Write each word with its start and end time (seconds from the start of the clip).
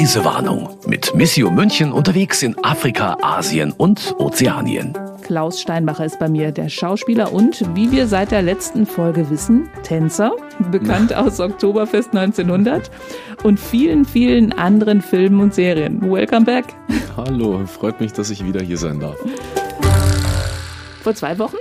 Reisewarnung 0.00 0.78
mit 0.86 1.14
Missio 1.14 1.50
München 1.50 1.92
unterwegs 1.92 2.42
in 2.42 2.56
Afrika, 2.64 3.18
Asien 3.20 3.70
und 3.70 4.14
Ozeanien. 4.16 4.96
Klaus 5.20 5.60
Steinbacher 5.60 6.06
ist 6.06 6.18
bei 6.18 6.26
mir, 6.26 6.52
der 6.52 6.70
Schauspieler 6.70 7.34
und, 7.34 7.62
wie 7.76 7.92
wir 7.92 8.06
seit 8.06 8.30
der 8.30 8.40
letzten 8.40 8.86
Folge 8.86 9.28
wissen, 9.28 9.68
Tänzer, 9.82 10.32
bekannt 10.70 11.12
aus 11.14 11.38
Oktoberfest 11.38 12.16
1900 12.16 12.90
und 13.42 13.60
vielen, 13.60 14.06
vielen 14.06 14.54
anderen 14.54 15.02
Filmen 15.02 15.38
und 15.38 15.52
Serien. 15.52 16.00
Welcome 16.00 16.46
back. 16.46 16.64
Hallo, 17.18 17.60
freut 17.66 18.00
mich, 18.00 18.14
dass 18.14 18.30
ich 18.30 18.42
wieder 18.42 18.62
hier 18.62 18.78
sein 18.78 19.00
darf. 19.00 19.18
Vor 21.02 21.14
zwei 21.14 21.38
Wochen 21.38 21.58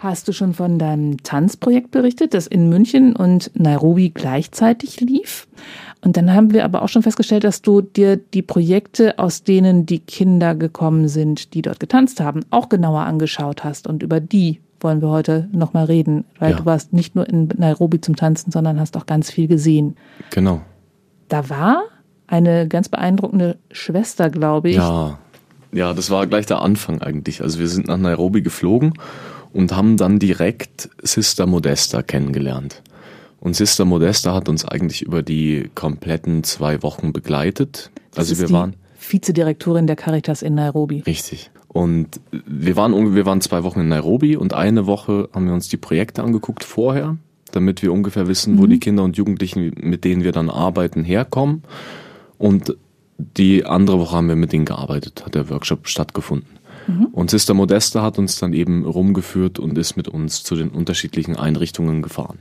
hast 0.00 0.26
du 0.28 0.32
schon 0.32 0.54
von 0.54 0.78
deinem 0.78 1.22
Tanzprojekt 1.22 1.90
berichtet, 1.90 2.32
das 2.32 2.46
in 2.46 2.70
München 2.70 3.14
und 3.14 3.50
Nairobi 3.54 4.10
gleichzeitig 4.10 5.00
lief. 5.00 5.46
Und 6.02 6.16
dann 6.16 6.32
haben 6.32 6.54
wir 6.54 6.64
aber 6.64 6.80
auch 6.80 6.88
schon 6.88 7.02
festgestellt, 7.02 7.44
dass 7.44 7.60
du 7.60 7.82
dir 7.82 8.16
die 8.16 8.40
Projekte, 8.40 9.18
aus 9.18 9.44
denen 9.44 9.84
die 9.84 9.98
Kinder 9.98 10.54
gekommen 10.54 11.08
sind, 11.08 11.52
die 11.52 11.60
dort 11.60 11.80
getanzt 11.80 12.20
haben, 12.20 12.40
auch 12.48 12.70
genauer 12.70 13.00
angeschaut 13.00 13.62
hast. 13.62 13.86
Und 13.86 14.02
über 14.02 14.20
die 14.20 14.60
wollen 14.80 15.02
wir 15.02 15.10
heute 15.10 15.50
nochmal 15.52 15.84
reden, 15.84 16.24
weil 16.38 16.52
ja. 16.52 16.56
du 16.56 16.64
warst 16.64 16.94
nicht 16.94 17.14
nur 17.14 17.28
in 17.28 17.50
Nairobi 17.58 18.00
zum 18.00 18.16
Tanzen, 18.16 18.50
sondern 18.50 18.80
hast 18.80 18.96
auch 18.96 19.04
ganz 19.04 19.30
viel 19.30 19.48
gesehen. 19.48 19.96
Genau. 20.30 20.62
Da 21.28 21.50
war 21.50 21.82
eine 22.26 22.66
ganz 22.66 22.88
beeindruckende 22.88 23.58
Schwester, 23.70 24.30
glaube 24.30 24.70
ich. 24.70 24.76
Ja, 24.76 25.18
ja, 25.72 25.92
das 25.92 26.08
war 26.10 26.26
gleich 26.26 26.46
der 26.46 26.62
Anfang 26.62 27.02
eigentlich. 27.02 27.42
Also 27.42 27.58
wir 27.58 27.68
sind 27.68 27.88
nach 27.88 27.98
Nairobi 27.98 28.40
geflogen 28.40 28.94
und 29.52 29.74
haben 29.74 29.96
dann 29.96 30.18
direkt 30.18 30.88
Sister 31.02 31.46
Modesta 31.46 32.02
kennengelernt. 32.02 32.82
Und 33.40 33.56
Sister 33.56 33.84
Modesta 33.84 34.34
hat 34.34 34.48
uns 34.48 34.64
eigentlich 34.64 35.02
über 35.02 35.22
die 35.22 35.70
kompletten 35.74 36.44
zwei 36.44 36.82
Wochen 36.82 37.12
begleitet. 37.12 37.90
Das 38.10 38.30
also 38.30 38.38
wir 38.38 38.50
waren 38.50 38.76
Vizedirektorin 38.98 39.86
der 39.86 39.96
Caritas 39.96 40.42
in 40.42 40.54
Nairobi. 40.54 41.00
Richtig. 41.00 41.50
Und 41.68 42.20
wir 42.32 42.76
waren 42.76 43.14
wir 43.14 43.26
waren 43.26 43.40
zwei 43.40 43.62
Wochen 43.62 43.80
in 43.80 43.88
Nairobi 43.88 44.36
und 44.36 44.52
eine 44.52 44.86
Woche 44.86 45.28
haben 45.32 45.46
wir 45.46 45.54
uns 45.54 45.68
die 45.68 45.78
Projekte 45.78 46.22
angeguckt 46.22 46.64
vorher, 46.64 47.16
damit 47.52 47.80
wir 47.82 47.92
ungefähr 47.92 48.28
wissen, 48.28 48.58
wo 48.58 48.64
mhm. 48.64 48.70
die 48.70 48.80
Kinder 48.80 49.04
und 49.04 49.16
Jugendlichen, 49.16 49.72
mit 49.80 50.04
denen 50.04 50.22
wir 50.22 50.32
dann 50.32 50.50
arbeiten, 50.50 51.04
herkommen. 51.04 51.62
Und 52.38 52.76
die 53.18 53.64
andere 53.64 53.98
Woche 54.00 54.16
haben 54.16 54.28
wir 54.28 54.36
mit 54.36 54.52
denen 54.52 54.64
gearbeitet, 54.64 55.24
hat 55.24 55.34
der 55.34 55.48
Workshop 55.48 55.88
stattgefunden. 55.88 56.59
Mhm. 56.90 57.06
Und 57.12 57.30
Sister 57.30 57.54
Modesta 57.54 58.02
hat 58.02 58.18
uns 58.18 58.38
dann 58.38 58.52
eben 58.52 58.84
rumgeführt 58.84 59.58
und 59.58 59.78
ist 59.78 59.96
mit 59.96 60.08
uns 60.08 60.42
zu 60.42 60.56
den 60.56 60.70
unterschiedlichen 60.70 61.36
Einrichtungen 61.36 62.02
gefahren. 62.02 62.38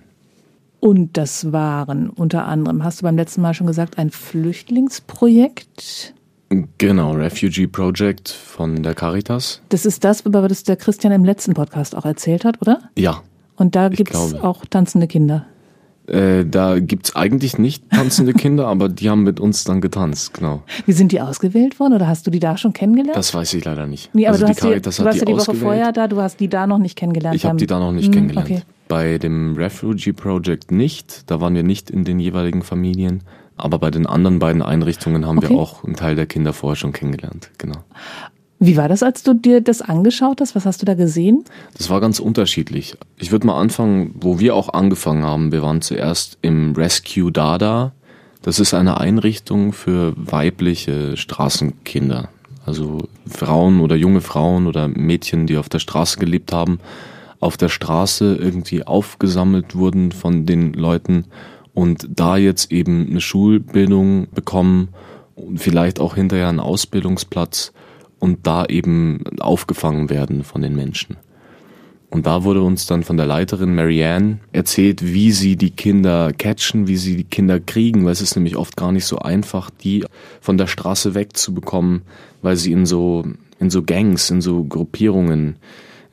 Und 0.80 1.18
das 1.18 1.52
waren 1.52 2.10
unter 2.10 2.46
anderem, 2.46 2.84
hast 2.84 3.02
du 3.02 3.04
beim 3.04 3.18
letzten 3.18 3.42
Mal 3.42 3.54
schon 3.54 3.68
gesagt, 3.68 3.98
ein 3.98 4.12
Flüchtlingsprojekt? 4.12 6.14
Genau, 6.78 7.12
Refugee 7.12 7.68
Project 7.68 8.30
von 8.30 8.82
der 8.82 8.96
Caritas. 8.96 9.62
Das 9.70 9.86
ist 9.86 10.04
das, 10.04 10.22
über 10.22 10.48
das 10.48 10.64
der 10.64 10.78
Christian 10.78 11.14
im 11.14 11.24
letzten 11.24 11.54
Podcast 11.54 11.96
auch 11.96 12.06
erzählt 12.06 12.46
hat, 12.46 12.62
oder? 12.62 12.80
Ja. 12.98 13.22
Und 13.56 13.76
da 13.76 13.90
gibt 13.90 14.16
es 14.16 14.34
auch 14.36 14.66
tanzende 14.66 15.08
Kinder. 15.08 15.46
Äh, 16.10 16.46
da 16.46 16.80
gibt's 16.80 17.16
eigentlich 17.16 17.58
nicht 17.60 17.90
tanzende 17.92 18.34
Kinder, 18.34 18.68
aber 18.68 18.90
die 18.90 19.10
haben 19.10 19.24
mit 19.24 19.40
uns 19.40 19.64
dann 19.64 19.80
getanzt, 19.80 20.34
genau. 20.34 20.64
Wie 20.86 20.92
sind 20.92 21.12
die 21.12 21.22
ausgewählt 21.22 21.80
worden 21.80 21.94
oder 21.94 22.08
hast 22.08 22.26
du 22.26 22.32
die 22.32 22.40
da 22.40 22.58
schon 22.58 22.74
kennengelernt? 22.74 23.16
Das 23.16 23.34
weiß 23.34 23.54
ich 23.54 23.64
leider 23.64 23.86
nicht. 23.86 24.14
Nee, 24.14 24.26
aber 24.26 24.34
also 24.34 24.46
du, 24.46 24.50
hast 24.50 24.64
die, 24.64 24.82
du 24.82 25.06
warst 25.06 25.20
ja 25.20 25.26
die 25.26 25.34
Woche 25.34 25.54
vorher 25.54 25.92
da, 25.92 26.08
du 26.08 26.20
hast 26.20 26.40
die 26.40 26.48
da 26.48 26.66
noch 26.66 26.80
nicht 26.80 26.96
kennengelernt. 26.96 27.36
Ich 27.36 27.46
habe 27.46 27.58
die 27.58 27.68
da 27.68 27.80
noch 27.80 27.92
nicht 27.92 28.08
hm, 28.08 28.14
kennengelernt. 28.14 28.50
Okay. 28.50 28.62
Bei 28.88 29.20
dem 29.20 29.56
Refugee 29.56 30.14
Project 30.14 30.72
nicht, 30.72 31.30
da 31.30 31.40
waren 31.42 31.54
wir 31.54 31.64
nicht 31.64 31.92
in 31.92 32.06
den 32.06 32.20
jeweiligen 32.20 32.64
Familien. 32.64 33.22
Aber 33.56 33.78
bei 33.78 33.92
den 33.92 34.06
anderen 34.06 34.40
beiden 34.40 34.62
Einrichtungen 34.62 35.28
haben 35.28 35.38
okay. 35.38 35.50
wir 35.50 35.58
auch 35.58 35.84
einen 35.84 35.96
Teil 35.96 36.16
der 36.16 36.26
Kinder 36.26 36.54
vorher 36.54 36.78
schon 36.78 36.94
kennengelernt, 36.94 37.52
genau. 37.58 37.84
Wie 38.62 38.76
war 38.76 38.90
das, 38.90 39.04
als 39.04 39.24
du 39.24 39.34
dir 39.34 39.62
das 39.62 39.82
angeschaut 39.82 40.42
hast? 40.42 40.54
Was 40.54 40.66
hast 40.66 40.82
du 40.82 40.86
da 40.86 40.94
gesehen? 40.94 41.46
Das 41.78 41.90
war 41.90 42.02
ganz 42.02 42.20
unterschiedlich. 42.20 42.98
Ich 43.18 43.32
würde 43.32 43.48
mal 43.48 43.58
anfangen, 43.58 44.14
wo 44.20 44.40
wir 44.40 44.54
auch 44.54 44.74
angefangen 44.74 45.24
haben. 45.24 45.54
Wir 45.54 45.62
waren 45.62 45.82
zuerst 45.82 46.38
im 46.42 46.74
Rescue 46.74 47.32
Dada. 47.32 47.94
Das 48.42 48.60
ist 48.60 48.74
eine 48.74 49.00
Einrichtung 49.00 49.72
für 49.72 50.14
weibliche 50.18 51.16
Straßenkinder. 51.16 52.30
Also 52.66 53.08
Frauen 53.26 53.80
oder 53.80 53.96
junge 53.96 54.20
Frauen 54.20 54.68
oder 54.68 54.90
Mädchen, 54.90 55.48
die 55.48 55.58
auf 55.58 55.70
der 55.70 55.80
Straße 55.80 56.20
gelebt 56.20 56.52
haben, 56.52 56.80
auf 57.40 57.56
der 57.56 57.70
Straße 57.70 58.36
irgendwie 58.36 58.86
aufgesammelt 58.86 59.76
wurden 59.76 60.12
von 60.12 60.46
den 60.46 60.74
Leuten 60.74 61.26
und 61.74 62.08
da 62.10 62.36
jetzt 62.36 62.74
eben 62.74 63.08
eine 63.10 63.22
Schulbildung 63.22 64.28
bekommen 64.34 64.90
und 65.36 65.60
vielleicht 65.60 66.02
auch 66.02 66.16
hinterher 66.16 66.50
einen 66.50 66.60
Ausbildungsplatz 66.60 67.72
und 68.20 68.46
da 68.46 68.66
eben 68.66 69.24
aufgefangen 69.40 70.10
werden 70.10 70.44
von 70.44 70.62
den 70.62 70.76
Menschen. 70.76 71.18
Und 72.12 72.26
da 72.26 72.44
wurde 72.44 72.64
uns 72.64 72.88
dann 72.88 73.04
von 73.04 73.18
der 73.18 73.28
Leiterin 73.28 73.76
Marianne 73.76 74.40
erzählt, 74.52 75.04
wie 75.04 75.32
sie 75.32 75.56
die 75.56 75.70
Kinder 75.70 76.34
catchen, 76.34 76.88
wie 76.88 76.98
sie 76.98 77.16
die 77.16 77.24
Kinder 77.24 77.60
kriegen, 77.60 78.04
weil 78.04 78.14
es 78.14 78.22
ist 78.22 78.36
nämlich 78.36 78.56
oft 78.56 78.76
gar 78.76 78.92
nicht 78.92 79.06
so 79.06 79.20
einfach, 79.20 79.70
die 79.70 80.06
von 80.42 80.58
der 80.58 80.66
Straße 80.66 81.14
wegzubekommen, 81.14 82.02
weil 82.42 82.56
sie 82.56 82.72
in 82.72 82.88
so, 82.88 83.26
in 83.60 83.70
so 83.70 83.84
Gangs, 83.84 84.32
in 84.32 84.42
so 84.42 84.64
Gruppierungen, 84.64 85.58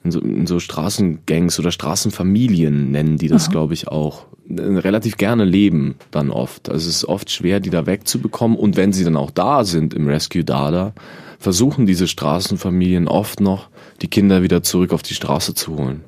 in 0.05 0.11
so, 0.11 0.21
in 0.21 0.47
so 0.47 0.61
Straßengangs 0.61 1.59
oder 1.59 1.71
Straßenfamilien 1.71 2.91
nennen 2.91 3.17
die 3.17 3.29
das, 3.29 3.51
glaube 3.51 3.73
ich, 3.73 3.89
auch, 3.89 4.27
relativ 4.49 5.17
gerne 5.17 5.45
leben 5.45 5.97
dann 6.11 6.31
oft. 6.31 6.69
Also 6.69 6.89
es 6.89 6.97
ist 6.97 7.05
oft 7.07 7.31
schwer, 7.31 7.59
die 7.59 7.71
da 7.71 7.87
wegzubekommen. 7.87 8.57
Und 8.57 8.77
wenn 8.77 8.93
sie 8.93 9.03
dann 9.03 9.17
auch 9.17 9.31
da 9.31 9.65
sind 9.65 9.95
im 9.95 10.07
Rescue 10.07 10.45
Dada, 10.45 10.93
versuchen 11.39 11.87
diese 11.87 12.09
Straßenfamilien 12.09 13.09
oft 13.09 13.41
noch, 13.41 13.69
die 14.03 14.09
Kinder 14.09 14.43
wieder 14.43 14.63
zurück 14.63 14.93
auf 14.93 15.03
die 15.03 15.15
Straße 15.15 15.55
zu 15.55 15.77
holen. 15.77 16.03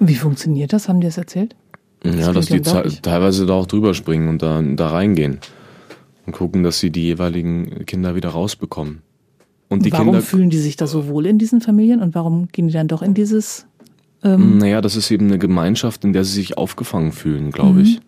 Wie 0.00 0.16
funktioniert 0.16 0.72
das? 0.72 0.88
Haben 0.88 1.00
die 1.00 1.06
das 1.06 1.18
erzählt? 1.18 1.54
Das 2.00 2.16
ja, 2.16 2.32
dass 2.32 2.46
die 2.46 2.60
teilweise 2.60 3.46
da 3.46 3.54
auch 3.54 3.66
drüber 3.66 3.94
springen 3.94 4.28
und 4.28 4.42
da, 4.42 4.60
da 4.62 4.88
reingehen 4.88 5.38
und 6.26 6.32
gucken, 6.32 6.62
dass 6.62 6.78
sie 6.78 6.90
die 6.90 7.02
jeweiligen 7.02 7.86
Kinder 7.86 8.14
wieder 8.14 8.30
rausbekommen. 8.30 9.02
Und 9.68 9.86
die 9.86 9.92
warum 9.92 10.06
Kinder, 10.06 10.20
fühlen 10.20 10.50
die 10.50 10.58
sich 10.58 10.76
da 10.76 10.86
so 10.86 11.08
wohl 11.08 11.26
in 11.26 11.38
diesen 11.38 11.60
Familien 11.60 12.00
und 12.00 12.14
warum 12.14 12.48
gehen 12.48 12.66
die 12.66 12.74
dann 12.74 12.88
doch 12.88 13.02
in 13.02 13.14
dieses? 13.14 13.66
Ähm 14.22 14.58
naja, 14.58 14.80
das 14.80 14.96
ist 14.96 15.10
eben 15.10 15.26
eine 15.26 15.38
Gemeinschaft, 15.38 16.04
in 16.04 16.12
der 16.12 16.24
sie 16.24 16.32
sich 16.32 16.58
aufgefangen 16.58 17.12
fühlen, 17.12 17.50
glaube 17.50 17.80
mhm. 17.80 17.84
ich. 17.84 18.00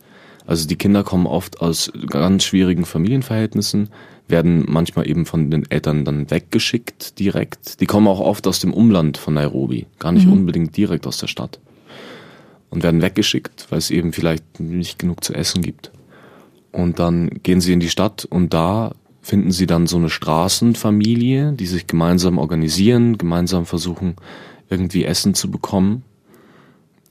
Also 0.46 0.68
die 0.68 0.76
Kinder 0.76 1.02
kommen 1.02 1.26
oft 1.26 1.60
aus 1.60 1.90
ganz 2.08 2.44
schwierigen 2.44 2.84
Familienverhältnissen, 2.84 3.88
werden 4.28 4.64
manchmal 4.68 5.08
eben 5.08 5.26
von 5.26 5.50
den 5.50 5.70
Eltern 5.70 6.04
dann 6.04 6.30
weggeschickt 6.30 7.18
direkt. 7.18 7.80
Die 7.80 7.86
kommen 7.86 8.08
auch 8.08 8.20
oft 8.20 8.46
aus 8.46 8.60
dem 8.60 8.74
Umland 8.74 9.18
von 9.18 9.34
Nairobi, 9.34 9.86
gar 9.98 10.12
nicht 10.12 10.26
mhm. 10.26 10.32
unbedingt 10.32 10.76
direkt 10.76 11.06
aus 11.06 11.18
der 11.18 11.28
Stadt. 11.28 11.60
Und 12.70 12.82
werden 12.82 13.02
weggeschickt, 13.02 13.66
weil 13.70 13.78
es 13.78 13.90
eben 13.90 14.12
vielleicht 14.12 14.60
nicht 14.60 14.98
genug 14.98 15.22
zu 15.22 15.32
essen 15.32 15.62
gibt. 15.62 15.92
Und 16.72 16.98
dann 16.98 17.30
gehen 17.42 17.60
sie 17.60 17.72
in 17.72 17.80
die 17.80 17.88
Stadt 17.88 18.24
und 18.24 18.52
da 18.52 18.92
finden 19.22 19.50
sie 19.50 19.66
dann 19.66 19.86
so 19.86 19.96
eine 19.96 20.10
Straßenfamilie, 20.10 21.52
die 21.52 21.66
sich 21.66 21.86
gemeinsam 21.86 22.38
organisieren, 22.38 23.18
gemeinsam 23.18 23.66
versuchen, 23.66 24.16
irgendwie 24.68 25.04
Essen 25.04 25.34
zu 25.34 25.50
bekommen. 25.50 26.02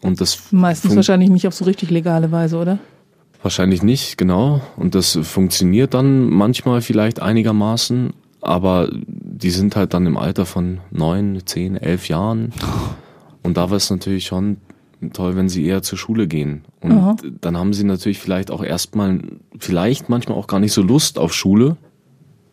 Und 0.02 0.22
das 0.22 0.52
meistens 0.52 0.96
wahrscheinlich 0.96 1.30
nicht 1.30 1.48
auf 1.48 1.56
so 1.56 1.66
richtig 1.66 1.90
legale 1.90 2.32
Weise, 2.32 2.58
oder? 2.58 2.80
Wahrscheinlich 3.42 3.84
nicht, 3.84 4.18
genau. 4.18 4.62
Und 4.76 4.96
das 4.96 5.18
funktioniert 5.22 5.94
dann 5.94 6.30
manchmal 6.30 6.82
vielleicht 6.82 7.22
einigermaßen, 7.22 8.14
aber 8.42 8.90
die 8.92 9.50
sind 9.50 9.76
halt 9.76 9.94
dann 9.94 10.06
im 10.06 10.18
Alter 10.18 10.46
von 10.46 10.80
neun, 10.92 11.42
zehn, 11.46 11.78
elf 11.78 12.08
Jahren. 12.08 12.54
Und 13.44 13.58
da 13.58 13.70
war 13.70 13.78
es 13.78 13.90
natürlich 13.90 14.26
schon 14.26 14.58
toll, 15.14 15.36
wenn 15.36 15.50
sie 15.50 15.66
eher 15.66 15.82
zur 15.82 15.98
Schule 15.98 16.28
gehen. 16.28 16.64
Und 16.82 16.92
Aha. 16.94 17.16
dann 17.42 17.58
haben 17.58 17.74
sie 17.74 17.84
natürlich 17.84 18.20
vielleicht 18.20 18.52
auch 18.52 18.64
erstmal, 18.64 19.20
vielleicht 19.60 20.10
manchmal 20.10 20.38
auch 20.38 20.48
gar 20.48 20.60
nicht 20.60 20.74
so 20.74 20.82
Lust 20.82 21.20
auf 21.20 21.34
Schule, 21.34 21.78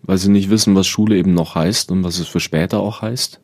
weil 0.02 0.18
sie 0.18 0.30
nicht 0.30 0.50
wissen, 0.50 0.74
was 0.74 0.86
Schule 0.86 1.16
eben 1.16 1.34
noch 1.34 1.54
heißt 1.54 1.90
und 1.90 2.04
was 2.04 2.18
es 2.18 2.26
für 2.26 2.40
später 2.40 2.80
auch 2.80 3.02
heißt. 3.02 3.40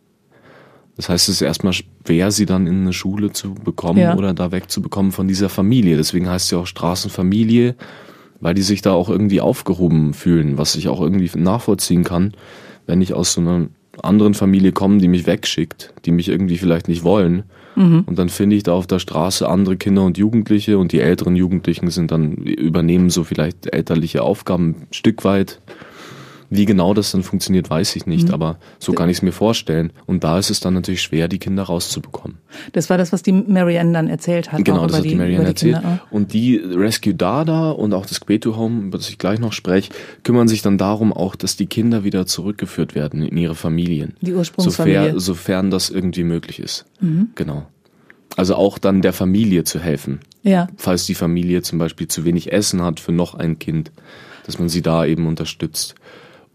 Das 0.99 1.09
heißt, 1.09 1.29
es 1.29 1.37
ist 1.37 1.43
erstmal 1.43 1.75
schwer, 1.75 2.33
sie 2.33 2.45
dann 2.45 2.67
in 2.67 2.81
eine 2.81 2.93
Schule 2.93 3.31
zu 3.31 3.55
bekommen 3.55 4.01
ja. 4.01 4.17
oder 4.17 4.35
da 4.35 4.51
wegzubekommen 4.51 5.13
von 5.13 5.29
dieser 5.29 5.49
Familie. 5.49 5.97
Deswegen 5.97 6.29
heißt 6.29 6.49
sie 6.49 6.57
auch 6.57 6.67
Straßenfamilie, 6.67 7.77
weil 8.41 8.55
die 8.55 8.63
sich 8.63 8.83
da 8.83 8.95
auch 8.95 9.09
irgendwie 9.09 9.41
aufgehoben 9.41 10.13
fühlen, 10.13 10.59
was 10.59 10.75
ich 10.75 10.89
auch 10.89 11.01
irgendwie 11.01 11.31
nachvollziehen 11.39 12.03
kann, 12.03 12.35
wenn 12.87 13.01
ich 13.01 13.15
aus 13.15 13.35
so 13.35 13.41
einer 13.41 13.69
anderen 14.03 14.35
Familie 14.35 14.73
komme, 14.73 14.99
die 14.99 15.07
mich 15.07 15.25
wegschickt, 15.25 15.95
die 16.05 16.11
mich 16.11 16.29
irgendwie 16.29 16.59
vielleicht 16.59 16.89
nicht 16.89 17.05
wollen. 17.05 17.45
Mhm. 17.77 18.03
Und 18.05 18.19
dann 18.19 18.29
finde 18.29 18.57
ich 18.57 18.65
da 18.65 18.73
auf 18.73 18.89
der 18.89 18.99
Straße 18.99 19.49
andere 19.49 19.77
Kinder 19.77 20.03
und 20.03 20.19
Jugendliche 20.19 20.79
und 20.79 20.91
die 20.91 21.01
älteren 21.01 21.37
Jugendlichen 21.37 21.91
sind 21.91 22.11
dann, 22.11 22.33
übernehmen 22.33 23.09
so 23.11 23.23
vielleicht 23.23 23.73
elterliche 23.73 24.25
Aufgaben 24.25 24.71
ein 24.71 24.87
Stück 24.91 25.25
weit 25.25 25.61
Wie 26.51 26.65
genau 26.65 26.95
das 26.95 27.11
dann 27.13 27.23
funktioniert, 27.23 27.69
weiß 27.69 27.95
ich 27.97 28.07
nicht, 28.07 28.29
mhm. 28.29 28.35
aber 28.35 28.59
so 28.79 28.93
kann 28.93 29.11
ich 29.11 29.19
es 29.19 29.23
mir 29.23 29.33
vorstellen. 29.33 29.93
Und 30.07 30.25
da 30.25 30.39
ist 30.39 30.49
es 30.49 30.61
dann 30.61 30.75
natürlich 30.75 31.03
schwer, 31.03 31.29
die 31.29 31.39
Kinder 31.39 31.65
rauszubekommen. 31.65 32.39
Das 32.73 32.89
war 32.89 32.97
das, 32.97 33.13
was 33.13 33.23
die 33.23 33.33
Marianne 33.33 33.93
dann 33.93 34.09
erzählt 34.09 34.51
hat. 34.51 34.65
Genau, 34.65 34.87
das 34.87 34.99
hat 34.99 35.05
die, 35.05 35.11
die 35.11 35.15
Marianne 35.17 35.49
erzählt. 35.49 35.81
Kinder. 35.81 36.01
Und 36.11 36.33
die 36.33 36.57
Rescue 36.57 37.15
Dada 37.15 37.71
und 37.71 37.93
auch 37.93 38.07
das 38.07 38.21
Quetu 38.21 38.57
Home, 38.57 38.87
über 38.87 38.99
das 38.99 39.11
ich 39.11 39.19
gleich 39.19 39.41
noch 39.41 39.53
spreche, 39.53 39.93
kümmern 40.23 40.49
sich 40.49 40.63
dann 40.63 40.79
darum 40.79 41.13
auch, 41.13 41.37
dass 41.37 41.57
die 41.57 41.67
Kinder 41.67 42.03
wieder 42.03 42.27
zurückgeführt 42.27 42.95
werden 42.95 43.23
in 43.23 43.37
ihre 43.37 43.55
Familien. 43.55 44.15
Die 44.23 44.33
Ursprungsfamilie. 44.33 45.01
Sofern, 45.01 45.21
sofern 45.21 45.71
das 45.71 45.91
irgendwie 45.91 46.25
möglich 46.25 46.61
ist. 46.61 46.87
Mhm. 47.01 47.29
Genau. 47.35 47.67
Also 48.37 48.55
auch 48.55 48.79
dann 48.79 49.03
der 49.03 49.13
Familie 49.13 49.65
zu 49.65 49.81
helfen. 49.81 50.21
Ja. 50.43 50.69
Falls 50.77 51.05
die 51.05 51.15
Familie 51.15 51.61
zum 51.63 51.79
Beispiel 51.79 52.09
zu 52.09 52.25
wenig 52.25 52.53
Essen 52.53 52.83
hat 52.83 53.01
für 53.01 53.13
noch 53.13 53.35
ein 53.35 53.59
Kind, 53.59 53.91
dass 54.47 54.59
man 54.59 54.69
sie 54.71 54.81
da 54.81 55.05
eben 55.05 55.27
unterstützt 55.27 55.95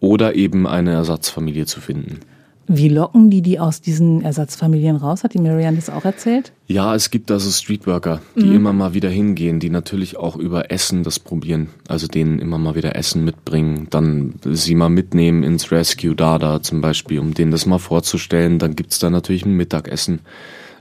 oder 0.03 0.35
eben 0.35 0.67
eine 0.67 0.91
Ersatzfamilie 0.91 1.65
zu 1.65 1.79
finden. 1.79 2.19
Wie 2.67 2.89
locken 2.89 3.29
die 3.29 3.41
die 3.41 3.59
aus 3.59 3.79
diesen 3.79 4.21
Ersatzfamilien 4.21 4.97
raus? 4.97 5.23
Hat 5.23 5.33
die 5.33 5.39
Marianne 5.39 5.77
das 5.77 5.89
auch 5.89 6.03
erzählt? 6.03 6.51
Ja, 6.67 6.93
es 6.93 7.09
gibt 7.09 7.31
also 7.31 7.49
Streetworker, 7.49 8.21
die 8.35 8.45
mhm. 8.45 8.55
immer 8.55 8.73
mal 8.73 8.93
wieder 8.93 9.09
hingehen, 9.09 9.61
die 9.61 9.69
natürlich 9.69 10.17
auch 10.17 10.35
über 10.35 10.71
Essen 10.71 11.03
das 11.03 11.19
probieren. 11.19 11.69
Also 11.87 12.07
denen 12.07 12.39
immer 12.39 12.57
mal 12.57 12.75
wieder 12.75 12.97
Essen 12.97 13.23
mitbringen, 13.23 13.87
dann 13.91 14.35
sie 14.43 14.75
mal 14.75 14.89
mitnehmen 14.89 15.43
ins 15.43 15.71
Rescue 15.71 16.15
Dada 16.15 16.61
zum 16.61 16.81
Beispiel, 16.81 17.19
um 17.19 17.33
denen 17.33 17.51
das 17.51 17.65
mal 17.65 17.79
vorzustellen. 17.79 18.59
Dann 18.59 18.75
gibt's 18.75 18.99
da 18.99 19.09
natürlich 19.09 19.45
ein 19.45 19.55
Mittagessen 19.55 20.19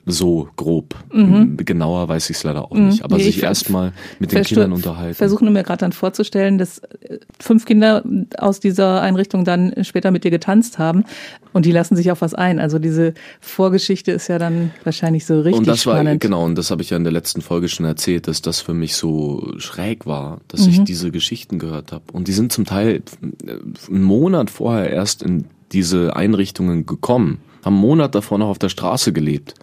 so 0.04 0.48
grob. 0.56 0.96
Mhm. 1.12 1.56
Genauer 1.58 2.08
weiß 2.08 2.30
ich 2.30 2.36
es 2.36 2.42
leider 2.42 2.64
auch 2.64 2.74
nicht. 2.74 3.04
Aber 3.04 3.16
nee, 3.16 3.22
sich 3.22 3.42
erstmal 3.42 3.92
mit 4.18 4.32
den 4.32 4.42
Kindern 4.42 4.72
unterhalten. 4.72 5.12
Ich 5.12 5.16
versuche 5.18 5.44
mir 5.44 5.62
gerade 5.62 5.78
dann 5.78 5.92
vorzustellen, 5.92 6.58
dass 6.58 6.78
äh, 6.78 7.18
fünf 7.38 7.64
Kinder 7.64 8.02
aus 8.36 8.58
dieser 8.58 9.00
Einrichtung 9.00 9.44
dann 9.44 9.72
später 9.84 10.10
mit 10.10 10.24
dir 10.24 10.32
getanzt 10.32 10.78
haben 10.78 11.04
und 11.52 11.66
die 11.66 11.72
lassen 11.72 11.94
sich 11.94 12.10
auf 12.10 12.20
was 12.20 12.34
ein. 12.34 12.58
Also 12.58 12.80
diese 12.80 13.14
Vorgeschichte 13.40 14.10
ist 14.10 14.28
ja 14.28 14.38
dann 14.38 14.72
wahrscheinlich 14.82 15.24
so 15.24 15.40
richtig 15.40 15.60
und 15.60 15.68
das 15.68 15.82
spannend. 15.82 16.06
War, 16.08 16.16
genau, 16.16 16.44
und 16.44 16.56
das 16.56 16.72
habe 16.72 16.82
ich 16.82 16.90
ja 16.90 16.96
in 16.96 17.04
der 17.04 17.12
letzten 17.12 17.40
Folge 17.40 17.68
schon 17.68 17.86
erzählt, 17.86 18.26
dass 18.26 18.42
das 18.42 18.60
für 18.60 18.74
mich 18.74 18.96
so 18.96 19.52
schräg 19.58 20.06
war, 20.06 20.40
dass 20.48 20.66
mhm. 20.66 20.72
ich 20.72 20.84
diese 20.84 21.12
Geschichten 21.12 21.60
gehört 21.60 21.92
habe. 21.92 22.04
Und 22.12 22.26
die 22.26 22.32
sind 22.32 22.52
zum 22.52 22.64
Teil 22.64 23.02
äh, 23.46 23.52
einen 23.88 24.02
Monat 24.02 24.50
vorher 24.50 24.90
erst 24.90 25.22
in 25.22 25.44
diese 25.70 26.16
Einrichtungen 26.16 26.86
gekommen, 26.86 27.38
haben 27.64 27.74
einen 27.74 27.82
Monat 27.82 28.14
davor 28.16 28.38
noch 28.38 28.48
auf 28.48 28.58
der 28.58 28.68
Straße 28.68 29.12
gelebt 29.12 29.54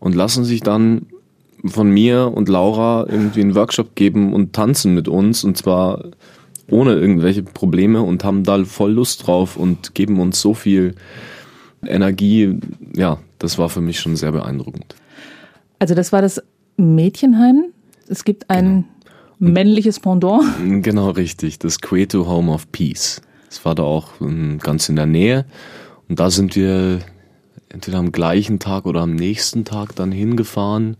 und 0.00 0.14
lassen 0.14 0.44
sich 0.44 0.60
dann 0.60 1.06
von 1.64 1.90
mir 1.90 2.32
und 2.34 2.48
Laura 2.48 3.06
irgendwie 3.08 3.40
einen 3.40 3.54
Workshop 3.54 3.94
geben 3.94 4.32
und 4.32 4.52
tanzen 4.52 4.94
mit 4.94 5.08
uns 5.08 5.44
und 5.44 5.56
zwar 5.56 6.04
ohne 6.70 6.94
irgendwelche 6.94 7.42
Probleme 7.42 8.02
und 8.02 8.24
haben 8.24 8.44
da 8.44 8.62
voll 8.64 8.92
Lust 8.92 9.26
drauf 9.26 9.56
und 9.56 9.94
geben 9.94 10.20
uns 10.20 10.40
so 10.40 10.54
viel 10.54 10.94
Energie. 11.86 12.58
Ja, 12.94 13.18
das 13.38 13.58
war 13.58 13.68
für 13.68 13.80
mich 13.80 14.00
schon 14.00 14.16
sehr 14.16 14.32
beeindruckend. 14.32 14.94
Also 15.78 15.94
das 15.94 16.12
war 16.12 16.22
das 16.22 16.42
Mädchenheim. 16.76 17.66
Es 18.08 18.24
gibt 18.24 18.50
ein 18.50 18.84
genau. 19.38 19.52
männliches 19.52 20.00
Pendant. 20.00 20.44
Genau, 20.82 21.10
richtig. 21.10 21.58
Das 21.58 21.80
Queto 21.80 22.26
Home 22.26 22.52
of 22.52 22.70
Peace. 22.72 23.22
Das 23.48 23.64
war 23.64 23.74
da 23.74 23.82
auch 23.82 24.12
ganz 24.58 24.88
in 24.88 24.96
der 24.96 25.06
Nähe. 25.06 25.46
Und 26.08 26.20
da 26.20 26.30
sind 26.30 26.54
wir 26.54 27.00
entweder 27.68 27.98
am 27.98 28.12
gleichen 28.12 28.58
Tag 28.58 28.86
oder 28.86 29.00
am 29.00 29.14
nächsten 29.14 29.64
Tag 29.64 29.94
dann 29.96 30.12
hingefahren. 30.12 30.96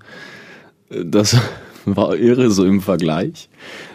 Das 0.90 1.36
war 1.84 2.16
irre 2.16 2.50
so 2.50 2.64
im 2.64 2.80
Vergleich, 2.80 3.48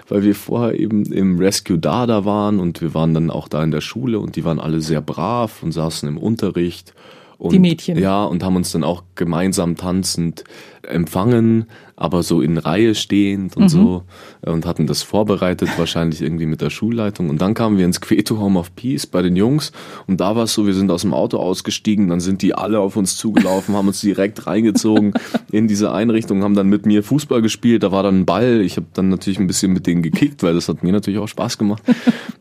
weil 0.07 0.23
wir 0.23 0.35
vorher 0.35 0.79
eben 0.79 1.05
im 1.05 1.37
Rescue 1.37 1.77
Dada 1.77 2.25
waren 2.25 2.59
und 2.59 2.81
wir 2.81 2.93
waren 2.93 3.13
dann 3.13 3.29
auch 3.29 3.47
da 3.47 3.63
in 3.63 3.71
der 3.71 3.81
Schule 3.81 4.19
und 4.19 4.35
die 4.35 4.43
waren 4.43 4.59
alle 4.59 4.81
sehr 4.81 5.01
brav 5.01 5.63
und 5.63 5.71
saßen 5.71 6.07
im 6.07 6.17
Unterricht. 6.17 6.93
Und, 7.37 7.51
die 7.51 7.59
Mädchen. 7.59 7.97
Ja, 7.97 8.23
und 8.23 8.43
haben 8.43 8.55
uns 8.55 8.71
dann 8.71 8.83
auch 8.83 9.03
gemeinsam 9.15 9.75
tanzend 9.75 10.43
empfangen, 10.83 11.65
aber 11.95 12.23
so 12.23 12.41
in 12.41 12.57
Reihe 12.57 12.95
stehend 12.95 13.55
und 13.55 13.63
mhm. 13.63 13.69
so 13.69 14.03
und 14.41 14.65
hatten 14.65 14.87
das 14.87 15.03
vorbereitet, 15.03 15.69
wahrscheinlich 15.77 16.21
irgendwie 16.21 16.45
mit 16.45 16.61
der 16.61 16.69
Schulleitung. 16.69 17.29
Und 17.29 17.41
dann 17.41 17.53
kamen 17.53 17.77
wir 17.77 17.85
ins 17.85 18.01
Queto 18.01 18.39
Home 18.39 18.59
of 18.59 18.75
Peace 18.75 19.05
bei 19.05 19.21
den 19.21 19.35
Jungs 19.35 19.71
und 20.07 20.19
da 20.19 20.35
war 20.35 20.43
es 20.43 20.53
so, 20.53 20.65
wir 20.65 20.73
sind 20.73 20.91
aus 20.91 21.01
dem 21.01 21.13
Auto 21.13 21.37
ausgestiegen, 21.37 22.09
dann 22.09 22.19
sind 22.19 22.41
die 22.41 22.55
alle 22.55 22.79
auf 22.79 22.97
uns 22.97 23.15
zugelaufen, 23.17 23.75
haben 23.75 23.87
uns 23.87 24.01
direkt 24.01 24.47
reingezogen 24.47 25.13
in 25.51 25.67
diese 25.67 25.91
Einrichtung, 25.91 26.43
haben 26.43 26.55
dann 26.55 26.67
mit 26.67 26.85
mir 26.85 27.03
Fußball 27.03 27.41
gespielt, 27.41 27.83
da 27.83 27.91
war 27.91 28.03
dann 28.03 28.21
ein 28.21 28.25
Ball, 28.25 28.61
ich 28.61 28.77
habe 28.77 28.87
dann 28.93 29.09
natürlich 29.09 29.39
ein 29.39 29.47
bisschen 29.47 29.71
mit 29.73 29.87
denen 29.87 30.01
gekickt, 30.01 30.43
weil 30.43 30.55
das 30.55 30.67
hat 30.69 30.83
mir 30.83 30.91
natürlich 30.91 31.19
auch 31.19 31.27
Spaß 31.27 31.57
gemacht. 31.57 31.83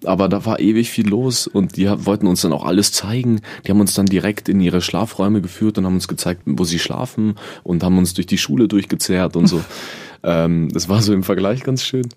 Aber 0.04 0.28
da 0.28 0.44
war 0.44 0.58
ewig 0.58 0.90
viel 0.90 1.08
los 1.08 1.46
und 1.46 1.76
die 1.76 1.88
wollten 1.88 2.26
uns 2.26 2.40
dann 2.40 2.52
auch 2.52 2.64
alles 2.64 2.92
zeigen. 2.92 3.40
Die 3.64 3.70
haben 3.70 3.80
uns 3.80 3.94
dann 3.94 4.06
direkt 4.06 4.48
in 4.48 4.60
ihre 4.60 4.80
Schlafräume 4.80 5.40
geführt 5.40 5.78
und 5.78 5.86
haben 5.86 5.94
uns 5.94 6.08
gezeigt, 6.08 6.42
wo 6.46 6.64
sie 6.64 6.78
schlafen 6.78 7.34
und 7.62 7.84
haben 7.84 7.98
uns 7.98 8.14
durch 8.14 8.26
die 8.26 8.31
Schule 8.38 8.68
durchgezerrt 8.68 9.36
und 9.36 9.46
so. 9.46 9.62
Ähm, 10.24 10.68
das 10.72 10.88
war 10.88 11.02
so 11.02 11.12
im 11.12 11.24
Vergleich 11.24 11.64
ganz 11.64 11.82
schön. 11.82 12.08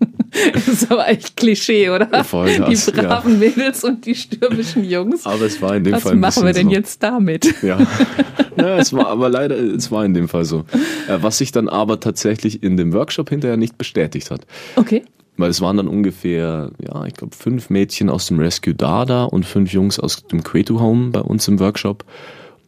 Das 0.54 0.68
ist 0.68 0.92
aber 0.92 1.08
echt 1.08 1.36
Klischee, 1.36 1.90
oder? 1.90 2.24
Voll 2.24 2.58
das, 2.58 2.86
die 2.86 2.92
braven 2.92 3.34
ja. 3.34 3.50
Mädels 3.50 3.84
und 3.84 4.06
die 4.06 4.14
stürmischen 4.14 4.84
Jungs. 4.84 5.26
Aber 5.26 5.46
es 5.46 5.62
war 5.62 5.76
in 5.76 5.86
dem 5.86 5.94
Was 5.94 6.04
Fall. 6.04 6.12
Was 6.14 6.36
machen 6.36 6.46
wir 6.46 6.54
denn 6.54 6.68
so. 6.68 6.74
jetzt 6.74 7.02
damit? 7.02 7.64
Ja. 7.64 7.80
ja, 8.58 8.78
es 8.78 8.94
war 8.94 9.08
aber 9.08 9.30
leider, 9.30 9.58
es 9.58 9.92
war 9.92 10.06
in 10.06 10.14
dem 10.14 10.28
Fall 10.28 10.46
so. 10.46 10.66
Äh, 11.08 11.18
was 11.22 11.40
sich 11.40 11.52
dann 11.52 11.68
aber 11.68 12.00
tatsächlich 12.00 12.62
in 12.62 12.78
dem 12.78 12.94
Workshop 12.94 13.30
hinterher 13.30 13.58
nicht 13.58 13.78
bestätigt 13.78 14.30
hat. 14.30 14.42
Okay. 14.76 15.04
Weil 15.38 15.50
es 15.50 15.60
waren 15.62 15.78
dann 15.78 15.88
ungefähr, 15.88 16.72
ja, 16.80 17.06
ich 17.06 17.14
glaube, 17.14 17.36
fünf 17.36 17.70
Mädchen 17.70 18.10
aus 18.10 18.28
dem 18.28 18.40
Rescue 18.40 18.76
Dada 18.76 19.24
und 19.24 19.46
fünf 19.46 19.74
Jungs 19.74 20.00
aus 20.00 20.28
dem 20.28 20.44
Quetu 20.44 20.80
Home 20.80 21.10
bei 21.10 21.22
uns 21.22 21.48
im 21.48 21.60
Workshop 21.60 22.06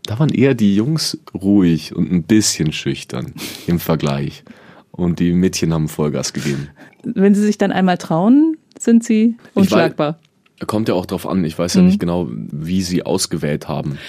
da 0.07 0.17
waren 0.19 0.29
eher 0.29 0.55
die 0.55 0.75
Jungs 0.75 1.19
ruhig 1.33 1.95
und 1.95 2.11
ein 2.11 2.23
bisschen 2.23 2.71
schüchtern 2.71 3.33
im 3.67 3.79
Vergleich. 3.79 4.43
Und 4.91 5.19
die 5.19 5.33
Mädchen 5.33 5.73
haben 5.73 5.89
Vollgas 5.89 6.33
gegeben. 6.33 6.69
Wenn 7.03 7.35
sie 7.35 7.43
sich 7.43 7.59
dann 7.59 7.71
einmal 7.71 7.99
trauen, 7.99 8.57
sind 8.79 9.03
sie 9.03 9.35
unschlagbar. 9.53 10.17
Weiß, 10.59 10.67
kommt 10.67 10.89
ja 10.89 10.95
auch 10.95 11.05
drauf 11.05 11.27
an. 11.27 11.43
Ich 11.43 11.59
weiß 11.59 11.75
ja 11.75 11.81
mhm. 11.81 11.87
nicht 11.87 11.99
genau, 11.99 12.27
wie 12.31 12.81
sie 12.81 13.03
ausgewählt 13.03 13.67
haben. 13.67 13.99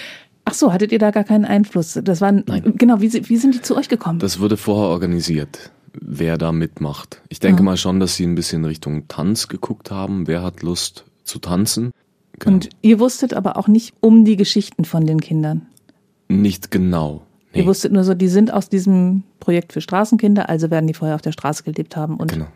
Ach 0.45 0.53
so, 0.53 0.73
hattet 0.73 0.91
ihr 0.91 0.97
da 0.97 1.11
gar 1.11 1.25
keinen 1.25 1.45
Einfluss? 1.45 1.99
Das 2.03 2.21
waren, 2.21 2.43
Nein. 2.47 2.73
genau, 2.75 3.01
wie, 3.01 3.29
wie 3.29 3.37
sind 3.37 3.53
die 3.53 3.61
zu 3.61 3.75
euch 3.75 3.87
gekommen? 3.87 4.17
Das 4.17 4.39
wurde 4.39 4.57
vorher 4.57 4.89
organisiert, 4.89 5.69
wer 5.93 6.39
da 6.39 6.51
mitmacht. 6.51 7.21
Ich 7.29 7.39
denke 7.39 7.61
mhm. 7.61 7.65
mal 7.65 7.77
schon, 7.77 7.99
dass 7.99 8.15
sie 8.15 8.25
ein 8.25 8.33
bisschen 8.33 8.65
Richtung 8.65 9.07
Tanz 9.07 9.47
geguckt 9.47 9.91
haben. 9.91 10.25
Wer 10.25 10.41
hat 10.41 10.63
Lust 10.63 11.05
zu 11.23 11.37
tanzen? 11.37 11.91
Genau. 12.39 12.55
Und 12.55 12.69
ihr 12.81 12.99
wusstet 12.99 13.35
aber 13.35 13.57
auch 13.57 13.67
nicht 13.67 13.93
um 13.99 14.25
die 14.25 14.37
Geschichten 14.37 14.85
von 14.85 15.05
den 15.05 15.21
Kindern. 15.21 15.67
Nicht 16.29 16.71
genau. 16.71 17.23
Nee. 17.53 17.61
Ihr 17.61 17.65
wusstet 17.65 17.91
nur 17.91 18.03
so, 18.03 18.13
die 18.13 18.27
sind 18.27 18.53
aus 18.53 18.69
diesem 18.69 19.23
Projekt 19.39 19.73
für 19.73 19.81
Straßenkinder, 19.81 20.49
also 20.49 20.69
werden 20.69 20.87
die 20.87 20.93
vorher 20.93 21.15
auf 21.15 21.21
der 21.21 21.31
Straße 21.31 21.63
gelebt 21.63 21.95
haben 21.95 22.17
und 22.17 22.31
genau. 22.31 22.47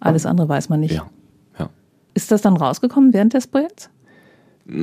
alles 0.00 0.24
andere 0.24 0.48
weiß 0.48 0.70
man 0.70 0.80
nicht. 0.80 0.94
Ja. 0.94 1.08
ja. 1.58 1.68
Ist 2.14 2.30
das 2.32 2.40
dann 2.40 2.56
rausgekommen 2.56 3.12
während 3.12 3.34
des 3.34 3.46
Projekts? 3.46 3.90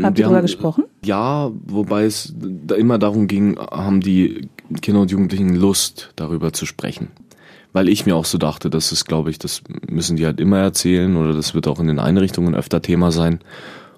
Habt 0.02 0.18
ihr 0.18 0.26
darüber 0.26 0.42
gesprochen? 0.42 0.86
Ja, 1.04 1.52
wobei 1.68 2.06
es 2.06 2.34
da 2.40 2.74
immer 2.74 2.98
darum 2.98 3.28
ging, 3.28 3.60
haben 3.60 4.02
die 4.02 4.50
Kinder 4.82 5.02
und 5.02 5.12
Jugendlichen 5.12 5.56
Lust, 5.56 6.12
darüber 6.16 6.54
zu 6.54 6.66
sprechen. 6.66 7.10
Weil 7.72 7.88
ich 7.88 8.06
mir 8.06 8.16
auch 8.16 8.26
so 8.26 8.40
dachte, 8.40 8.72
das 8.72 8.92
ist, 8.92 9.06
glaube 9.06 9.30
ich, 9.30 9.38
das 9.38 9.62
müssen 9.88 10.16
die 10.16 10.26
halt 10.26 10.40
immer 10.40 10.58
erzählen 10.58 11.16
oder 11.16 11.34
das 11.34 11.54
wird 11.54 11.68
auch 11.68 11.80
in 11.80 11.88
den 11.88 12.00
Einrichtungen 12.00 12.56
öfter 12.56 12.82
Thema 12.82 13.12
sein. 13.12 13.40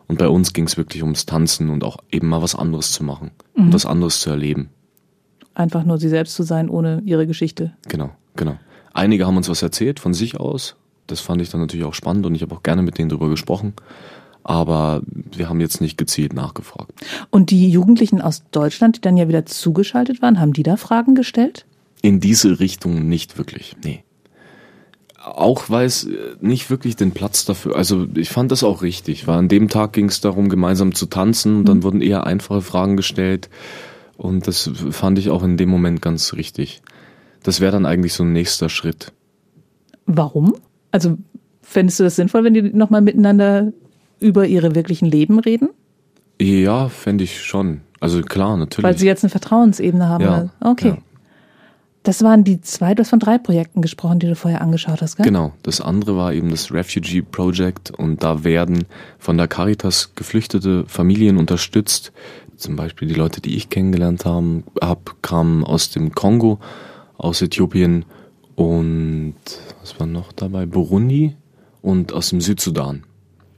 Und 0.08 0.18
bei 0.18 0.28
uns 0.28 0.54
ging 0.54 0.66
es 0.66 0.78
wirklich 0.78 1.04
ums 1.04 1.26
Tanzen 1.26 1.70
und 1.70 1.84
auch 1.84 1.98
eben 2.12 2.28
mal 2.28 2.42
was 2.42 2.56
anderes 2.56 2.92
zu 2.92 3.04
machen 3.04 3.32
mhm. 3.56 3.66
und 3.66 3.74
was 3.74 3.86
anderes 3.86 4.22
zu 4.22 4.30
erleben. 4.30 4.70
Einfach 5.54 5.84
nur 5.84 5.98
sie 5.98 6.10
selbst 6.10 6.36
zu 6.36 6.44
sein, 6.44 6.70
ohne 6.70 7.02
ihre 7.06 7.28
Geschichte. 7.28 7.74
Genau, 7.88 8.12
genau. 8.36 8.58
Einige 8.94 9.28
haben 9.28 9.38
uns 9.38 9.50
was 9.50 9.62
erzählt 9.62 10.00
von 10.00 10.14
sich 10.14 10.40
aus. 10.40 10.76
Das 11.08 11.20
fand 11.20 11.42
ich 11.42 11.50
dann 11.50 11.62
natürlich 11.62 11.86
auch 11.86 11.94
spannend 11.94 12.26
und 12.26 12.36
ich 12.36 12.42
habe 12.42 12.56
auch 12.56 12.64
gerne 12.64 12.82
mit 12.82 12.98
denen 12.98 13.10
drüber 13.10 13.30
gesprochen. 13.30 13.74
Aber 14.44 15.02
wir 15.06 15.50
haben 15.50 15.60
jetzt 15.60 15.82
nicht 15.82 15.98
gezielt 15.98 16.34
nachgefragt. 16.34 16.94
Und 17.32 17.52
die 17.52 17.70
Jugendlichen 17.70 18.22
aus 18.22 18.44
Deutschland, 18.52 18.98
die 18.98 19.02
dann 19.02 19.18
ja 19.18 19.28
wieder 19.28 19.46
zugeschaltet 19.46 20.22
waren, 20.22 20.40
haben 20.40 20.54
die 20.54 20.64
da 20.64 20.78
Fragen 20.78 21.16
gestellt? 21.16 21.66
In 22.02 22.22
diese 22.22 22.60
Richtung 22.60 23.10
nicht 23.10 23.38
wirklich, 23.38 23.76
nee 23.84 24.04
auch 25.36 25.70
weil 25.70 25.86
es 25.86 26.06
äh, 26.06 26.36
nicht 26.40 26.70
wirklich 26.70 26.96
den 26.96 27.12
Platz 27.12 27.46
dafür, 27.46 27.76
also 27.76 28.08
ich 28.16 28.30
fand 28.30 28.52
das 28.52 28.64
auch 28.64 28.82
richtig, 28.82 29.28
weil 29.28 29.38
an 29.38 29.48
dem 29.48 29.70
Tag 29.70 29.94
ging 29.94 30.08
es 30.08 30.22
darum, 30.22 30.50
gemeinsam 30.50 30.94
zu 30.94 31.06
tanzen 31.06 31.58
und 31.58 31.70
dann 31.70 31.78
mhm. 31.78 31.84
wurden 31.84 32.02
eher 32.02 32.26
einfache 32.26 32.62
Fragen 32.62 32.98
gestellt 32.98 33.50
und 34.18 34.48
das 34.48 34.70
fand 34.92 35.20
ich 35.20 35.30
auch 35.30 35.44
in 35.44 35.58
dem 35.58 35.70
Moment 35.70 36.02
ganz 36.02 36.34
richtig. 36.34 36.82
Das 37.44 37.62
wäre 37.62 37.72
dann 37.72 37.86
eigentlich 37.86 38.14
so 38.14 38.24
ein 38.24 38.34
nächster 38.34 38.70
Schritt. 38.70 39.14
Warum? 40.06 40.56
Also 40.92 41.18
fändest 41.62 42.00
du 42.00 42.04
das 42.04 42.16
sinnvoll, 42.16 42.44
wenn 42.44 42.54
die 42.54 42.62
nochmal 42.62 43.02
miteinander 43.02 43.72
über 44.20 44.48
ihre 44.48 44.74
wirklichen 44.74 45.06
Leben 45.06 45.40
reden? 45.40 45.70
Ja, 46.42 46.90
fände 46.90 47.24
ich 47.24 47.44
schon. 47.44 47.82
Also 48.00 48.22
klar, 48.22 48.58
natürlich. 48.58 48.84
Weil 48.84 48.98
sie 48.98 49.08
jetzt 49.08 49.24
eine 49.24 49.30
Vertrauensebene 49.30 50.08
haben. 50.08 50.24
Ja, 50.24 50.50
okay. 50.62 50.90
Ja. 50.90 50.98
Das 52.08 52.24
waren 52.24 52.46
die 52.46 52.62
zwei, 52.62 52.96
du 52.96 53.02
hast 53.02 53.10
von 53.10 53.20
drei 53.20 53.38
Projekten 53.38 53.82
gesprochen, 53.82 54.20
die 54.20 54.28
du 54.28 54.36
vorher 54.36 54.62
angeschaut 54.62 55.02
hast, 55.02 55.18
gell? 55.18 55.26
Genau. 55.26 55.52
Das 55.64 55.82
andere 55.82 56.16
war 56.16 56.32
eben 56.32 56.50
das 56.52 56.72
Refugee 56.72 57.22
Project 57.22 57.92
und 57.92 58.24
da 58.24 58.46
werden 58.46 58.86
von 59.20 59.38
der 59.38 59.50
Caritas 59.50 60.14
geflüchtete 60.16 60.86
Familien 60.88 61.36
unterstützt. 61.36 62.14
Zum 62.56 62.78
Beispiel 62.78 63.10
die 63.10 63.14
Leute, 63.14 63.42
die 63.42 63.58
ich 63.58 63.70
kennengelernt 63.70 64.24
habe, 64.24 64.64
hab, 64.80 65.22
kamen 65.22 65.66
aus 65.66 65.90
dem 65.90 66.16
Kongo, 66.16 66.60
aus 67.18 67.42
Äthiopien 67.42 68.06
und 68.56 69.36
was 69.82 70.00
war 70.00 70.08
noch 70.08 70.32
dabei? 70.32 70.66
Burundi 70.66 71.36
und 71.82 72.14
aus 72.14 72.30
dem 72.30 72.40
Südsudan. 72.40 73.04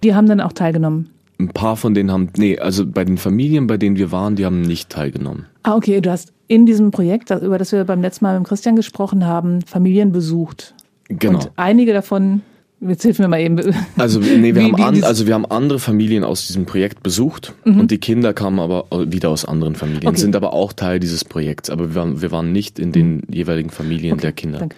Die 0.02 0.16
haben 0.16 0.26
dann 0.26 0.42
auch 0.42 0.54
teilgenommen. 0.54 1.12
Ein 1.40 1.48
paar 1.50 1.78
von 1.78 1.94
denen 1.94 2.12
haben, 2.12 2.30
nee, 2.38 2.60
also 2.60 2.86
bei 2.86 3.06
den 3.06 3.18
Familien, 3.18 3.68
bei 3.68 3.78
denen 3.78 3.96
wir 3.96 4.12
waren, 4.12 4.36
die 4.36 4.46
haben 4.46 4.62
nicht 4.62 4.90
teilgenommen. 4.90 5.46
Ah, 5.64 5.76
okay, 5.76 6.02
du 6.02 6.12
hast 6.12 6.34
in 6.48 6.66
diesem 6.66 6.92
Projekt, 6.92 7.30
über 7.32 7.58
das 7.58 7.72
wir 7.72 7.84
beim 7.86 8.02
letzten 8.02 8.26
Mal 8.26 8.38
mit 8.40 8.48
Christian 8.48 8.76
gesprochen 8.76 9.26
haben, 9.26 9.62
Familien 9.62 10.12
besucht. 10.12 10.74
Genau. 11.08 11.40
Und 11.40 11.52
einige 11.56 11.94
davon, 11.94 12.42
jetzt 12.82 13.04
hilf 13.04 13.20
mir 13.20 13.30
mal 13.30 13.40
eben. 13.40 13.58
Also, 13.98 14.20
nee, 14.20 14.54
wir 14.54 14.64
haben 14.64 14.76
an, 14.76 15.04
also 15.04 15.28
wir 15.28 15.34
haben 15.34 15.46
andere 15.46 15.80
Familien 15.80 16.24
aus 16.26 16.48
diesem 16.48 16.66
Projekt 16.66 17.04
besucht 17.04 17.54
und 17.64 17.90
die 17.90 18.00
Kinder 18.00 18.34
kamen 18.34 18.60
aber 18.60 18.86
wieder 19.10 19.30
aus 19.30 19.46
anderen 19.46 19.76
Familien, 19.76 20.04
Mhm. 20.04 20.10
Okay. 20.10 20.20
sind 20.20 20.36
aber 20.36 20.52
auch 20.54 20.74
Teil 20.74 21.00
dieses 21.00 21.24
Projekts, 21.24 21.70
aber 21.70 21.90
wir 21.90 21.96
waren, 21.96 22.22
wir 22.22 22.32
waren 22.32 22.52
nicht 22.52 22.80
in 22.80 22.92
den 22.92 23.22
jeweiligen 23.30 23.70
Familien 23.70 24.18
der 24.18 24.34
Kinder. 24.34 24.60
danke. 24.60 24.76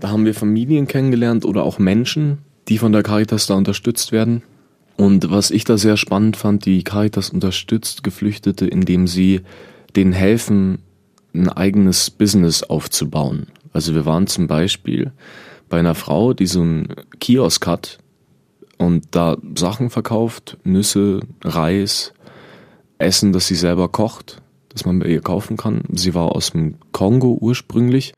Da 0.00 0.08
haben 0.10 0.24
wir 0.24 0.32
Familien 0.34 0.86
kennengelernt 0.86 1.44
oder 1.44 1.64
auch 1.64 1.78
Menschen, 1.80 2.38
die 2.68 2.78
von 2.78 2.92
der 2.92 3.02
Caritas 3.02 3.46
da 3.46 3.54
unterstützt 3.54 4.12
werden. 4.12 4.42
Und 4.98 5.30
was 5.30 5.52
ich 5.52 5.62
da 5.62 5.78
sehr 5.78 5.96
spannend 5.96 6.36
fand, 6.36 6.66
die 6.66 6.82
Caritas 6.82 7.30
unterstützt 7.30 8.02
Geflüchtete, 8.02 8.66
indem 8.66 9.06
sie 9.06 9.42
denen 9.94 10.12
helfen, 10.12 10.80
ein 11.32 11.48
eigenes 11.48 12.10
Business 12.10 12.64
aufzubauen. 12.64 13.46
Also 13.72 13.94
wir 13.94 14.06
waren 14.06 14.26
zum 14.26 14.48
Beispiel 14.48 15.12
bei 15.68 15.78
einer 15.78 15.94
Frau, 15.94 16.34
die 16.34 16.46
so 16.46 16.62
einen 16.62 16.88
Kiosk 17.20 17.64
hat 17.68 17.98
und 18.76 19.04
da 19.12 19.36
Sachen 19.56 19.90
verkauft, 19.90 20.58
Nüsse, 20.64 21.20
Reis, 21.44 22.12
Essen, 22.98 23.32
das 23.32 23.46
sie 23.46 23.54
selber 23.54 23.88
kocht, 23.88 24.42
das 24.68 24.84
man 24.84 24.98
bei 24.98 25.06
ihr 25.06 25.20
kaufen 25.20 25.56
kann. 25.56 25.82
Sie 25.92 26.14
war 26.14 26.34
aus 26.34 26.50
dem 26.50 26.74
Kongo 26.90 27.38
ursprünglich 27.40 28.14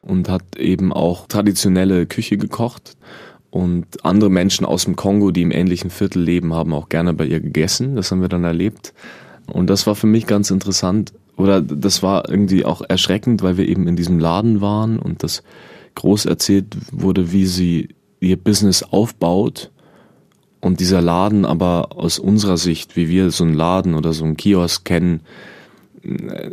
und 0.00 0.30
hat 0.30 0.56
eben 0.56 0.94
auch 0.94 1.26
traditionelle 1.26 2.06
Küche 2.06 2.38
gekocht. 2.38 2.96
Und 3.52 4.02
andere 4.02 4.30
Menschen 4.30 4.64
aus 4.64 4.86
dem 4.86 4.96
Kongo, 4.96 5.30
die 5.30 5.42
im 5.42 5.50
ähnlichen 5.50 5.90
Viertel 5.90 6.22
leben, 6.22 6.54
haben 6.54 6.72
auch 6.72 6.88
gerne 6.88 7.12
bei 7.12 7.26
ihr 7.26 7.38
gegessen. 7.38 7.96
Das 7.96 8.10
haben 8.10 8.22
wir 8.22 8.30
dann 8.30 8.44
erlebt. 8.44 8.94
Und 9.46 9.68
das 9.68 9.86
war 9.86 9.94
für 9.94 10.06
mich 10.06 10.26
ganz 10.26 10.50
interessant. 10.50 11.12
Oder 11.36 11.60
das 11.60 12.02
war 12.02 12.30
irgendwie 12.30 12.64
auch 12.64 12.80
erschreckend, 12.88 13.42
weil 13.42 13.58
wir 13.58 13.68
eben 13.68 13.86
in 13.86 13.94
diesem 13.94 14.18
Laden 14.18 14.62
waren 14.62 14.98
und 14.98 15.22
das 15.22 15.42
groß 15.96 16.24
erzählt 16.24 16.74
wurde, 16.92 17.30
wie 17.32 17.44
sie 17.44 17.88
ihr 18.20 18.38
Business 18.38 18.82
aufbaut. 18.82 19.70
Und 20.62 20.80
dieser 20.80 21.02
Laden 21.02 21.44
aber 21.44 21.94
aus 21.94 22.18
unserer 22.18 22.56
Sicht, 22.56 22.96
wie 22.96 23.10
wir 23.10 23.30
so 23.30 23.44
einen 23.44 23.52
Laden 23.52 23.94
oder 23.94 24.14
so 24.14 24.24
einen 24.24 24.38
Kiosk 24.38 24.86
kennen, 24.86 25.20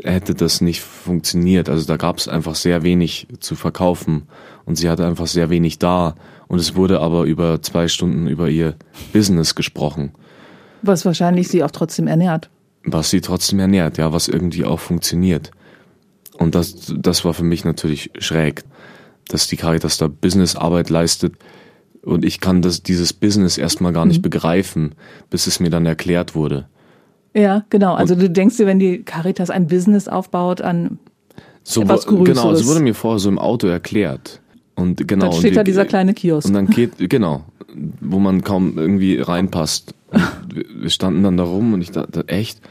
hätte 0.04 0.36
das 0.36 0.62
nicht 0.62 0.82
funktioniert. 0.82 1.70
Also 1.70 1.86
da 1.86 1.98
gab 1.98 2.18
es 2.18 2.28
einfach 2.28 2.56
sehr 2.56 2.84
wenig 2.84 3.28
zu 3.40 3.56
verkaufen 3.56 4.24
und 4.66 4.76
sie 4.76 4.90
hatte 4.90 5.06
einfach 5.06 5.28
sehr 5.28 5.50
wenig 5.50 5.80
da. 5.80 6.16
Und 6.48 6.60
es 6.60 6.76
wurde 6.76 7.00
aber 7.00 7.24
über 7.24 7.62
zwei 7.62 7.88
Stunden 7.88 8.28
über 8.28 8.50
ihr 8.50 8.76
Business 9.14 9.56
gesprochen, 9.56 10.12
Was 10.82 11.06
wahrscheinlich 11.06 11.48
sie 11.48 11.64
auch 11.64 11.72
trotzdem 11.72 12.08
ernährt. 12.08 12.50
was 12.84 13.10
sie 13.10 13.22
trotzdem 13.22 13.60
ernährt, 13.60 13.98
ja, 13.98 14.14
was 14.14 14.28
irgendwie 14.28 14.66
auch 14.66 14.80
funktioniert. 14.80 15.52
Und 16.38 16.56
das, 16.56 16.94
das 16.98 17.26
war 17.26 17.34
für 17.34 17.44
mich 17.44 17.66
natürlich 17.66 18.12
schräg, 18.20 18.64
dass 19.28 19.48
die 19.48 19.58
Caritas 19.58 19.98
da 19.98 20.08
Businessarbeit 20.08 20.90
leistet 20.90 21.36
und 22.02 22.24
ich 22.24 22.40
kann 22.40 22.62
das, 22.62 22.82
dieses 22.82 23.14
Business 23.14 23.58
erstmal 23.58 23.94
gar 23.94 24.06
nicht 24.06 24.22
begreifen, 24.22 24.96
bis 25.30 25.48
es 25.48 25.60
mir 25.60 25.70
dann 25.70 25.86
erklärt 25.86 26.34
wurde. 26.34 26.68
Ja, 27.34 27.66
genau. 27.70 27.94
Also 27.94 28.16
du 28.16 28.30
denkst 28.30 28.58
dir, 28.58 28.66
wenn 28.66 28.80
die 28.80 29.04
Caritas 29.04 29.50
ein 29.50 29.68
Business 29.68 30.08
aufbaut 30.08 30.62
an 30.62 30.98
So, 31.64 31.82
Etwas 31.82 32.08
wo- 32.08 32.24
genau, 32.24 32.44
Größeres. 32.44 32.62
es 32.62 32.68
wurde 32.68 32.80
mir 32.80 32.96
vorher 32.96 33.20
so 33.20 33.30
im 33.30 33.38
Auto 33.38 33.68
erklärt. 33.68 34.42
Und 34.76 35.08
genau. 35.08 35.26
Dann 35.26 35.34
und 35.34 35.40
steht 35.40 35.52
die- 35.52 35.56
da 35.56 35.64
dieser 35.64 35.86
kleine 35.86 36.14
Kiosk. 36.14 36.48
Und 36.48 36.54
dann 36.56 36.68
geht, 36.68 36.94
genau, 37.10 37.44
wo 38.02 38.18
man 38.20 38.44
kaum 38.44 38.78
irgendwie 38.78 39.20
reinpasst. 39.20 39.94
Und 40.12 40.56
wir- 40.56 40.66
wir 40.82 40.90
standen 40.90 41.22
dann 41.24 41.38
da 41.38 41.44
rum 41.44 41.74
und 41.74 41.82
ich 41.82 41.92
dachte, 41.92 42.28
echt? 42.28 42.62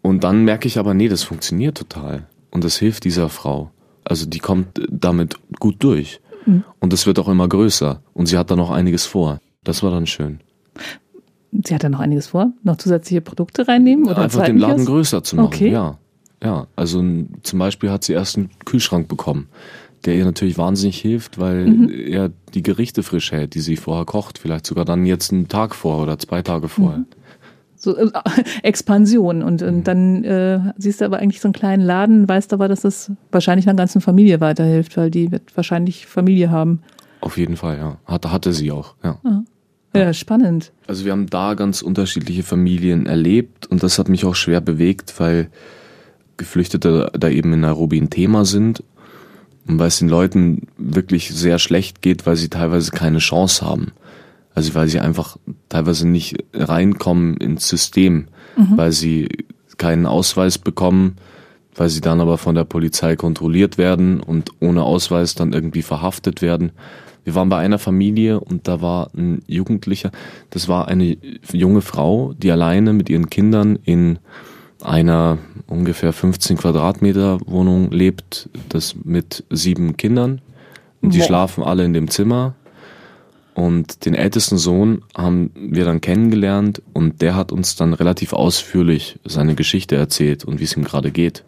Und 0.00 0.24
dann 0.24 0.44
merke 0.44 0.66
ich 0.66 0.78
aber, 0.78 0.94
nee, 0.94 1.08
das 1.08 1.22
funktioniert 1.22 1.76
total. 1.78 2.26
Und 2.50 2.64
das 2.64 2.76
hilft 2.76 3.04
dieser 3.04 3.28
Frau. 3.28 3.70
Also 4.04 4.26
die 4.26 4.40
kommt 4.40 4.80
damit 4.90 5.36
gut 5.60 5.76
durch. 5.78 6.20
Mhm. 6.44 6.64
Und 6.80 6.92
es 6.92 7.06
wird 7.06 7.20
auch 7.20 7.28
immer 7.28 7.48
größer. 7.48 8.02
Und 8.14 8.26
sie 8.26 8.36
hat 8.36 8.50
da 8.50 8.56
noch 8.56 8.70
einiges 8.72 9.06
vor. 9.06 9.38
Das 9.62 9.84
war 9.84 9.92
dann 9.92 10.06
schön. 10.08 10.40
Sie 11.64 11.74
hat 11.74 11.84
da 11.84 11.88
noch 11.88 12.00
einiges 12.00 12.28
vor. 12.28 12.52
Noch 12.62 12.76
zusätzliche 12.78 13.20
Produkte 13.20 13.68
reinnehmen 13.68 14.06
oder 14.06 14.18
Einfach 14.22 14.44
den 14.44 14.56
Laden 14.58 14.86
größer 14.86 15.22
zu 15.22 15.36
machen. 15.36 15.46
Okay. 15.46 15.70
Ja, 15.70 15.98
ja. 16.42 16.66
Also 16.76 17.02
zum 17.42 17.58
Beispiel 17.58 17.90
hat 17.90 18.04
sie 18.04 18.14
erst 18.14 18.38
einen 18.38 18.50
Kühlschrank 18.64 19.06
bekommen, 19.08 19.48
der 20.06 20.14
ihr 20.16 20.24
natürlich 20.24 20.56
wahnsinnig 20.56 20.98
hilft, 20.98 21.38
weil 21.38 21.66
Mhm. 21.66 21.88
er 21.90 22.30
die 22.54 22.62
Gerichte 22.62 23.02
frisch 23.02 23.32
hält, 23.32 23.54
die 23.54 23.60
sie 23.60 23.76
vorher 23.76 24.06
kocht. 24.06 24.38
Vielleicht 24.38 24.66
sogar 24.66 24.84
dann 24.86 25.04
jetzt 25.04 25.30
einen 25.32 25.48
Tag 25.48 25.74
vorher 25.74 26.02
oder 26.04 26.18
zwei 26.18 26.40
Tage 26.42 26.68
vorher. 26.68 27.00
Mhm. 27.00 27.06
So 27.76 27.96
äh, 27.96 28.10
Expansion. 28.62 29.42
Und, 29.42 29.60
Mhm. 29.60 29.68
und 29.68 29.84
dann 29.88 30.24
äh, 30.24 30.60
siehst 30.78 31.00
du 31.00 31.04
aber 31.04 31.18
eigentlich 31.18 31.40
so 31.42 31.48
einen 31.48 31.52
kleinen 31.52 31.82
Laden, 31.82 32.28
weißt 32.28 32.52
aber, 32.54 32.68
dass 32.68 32.80
das 32.80 33.12
wahrscheinlich 33.30 33.68
einer 33.68 33.76
ganzen 33.76 34.00
Familie 34.00 34.40
weiterhilft, 34.40 34.96
weil 34.96 35.10
die 35.10 35.30
wird 35.30 35.54
wahrscheinlich 35.56 36.06
Familie 36.06 36.50
haben. 36.50 36.80
Auf 37.20 37.36
jeden 37.36 37.56
Fall, 37.56 37.76
ja. 37.76 37.98
Hatte, 38.06 38.32
hatte 38.32 38.52
sie 38.54 38.72
auch, 38.72 38.94
ja. 39.04 39.18
Ja, 39.94 40.12
spannend. 40.14 40.72
Also 40.86 41.04
wir 41.04 41.12
haben 41.12 41.28
da 41.28 41.54
ganz 41.54 41.82
unterschiedliche 41.82 42.42
Familien 42.42 43.06
erlebt 43.06 43.66
und 43.66 43.82
das 43.82 43.98
hat 43.98 44.08
mich 44.08 44.24
auch 44.24 44.34
schwer 44.34 44.60
bewegt, 44.60 45.14
weil 45.18 45.50
Geflüchtete 46.38 47.12
da 47.12 47.28
eben 47.28 47.52
in 47.52 47.60
Nairobi 47.60 48.00
ein 48.00 48.10
Thema 48.10 48.44
sind 48.44 48.82
und 49.66 49.78
weil 49.78 49.88
es 49.88 49.98
den 49.98 50.08
Leuten 50.08 50.62
wirklich 50.78 51.30
sehr 51.30 51.58
schlecht 51.58 52.00
geht, 52.00 52.26
weil 52.26 52.36
sie 52.36 52.48
teilweise 52.48 52.90
keine 52.90 53.18
Chance 53.18 53.64
haben. 53.64 53.92
Also 54.54 54.74
weil 54.74 54.88
sie 54.88 55.00
einfach 55.00 55.36
teilweise 55.68 56.08
nicht 56.08 56.36
reinkommen 56.54 57.36
ins 57.36 57.68
System, 57.68 58.28
weil 58.56 58.92
sie 58.92 59.28
keinen 59.78 60.06
Ausweis 60.06 60.58
bekommen, 60.58 61.16
weil 61.74 61.88
sie 61.88 62.00
dann 62.00 62.20
aber 62.20 62.38
von 62.38 62.54
der 62.54 62.64
Polizei 62.64 63.16
kontrolliert 63.16 63.78
werden 63.78 64.20
und 64.20 64.50
ohne 64.60 64.82
Ausweis 64.82 65.34
dann 65.34 65.52
irgendwie 65.52 65.82
verhaftet 65.82 66.42
werden. 66.42 66.72
Wir 67.24 67.34
waren 67.34 67.48
bei 67.48 67.58
einer 67.58 67.78
Familie 67.78 68.40
und 68.40 68.66
da 68.68 68.80
war 68.80 69.10
ein 69.16 69.42
Jugendlicher, 69.46 70.10
das 70.50 70.68
war 70.68 70.88
eine 70.88 71.16
junge 71.52 71.80
Frau, 71.80 72.34
die 72.36 72.50
alleine 72.50 72.92
mit 72.92 73.08
ihren 73.08 73.30
Kindern 73.30 73.78
in 73.84 74.18
einer 74.82 75.38
ungefähr 75.68 76.12
15 76.12 76.56
Quadratmeter 76.56 77.38
Wohnung 77.46 77.90
lebt, 77.92 78.48
das 78.68 78.96
mit 79.04 79.44
sieben 79.50 79.96
Kindern. 79.96 80.40
Und 81.00 81.14
die 81.14 81.18
Boah. 81.18 81.26
schlafen 81.26 81.64
alle 81.64 81.84
in 81.84 81.92
dem 81.92 82.08
Zimmer. 82.08 82.54
Und 83.54 84.06
den 84.06 84.14
ältesten 84.14 84.56
Sohn 84.56 85.02
haben 85.14 85.50
wir 85.54 85.84
dann 85.84 86.00
kennengelernt 86.00 86.80
und 86.94 87.20
der 87.20 87.34
hat 87.34 87.52
uns 87.52 87.76
dann 87.76 87.92
relativ 87.92 88.32
ausführlich 88.32 89.18
seine 89.24 89.54
Geschichte 89.54 89.94
erzählt 89.96 90.44
und 90.44 90.58
wie 90.58 90.64
es 90.64 90.76
ihm 90.76 90.84
gerade 90.84 91.10
geht. 91.10 91.44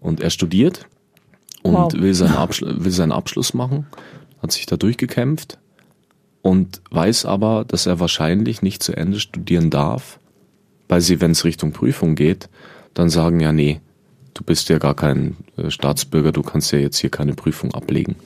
Und 0.00 0.20
er 0.20 0.30
studiert 0.30 0.86
und 1.62 1.74
Wow. 1.74 1.92
will, 1.92 2.14
seinen 2.14 2.34
will 2.84 2.92
seinen 2.92 3.12
Abschluss 3.12 3.52
machen, 3.52 3.86
hat 4.42 4.52
sich 4.52 4.66
da 4.66 4.76
durchgekämpft 4.76 5.58
und 6.42 6.80
weiß 6.90 7.24
aber, 7.24 7.64
dass 7.66 7.86
er 7.86 8.00
wahrscheinlich 8.00 8.62
nicht 8.62 8.82
zu 8.82 8.96
Ende 8.96 9.20
studieren 9.20 9.70
darf, 9.70 10.18
weil 10.88 11.00
sie, 11.00 11.20
wenn 11.20 11.32
es 11.32 11.44
Richtung 11.44 11.72
Prüfung 11.72 12.14
geht, 12.14 12.48
dann 12.94 13.10
sagen, 13.10 13.40
ja, 13.40 13.52
nee, 13.52 13.80
du 14.34 14.44
bist 14.44 14.68
ja 14.68 14.78
gar 14.78 14.94
kein 14.94 15.36
äh, 15.56 15.70
Staatsbürger, 15.70 16.32
du 16.32 16.42
kannst 16.42 16.72
ja 16.72 16.78
jetzt 16.78 16.98
hier 16.98 17.10
keine 17.10 17.34
Prüfung 17.34 17.74
ablegen. 17.74 18.16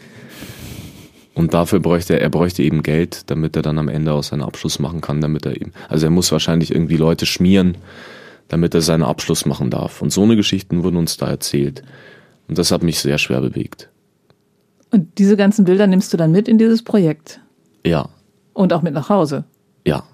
Und 1.35 1.55
dafür 1.55 1.81
bräuchte 1.81 2.15
er, 2.15 2.21
er 2.21 2.31
bräuchte 2.31 2.63
eben 2.63 2.83
Geld, 2.83 3.31
damit 3.31 3.57
er 3.57 3.63
dann 3.63 3.79
am 3.79 3.89
Ende 3.89 4.13
auch 4.13 4.23
seinen 4.23 4.43
Abschluss 4.43 4.79
machen 4.79 5.01
kann, 5.01 5.23
damit 5.23 5.47
er 5.47 5.57
eben, 5.57 5.73
also 5.89 6.07
er 6.07 6.11
muss 6.11 6.31
wahrscheinlich 6.31 6.71
irgendwie 6.71 6.97
Leute 6.97 7.25
schmieren, 7.25 7.79
damit 8.49 8.75
er 8.75 8.83
seinen 8.83 9.03
Abschluss 9.03 9.47
machen 9.47 9.71
darf. 9.71 10.03
Und 10.03 10.13
so 10.13 10.23
eine 10.23 10.37
Geschichten 10.37 10.83
wurden 10.83 10.97
uns 10.97 11.17
da 11.17 11.29
erzählt. 11.29 11.83
Und 12.49 12.59
das 12.59 12.71
hat 12.71 12.83
mich 12.83 12.99
sehr 12.99 13.17
schwer 13.17 13.41
bewegt. 13.41 13.89
Und 14.93 15.19
diese 15.19 15.37
ganzen 15.37 15.65
Bilder 15.65 15.87
nimmst 15.87 16.13
du 16.13 16.17
dann 16.17 16.31
mit 16.31 16.47
in 16.49 16.59
dieses 16.59 16.83
Projekt 16.83 17.41
Ja, 17.85 18.09
und 18.53 18.73
auch 18.73 18.83
mit 18.83 18.95
nach 18.95 19.09
Hause. 19.09 19.45
ja, 19.87 20.05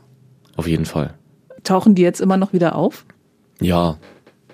auf 0.56 0.66
jeden 0.66 0.86
Fall. 0.86 1.14
Tauchen 1.64 1.94
die 1.94 2.02
jetzt 2.02 2.20
immer 2.20 2.36
noch 2.36 2.52
wieder 2.52 2.74
auf? 2.76 3.04
Ja, 3.60 3.98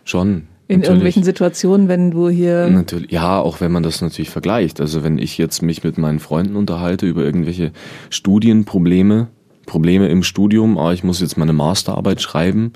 schon. 0.04 0.48
In 0.66 0.78
natürlich. 0.80 0.84
irgendwelchen 0.88 1.24
Situationen, 1.24 1.88
wenn 1.88 2.10
du 2.10 2.30
hier. 2.30 2.68
Natürlich, 2.70 3.10
ja, 3.10 3.38
auch 3.38 3.60
wenn 3.60 3.70
man 3.70 3.82
das 3.82 4.00
natürlich 4.00 4.30
vergleicht. 4.30 4.80
Also 4.80 5.04
wenn 5.04 5.18
ich 5.18 5.36
jetzt 5.36 5.60
mich 5.62 5.84
mit 5.84 5.98
meinen 5.98 6.18
Freunden 6.20 6.56
unterhalte 6.56 7.06
über 7.06 7.22
irgendwelche 7.22 7.72
Studienprobleme, 8.08 9.28
Probleme 9.66 10.08
im 10.08 10.22
Studium, 10.22 10.78
ah, 10.78 10.92
ich 10.94 11.04
muss 11.04 11.20
jetzt 11.20 11.36
meine 11.36 11.52
Masterarbeit 11.52 12.22
schreiben, 12.22 12.72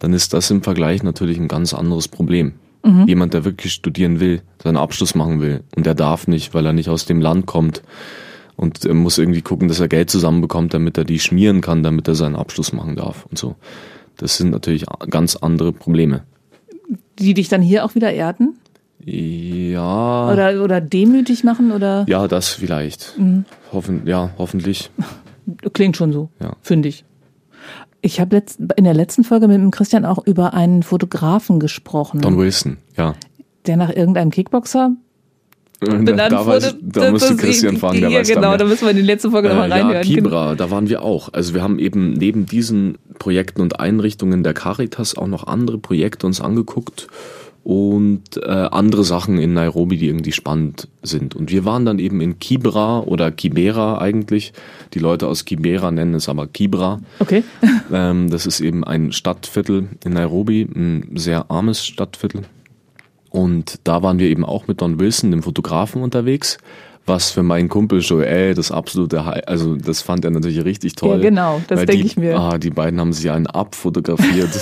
dann 0.00 0.12
ist 0.12 0.34
das 0.34 0.50
im 0.50 0.62
Vergleich 0.62 1.04
natürlich 1.04 1.38
ein 1.38 1.46
ganz 1.48 1.72
anderes 1.72 2.08
Problem. 2.08 2.54
Jemand, 3.06 3.32
der 3.32 3.44
wirklich 3.44 3.72
studieren 3.72 4.18
will, 4.18 4.42
seinen 4.62 4.76
Abschluss 4.76 5.14
machen 5.14 5.40
will 5.40 5.62
und 5.76 5.86
der 5.86 5.94
darf 5.94 6.26
nicht, 6.26 6.52
weil 6.52 6.66
er 6.66 6.72
nicht 6.72 6.88
aus 6.88 7.06
dem 7.06 7.20
Land 7.20 7.46
kommt 7.46 7.82
und 8.56 8.84
er 8.84 8.94
muss 8.94 9.18
irgendwie 9.18 9.42
gucken, 9.42 9.68
dass 9.68 9.78
er 9.78 9.86
Geld 9.88 10.10
zusammenbekommt, 10.10 10.74
damit 10.74 10.98
er 10.98 11.04
die 11.04 11.20
schmieren 11.20 11.60
kann, 11.60 11.82
damit 11.84 12.08
er 12.08 12.16
seinen 12.16 12.34
Abschluss 12.34 12.72
machen 12.72 12.96
darf 12.96 13.24
und 13.30 13.38
so. 13.38 13.54
Das 14.16 14.36
sind 14.36 14.50
natürlich 14.50 14.84
ganz 15.10 15.36
andere 15.36 15.72
Probleme. 15.72 16.24
Die 17.18 17.34
dich 17.34 17.48
dann 17.48 17.62
hier 17.62 17.84
auch 17.84 17.94
wieder 17.94 18.12
erden? 18.12 18.56
Ja. 19.04 20.30
Oder, 20.32 20.62
oder 20.62 20.80
demütig 20.80 21.44
machen? 21.44 21.72
Oder? 21.72 22.04
Ja, 22.08 22.28
das 22.28 22.48
vielleicht. 22.48 23.18
Hoffen, 23.72 24.02
ja, 24.06 24.30
hoffentlich. 24.38 24.90
Klingt 25.72 25.96
schon 25.96 26.12
so, 26.12 26.30
Ja. 26.40 26.56
finde 26.62 26.88
ich. 26.88 27.04
Ich 28.02 28.20
habe 28.20 28.36
letzt, 28.36 28.60
in 28.76 28.84
der 28.84 28.94
letzten 28.94 29.22
Folge 29.24 29.48
mit 29.48 29.56
dem 29.56 29.70
Christian 29.70 30.04
auch 30.04 30.26
über 30.26 30.54
einen 30.54 30.82
Fotografen 30.82 31.60
gesprochen, 31.60 32.20
Don 32.20 32.36
Wilson, 32.36 32.78
ja. 32.96 33.14
der 33.66 33.76
nach 33.76 33.90
irgendeinem 33.90 34.30
Kickboxer 34.30 34.90
Da, 35.80 35.96
benannt 35.96 36.32
da, 36.32 36.44
wurde. 36.44 36.74
da 36.82 37.10
musste 37.12 37.36
Christian 37.36 37.76
fragen, 37.76 38.00
der 38.00 38.10
ja, 38.10 38.18
weiß 38.20 38.28
genau, 38.28 38.56
da 38.56 38.64
müssen 38.64 38.84
wir 38.84 38.90
in 38.90 38.96
die 38.96 39.02
letzte 39.02 39.30
Folge 39.30 39.48
nochmal 39.48 39.70
Äh, 39.70 39.76
ja, 39.76 39.82
reinhören. 39.84 40.02
Kibra, 40.04 40.54
da 40.56 40.70
waren 40.70 40.88
wir 40.88 41.02
auch. 41.02 41.32
Also 41.32 41.54
wir 41.54 41.62
haben 41.62 41.78
eben 41.78 42.12
neben 42.12 42.46
diesen 42.46 42.98
Projekten 43.18 43.60
und 43.60 43.78
Einrichtungen 43.78 44.42
der 44.42 44.52
Caritas 44.54 45.16
auch 45.16 45.28
noch 45.28 45.46
andere 45.46 45.78
Projekte 45.78 46.26
uns 46.26 46.40
angeguckt 46.40 47.06
und 47.64 48.38
äh, 48.38 48.48
andere 48.50 49.04
Sachen 49.04 49.38
in 49.38 49.54
Nairobi, 49.54 49.96
die 49.96 50.08
irgendwie 50.08 50.32
spannend 50.32 50.88
sind. 51.02 51.36
Und 51.36 51.50
wir 51.50 51.64
waren 51.64 51.84
dann 51.84 51.98
eben 51.98 52.20
in 52.20 52.38
Kibra 52.38 53.00
oder 53.00 53.30
Kibera 53.30 53.98
eigentlich. 53.98 54.52
Die 54.94 54.98
Leute 54.98 55.28
aus 55.28 55.44
Kibera 55.44 55.90
nennen 55.90 56.14
es 56.14 56.28
aber 56.28 56.46
Kibra. 56.46 57.00
Okay. 57.18 57.44
Ähm, 57.92 58.30
das 58.30 58.46
ist 58.46 58.60
eben 58.60 58.84
ein 58.84 59.12
Stadtviertel 59.12 59.88
in 60.02 60.12
Nairobi, 60.14 60.62
ein 60.62 61.10
sehr 61.14 61.50
armes 61.50 61.84
Stadtviertel. 61.84 62.42
Und 63.28 63.80
da 63.84 64.02
waren 64.02 64.18
wir 64.18 64.28
eben 64.28 64.44
auch 64.44 64.66
mit 64.66 64.80
Don 64.80 64.98
Wilson, 64.98 65.30
dem 65.30 65.42
Fotografen, 65.42 66.02
unterwegs. 66.02 66.56
Was 67.04 67.32
für 67.32 67.42
meinen 67.42 67.68
Kumpel 67.68 68.00
Joel 68.00 68.54
das 68.54 68.70
absolute, 68.70 69.24
Hi 69.26 69.40
also 69.46 69.74
das 69.74 70.02
fand 70.02 70.24
er 70.24 70.30
natürlich 70.30 70.64
richtig 70.64 70.94
toll. 70.94 71.16
Ja, 71.16 71.22
genau, 71.30 71.60
das 71.66 71.84
denke 71.84 72.06
ich 72.06 72.16
mir. 72.16 72.38
Ah, 72.38 72.58
die 72.58 72.70
beiden 72.70 73.00
haben 73.00 73.12
sich 73.12 73.28
einen 73.30 73.46
abfotografiert. 73.46 74.50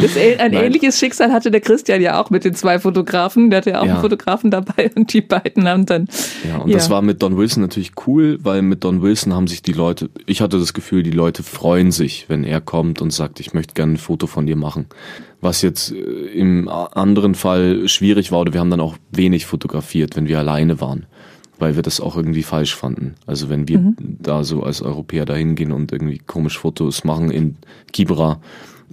Das, 0.00 0.16
ein 0.16 0.50
Nein. 0.52 0.54
ähnliches 0.64 0.98
Schicksal 0.98 1.32
hatte 1.32 1.50
der 1.50 1.60
Christian 1.60 2.00
ja 2.00 2.20
auch 2.20 2.30
mit 2.30 2.44
den 2.44 2.54
zwei 2.54 2.78
Fotografen. 2.78 3.50
Der 3.50 3.58
hatte 3.58 3.70
ja 3.70 3.80
auch 3.80 3.86
Ja. 3.86 3.92
einen 3.92 4.00
Fotografen 4.00 4.50
dabei 4.50 4.90
und 4.96 5.12
die 5.12 5.20
beiden 5.20 5.68
haben 5.68 5.86
dann. 5.86 6.08
Ja, 6.48 6.58
und 6.58 6.74
das 6.74 6.90
war 6.90 7.02
mit 7.02 7.22
Don 7.22 7.36
Wilson 7.36 7.62
natürlich 7.62 7.92
cool, 8.06 8.38
weil 8.42 8.62
mit 8.62 8.82
Don 8.82 9.02
Wilson 9.02 9.32
haben 9.34 9.46
sich 9.46 9.62
die 9.62 9.72
Leute, 9.72 10.10
ich 10.26 10.40
hatte 10.40 10.58
das 10.58 10.74
Gefühl, 10.74 11.02
die 11.02 11.10
Leute 11.12 11.42
freuen 11.42 11.92
sich, 11.92 12.24
wenn 12.28 12.42
er 12.42 12.60
kommt 12.60 13.00
und 13.00 13.12
sagt, 13.12 13.38
ich 13.38 13.54
möchte 13.54 13.74
gerne 13.74 13.92
ein 13.92 13.98
Foto 13.98 14.26
von 14.26 14.46
dir 14.46 14.56
machen. 14.56 14.86
Was 15.40 15.62
jetzt 15.62 15.92
äh, 15.92 15.94
im 15.94 16.68
anderen 16.68 17.34
Fall 17.34 17.86
schwierig 17.88 18.32
war, 18.32 18.40
oder 18.40 18.52
wir 18.54 18.60
haben 18.60 18.70
dann 18.70 18.80
auch 18.80 18.96
wenig 19.12 19.46
fotografiert, 19.46 20.16
wenn 20.16 20.26
wir 20.26 20.38
alleine 20.38 20.80
waren, 20.80 21.06
weil 21.58 21.74
wir 21.76 21.82
das 21.82 22.00
auch 22.00 22.16
irgendwie 22.16 22.42
falsch 22.42 22.74
fanden. 22.74 23.14
Also 23.26 23.48
wenn 23.48 23.68
wir 23.68 23.94
da 23.98 24.44
so 24.44 24.62
als 24.62 24.82
Europäer 24.82 25.24
dahin 25.24 25.54
gehen 25.54 25.72
und 25.72 25.92
irgendwie 25.92 26.18
komisch 26.18 26.58
Fotos 26.58 27.04
machen 27.04 27.30
in 27.30 27.56
Kibra, 27.92 28.40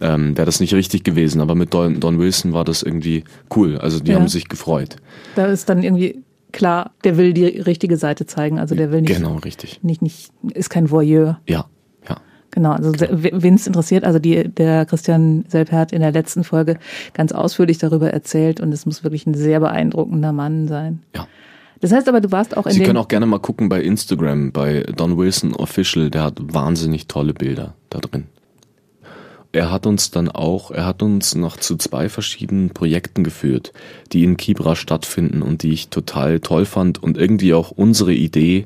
ähm, 0.01 0.35
wäre 0.37 0.45
das 0.45 0.59
nicht 0.59 0.73
richtig 0.73 1.03
gewesen. 1.03 1.41
Aber 1.41 1.55
mit 1.55 1.73
Don, 1.73 1.99
Don 1.99 2.19
Wilson 2.19 2.53
war 2.53 2.63
das 2.65 2.83
irgendwie 2.83 3.23
cool. 3.55 3.77
Also 3.77 3.99
die 3.99 4.11
Ja. 4.11 4.19
haben 4.19 4.27
sich 4.27 4.47
gefreut. 4.49 4.95
Da 5.35 5.45
ist 5.47 5.69
dann 5.69 5.83
irgendwie 5.83 6.23
klar, 6.51 6.91
der 7.03 7.17
will 7.17 7.33
die 7.33 7.45
richtige 7.45 7.97
Seite 7.97 8.25
zeigen. 8.25 8.59
Also 8.59 8.75
der 8.75 8.91
will 8.91 9.01
nicht, 9.01 9.15
Genau, 9.15 9.35
richtig. 9.37 9.81
nicht, 9.83 10.01
nicht, 10.01 10.31
ist 10.53 10.69
kein 10.69 10.89
Voyeur. 10.89 11.39
Ja, 11.47 11.65
ja. 12.07 12.17
Genau, 12.51 12.71
also 12.71 12.91
wen 13.11 13.55
es 13.55 13.65
interessiert, 13.67 14.03
also 14.03 14.19
die, 14.19 14.47
der 14.47 14.85
Christian 14.85 15.45
Selper 15.47 15.77
hat 15.77 15.91
in 15.91 16.01
der 16.01 16.11
letzten 16.11 16.43
Folge 16.43 16.77
ganz 17.13 17.31
ausführlich 17.31 17.79
darüber 17.79 18.11
erzählt 18.11 18.61
und 18.61 18.71
es 18.71 18.85
muss 18.85 19.03
wirklich 19.03 19.25
ein 19.25 19.33
sehr 19.33 19.59
beeindruckender 19.59 20.31
Mann 20.31 20.67
sein. 20.67 21.01
Ja. 21.15 21.27
Das 21.83 21.91
heißt 21.91 22.07
aber, 22.07 22.21
du 22.21 22.31
warst 22.31 22.55
auch 22.55 22.65
in 22.65 22.71
Sie 22.71 22.79
den 22.79 22.85
können 22.85 22.97
auch 22.97 23.09
gerne 23.09 23.25
mal 23.25 23.39
gucken 23.39 23.67
bei 23.67 23.81
Instagram, 23.81 24.53
bei 24.53 24.85
Don 24.95 25.17
Wilson 25.17 25.53
Official, 25.53 26.09
der 26.09 26.23
hat 26.23 26.35
wahnsinnig 26.39 27.07
tolle 27.07 27.33
Bilder 27.33 27.75
da 27.89 27.99
drin. 27.99 28.27
Er 29.51 29.69
hat 29.69 29.85
uns 29.85 30.09
dann 30.09 30.29
auch, 30.29 30.71
er 30.71 30.85
hat 30.85 31.03
uns 31.03 31.35
noch 31.35 31.57
zu 31.57 31.75
zwei 31.75 32.07
verschiedenen 32.07 32.69
Projekten 32.69 33.25
geführt, 33.25 33.73
die 34.13 34.23
in 34.23 34.37
Kibra 34.37 34.77
stattfinden 34.77 35.41
und 35.41 35.61
die 35.61 35.73
ich 35.73 35.89
total 35.89 36.39
toll 36.39 36.63
fand 36.63 37.03
und 37.03 37.17
irgendwie 37.17 37.53
auch 37.53 37.71
unsere 37.71 38.13
Idee 38.13 38.65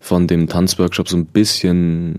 von 0.00 0.26
dem 0.26 0.48
Tanzworkshop 0.48 1.08
so 1.08 1.18
ein 1.18 1.26
bisschen 1.26 2.16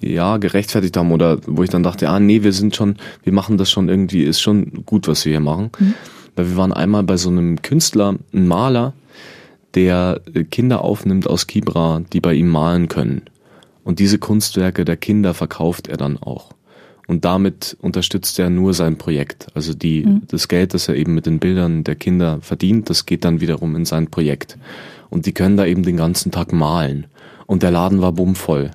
ja 0.00 0.38
gerechtfertigt 0.38 0.96
haben 0.96 1.12
oder 1.12 1.38
wo 1.46 1.62
ich 1.62 1.70
dann 1.70 1.82
dachte, 1.82 2.08
ah 2.08 2.18
nee, 2.18 2.42
wir 2.42 2.54
sind 2.54 2.74
schon, 2.74 2.96
wir 3.24 3.34
machen 3.34 3.58
das 3.58 3.70
schon 3.70 3.90
irgendwie, 3.90 4.22
ist 4.22 4.40
schon 4.40 4.86
gut, 4.86 5.06
was 5.06 5.26
wir 5.26 5.32
hier 5.32 5.40
machen. 5.40 5.70
Weil 6.34 6.48
wir 6.48 6.56
waren 6.56 6.72
einmal 6.72 7.02
bei 7.02 7.18
so 7.18 7.28
einem 7.28 7.60
Künstler, 7.60 8.14
ein 8.32 8.46
Maler, 8.48 8.94
der 9.76 10.20
äh, 10.34 10.42
Kinder 10.44 10.82
aufnimmt 10.82 11.28
aus 11.28 11.46
Kibra, 11.46 12.02
die 12.12 12.20
bei 12.20 12.34
ihm 12.34 12.48
malen 12.48 12.88
können. 12.88 13.22
Und 13.84 14.00
diese 14.00 14.18
Kunstwerke 14.18 14.84
der 14.84 14.96
Kinder 14.96 15.32
verkauft 15.32 15.86
er 15.86 15.96
dann 15.96 16.16
auch. 16.16 16.50
Und 17.06 17.24
damit 17.24 17.76
unterstützt 17.80 18.36
er 18.40 18.50
nur 18.50 18.74
sein 18.74 18.98
Projekt. 18.98 19.46
Also 19.54 19.74
die, 19.74 20.04
das 20.26 20.48
Geld, 20.48 20.74
das 20.74 20.88
er 20.88 20.96
eben 20.96 21.14
mit 21.14 21.26
den 21.26 21.38
Bildern 21.38 21.84
der 21.84 21.94
Kinder 21.94 22.40
verdient, 22.40 22.90
das 22.90 23.06
geht 23.06 23.24
dann 23.24 23.40
wiederum 23.40 23.76
in 23.76 23.84
sein 23.84 24.08
Projekt. 24.08 24.58
Und 25.08 25.26
die 25.26 25.32
können 25.32 25.56
da 25.56 25.64
eben 25.66 25.84
den 25.84 25.96
ganzen 25.96 26.32
Tag 26.32 26.52
malen. 26.52 27.06
Und 27.46 27.62
der 27.62 27.70
Laden 27.70 28.02
war 28.02 28.10
bummvoll. 28.10 28.72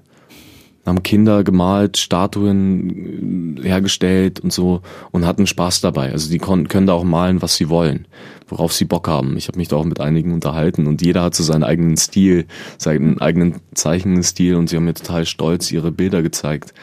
Haben 0.86 1.04
Kinder 1.04 1.44
gemalt, 1.44 1.98
Statuen 1.98 3.58
äh, 3.58 3.67
hergestellt 3.67 4.39
und 4.39 4.52
so 4.52 4.82
und 5.12 5.26
hatten 5.26 5.46
Spaß 5.46 5.82
dabei. 5.82 6.12
Also 6.12 6.30
die 6.30 6.39
konnten, 6.39 6.67
können 6.67 6.88
da 6.88 6.94
auch 6.94 7.04
malen, 7.04 7.41
was 7.41 7.56
sie 7.56 7.70
wollen, 7.70 8.08
worauf 8.48 8.74
sie 8.74 8.86
Bock 8.86 9.08
haben. 9.08 9.38
Ich 9.38 9.48
habe 9.48 9.60
mich 9.60 9.67
da 9.67 9.76
auch 9.76 9.86
mit 9.86 10.00
einigen 10.00 10.34
unterhalten 10.34 10.88
und 10.88 11.02
jeder 11.02 11.24
hat 11.24 11.36
so 11.36 11.44
seinen 11.44 11.63
eigenen 11.63 11.98
Stil, 11.98 12.46
seinen 12.78 13.22
eigenen 13.22 13.56
Zeichenstil 13.76 14.56
und 14.56 14.70
sie 14.70 14.76
haben 14.76 14.86
mir 14.86 14.96
total 14.96 15.26
stolz 15.26 15.72
ihre 15.72 15.91
Bilder 15.91 16.22
gezeigt. 16.22 16.74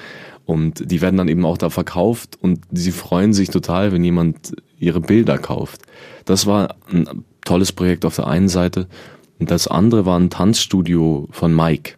Und 0.46 0.90
die 0.90 1.02
werden 1.02 1.18
dann 1.18 1.28
eben 1.28 1.44
auch 1.44 1.58
da 1.58 1.68
verkauft 1.68 2.38
und 2.40 2.60
sie 2.72 2.90
freuen 2.90 3.34
sich 3.34 3.50
total, 3.50 3.92
wenn 3.92 4.02
jemand 4.02 4.54
ihre 4.78 5.00
Bilder 5.00 5.36
kauft. 5.36 5.82
Das 6.24 6.46
war 6.46 6.76
ein 6.90 7.24
tolles 7.44 7.72
Projekt 7.72 8.06
auf 8.06 8.16
der 8.16 8.28
einen 8.28 8.48
Seite. 8.48 8.86
Und 9.38 9.50
das 9.50 9.68
andere 9.68 10.06
war 10.06 10.18
ein 10.18 10.30
Tanzstudio 10.30 11.28
von 11.32 11.54
Mike. 11.54 11.97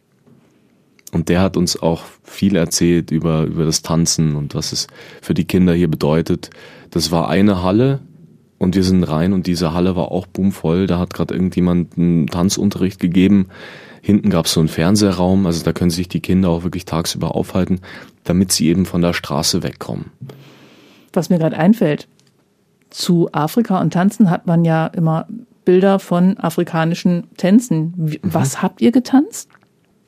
Und 1.13 1.29
der 1.29 1.41
hat 1.41 1.57
uns 1.57 1.81
auch 1.81 2.03
viel 2.23 2.57
erzählt 2.57 3.11
über, 3.11 3.43
über 3.45 3.65
das 3.65 3.83
Tanzen 3.83 4.37
und 4.37 4.55
was 4.55 4.73
es 4.73 4.87
für 5.21 5.35
die 5.35 5.45
Kinder 5.45 5.75
hier 5.75 5.89
bedeutet. 5.89 6.51
Das 6.91 7.11
war 7.11 7.29
eine 7.29 7.63
Halle 7.63 8.01
und 8.59 8.77
wir 8.77 8.85
sind 8.85 9.03
rein 9.05 9.33
und 9.33 9.47
diese 9.47 9.73
Halle 9.73 9.97
war 9.97 10.13
auch 10.13 10.27
boomvoll. 10.27 10.87
Da 10.87 10.99
hat 10.99 11.13
gerade 11.13 11.35
irgendjemand 11.35 11.97
einen 11.97 12.27
Tanzunterricht 12.29 13.01
gegeben. 13.01 13.49
Hinten 14.03 14.31
gab 14.31 14.47
es 14.47 14.53
so 14.53 14.61
einen 14.61 14.69
Fernsehraum, 14.69 15.47
also 15.47 15.65
da 15.65 15.73
können 15.73 15.91
sich 15.91 16.09
die 16.09 16.21
Kinder 16.21 16.49
auch 16.49 16.63
wirklich 16.63 16.85
tagsüber 16.85 17.35
aufhalten, 17.35 17.81
damit 18.25 18.53
sie 18.53 18.69
eben 18.69 18.87
von 18.87 19.03
der 19.03 19.13
Straße 19.13 19.63
wegkommen. 19.63 20.07
was 21.13 21.29
mir 21.29 21.39
gerade 21.39 21.57
einfällt, 21.57 22.07
zu 22.91 23.29
Afrika 23.33 23.81
und 23.81 23.93
Tanzen 23.93 24.31
hat 24.31 24.47
man 24.47 24.65
ja 24.65 24.87
immer 24.87 25.27
Bilder 25.65 25.99
von 25.99 26.39
afrikanischen 26.39 27.25
Tänzen. 27.37 27.95
Mhm. 27.97 28.19
Was 28.23 28.63
habt 28.63 28.81
ihr 28.81 28.93
getanzt? 28.93 29.49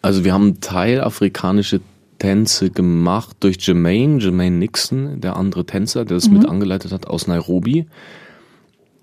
Also 0.03 0.25
wir 0.25 0.33
haben 0.35 0.61
teilafrikanische 0.61 1.81
Tänze 2.19 2.71
gemacht 2.71 3.37
durch 3.41 3.57
Jermaine, 3.67 4.21
Jermaine 4.21 4.57
Nixon, 4.57 5.21
der 5.21 5.37
andere 5.37 5.65
Tänzer, 5.65 6.05
der 6.05 6.17
das 6.17 6.29
mit 6.29 6.47
angeleitet 6.49 6.93
hat 6.93 7.07
aus 7.07 7.27
Nairobi. 7.27 7.87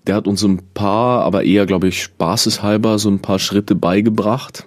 Der 0.06 0.14
hat 0.14 0.26
uns 0.26 0.40
so 0.40 0.48
ein 0.48 0.62
paar, 0.74 1.24
aber 1.24 1.44
eher, 1.44 1.66
glaube 1.66 1.88
ich, 1.88 2.02
spaßeshalber 2.02 2.98
so 2.98 3.10
ein 3.10 3.20
paar 3.20 3.38
Schritte 3.38 3.74
beigebracht. 3.74 4.66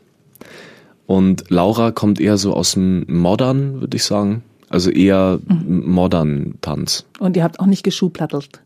Und 1.06 1.50
Laura 1.50 1.92
kommt 1.92 2.20
eher 2.20 2.38
so 2.38 2.54
aus 2.54 2.74
dem 2.74 3.06
Modern, 3.08 3.82
würde 3.82 3.98
ich 3.98 4.04
sagen. 4.04 4.44
Also 4.70 4.90
eher 4.90 5.40
modern 5.48 6.56
Tanz. 6.62 7.06
Und 7.20 7.36
ihr 7.38 7.44
habt 7.44 7.60
auch 7.60 7.66
nicht 7.66 7.84
geschuhplattelt. 7.84 8.62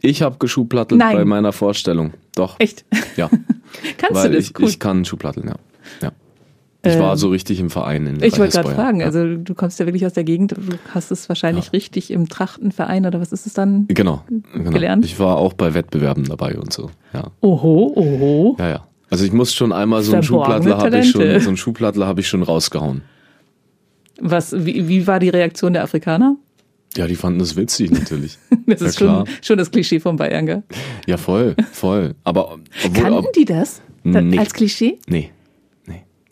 Ich 0.00 0.22
habe 0.22 0.36
geschuhplattelt 0.38 0.98
Nein. 0.98 1.16
bei 1.16 1.24
meiner 1.24 1.52
Vorstellung. 1.52 2.12
Doch. 2.34 2.56
Echt? 2.58 2.84
Ja. 3.16 3.28
Kannst 3.98 4.14
Weil 4.14 4.30
du 4.30 4.36
das? 4.36 4.46
ich, 4.46 4.58
cool. 4.58 4.68
ich 4.68 4.78
kann 4.78 5.04
Schuhplatteln, 5.04 5.48
ja. 5.48 5.54
ja. 6.02 6.12
Ich 6.84 6.98
war 6.98 7.16
so 7.16 7.28
richtig 7.28 7.60
im 7.60 7.70
Verein 7.70 8.06
in 8.06 8.22
Ich 8.22 8.38
wollte 8.38 8.58
gerade 8.60 8.74
fragen, 8.74 9.00
Ja. 9.00 9.06
also 9.06 9.36
du 9.36 9.54
kommst 9.54 9.78
ja 9.78 9.86
wirklich 9.86 10.04
aus 10.04 10.14
der 10.14 10.24
Gegend, 10.24 10.52
du 10.52 10.56
hast 10.92 11.12
es 11.12 11.28
wahrscheinlich 11.28 11.72
richtig 11.72 12.10
im 12.10 12.28
Trachtenverein 12.28 13.06
oder 13.06 13.20
was 13.20 13.32
ist 13.32 13.46
es 13.46 13.54
dann? 13.54 13.86
Genau, 13.88 14.24
genau. 14.52 14.70
Gelernt? 14.70 15.04
Ich 15.04 15.18
war 15.20 15.36
auch 15.36 15.52
bei 15.52 15.74
Wettbewerben 15.74 16.24
dabei 16.24 16.58
und 16.58 16.72
so. 16.72 16.90
Ja, 17.12 17.28
Oho, 17.40 17.92
oho. 17.94 18.56
ja, 18.58 18.68
ja. 18.68 18.86
Also 19.10 19.24
ich 19.24 19.32
muss 19.32 19.54
schon 19.54 19.72
einmal 19.72 20.02
so 20.02 20.12
einen 20.14 20.22
Schuhplattler 20.24 20.78
habe 20.78 20.98
ich 20.98 21.10
schon, 21.10 21.40
so 21.40 21.48
einen 21.48 21.56
Schuhplattler 21.56 22.06
habe 22.06 22.20
ich 22.20 22.28
schon 22.28 22.42
rausgehauen. 22.42 23.02
Was, 24.20 24.52
wie, 24.64 24.88
wie 24.88 25.06
war 25.06 25.20
die 25.20 25.28
Reaktion 25.28 25.72
der 25.74 25.82
Afrikaner? 25.84 26.36
Ja, 26.96 27.06
die 27.06 27.16
fanden 27.16 27.38
das 27.38 27.56
witzig 27.56 27.90
natürlich. 27.90 28.38
Das 28.66 28.80
ja, 28.80 28.86
ist 28.86 28.98
schon, 28.98 29.06
klar. 29.08 29.24
schon 29.42 29.58
das 29.58 29.70
Klischee 29.70 29.98
von 30.00 30.16
Bayern, 30.16 30.46
gell? 30.46 30.62
Ja, 31.06 31.16
voll, 31.16 31.56
voll. 31.72 32.14
Aber 32.24 32.58
obwohl, 32.84 33.02
Kannten 33.02 33.26
die 33.36 33.44
das? 33.44 33.82
Da- 34.04 34.20
Nee. 34.20 34.38
Als 34.38 34.52
Klischee? 34.52 34.98
nee. 35.08 35.30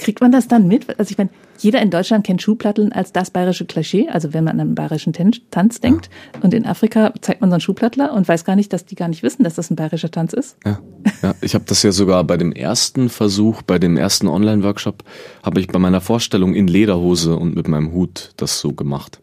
Kriegt 0.00 0.22
man 0.22 0.32
das 0.32 0.48
dann 0.48 0.66
mit? 0.66 0.98
Also 0.98 1.10
ich 1.10 1.18
meine, 1.18 1.28
jeder 1.58 1.82
in 1.82 1.90
Deutschland 1.90 2.24
kennt 2.24 2.40
Schuhplatteln 2.40 2.90
als 2.90 3.12
das 3.12 3.30
bayerische 3.30 3.66
Klischee, 3.66 4.08
also 4.08 4.32
wenn 4.32 4.44
man 4.44 4.54
an 4.54 4.68
einen 4.68 4.74
bayerischen 4.74 5.12
Tanz 5.12 5.80
denkt. 5.80 6.08
Ja. 6.34 6.40
Und 6.40 6.54
in 6.54 6.64
Afrika 6.64 7.12
zeigt 7.20 7.42
man 7.42 7.50
so 7.50 7.54
einen 7.54 7.60
Schuhplattler 7.60 8.14
und 8.14 8.26
weiß 8.26 8.46
gar 8.46 8.56
nicht, 8.56 8.72
dass 8.72 8.86
die 8.86 8.94
gar 8.94 9.08
nicht 9.08 9.22
wissen, 9.22 9.44
dass 9.44 9.56
das 9.56 9.70
ein 9.70 9.76
bayerischer 9.76 10.10
Tanz 10.10 10.32
ist. 10.32 10.56
Ja, 10.64 10.80
ja 11.22 11.34
ich 11.42 11.54
habe 11.54 11.66
das 11.66 11.82
ja 11.82 11.92
sogar 11.92 12.24
bei 12.24 12.38
dem 12.38 12.52
ersten 12.52 13.10
Versuch, 13.10 13.60
bei 13.60 13.78
dem 13.78 13.98
ersten 13.98 14.26
Online-Workshop, 14.26 15.04
habe 15.42 15.60
ich 15.60 15.68
bei 15.68 15.78
meiner 15.78 16.00
Vorstellung 16.00 16.54
in 16.54 16.66
Lederhose 16.66 17.36
und 17.36 17.54
mit 17.54 17.68
meinem 17.68 17.92
Hut 17.92 18.32
das 18.38 18.58
so 18.58 18.72
gemacht 18.72 19.20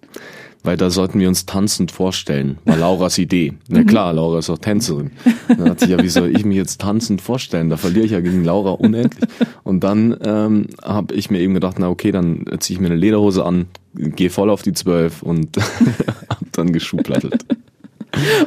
weil 0.64 0.78
da 0.78 0.90
sollten 0.90 1.20
wir 1.20 1.28
uns 1.28 1.46
tanzend 1.46 1.92
vorstellen. 1.92 2.58
War 2.66 2.78
Lauras 2.78 3.18
Idee. 3.18 3.54
Na 3.68 3.82
mhm. 3.82 3.86
klar, 3.86 4.14
Laura 4.14 4.40
ist 4.40 4.50
auch 4.50 4.58
Tänzerin. 4.58 5.12
Dann 5.48 5.70
hat 5.70 5.80
sich 5.80 5.90
ja, 5.90 6.02
wie 6.02 6.10
soll 6.10 6.36
ich 6.36 6.46
mich 6.46 6.58
jetzt 6.58 6.82
tanzend 6.82 7.22
vorstellen? 7.22 7.70
Da 7.70 7.78
verliere 7.78 8.06
ich 8.06 8.12
ja 8.12 8.20
gegen 8.20 8.44
Laura 8.44 8.72
unendlich. 8.72 9.30
Und 9.64 9.84
dann 9.84 10.18
ähm, 10.24 10.68
habe 10.84 11.14
ich 11.14 11.30
mir 11.30 11.40
eben 11.40 11.54
gedacht, 11.54 11.78
na 11.80 11.90
okay, 11.90 12.12
dann 12.12 12.46
ziehe 12.60 12.76
ich 12.76 12.82
mir 12.82 12.88
eine 12.88 12.96
Lederhose 12.96 13.46
an, 13.46 13.68
gehe 13.94 14.30
voll 14.30 14.50
auf 14.50 14.62
die 14.62 14.74
Zwölf 14.74 15.24
und 15.24 15.58
hab 16.30 16.52
dann 16.52 16.74
geschuhplattelt. 16.74 17.46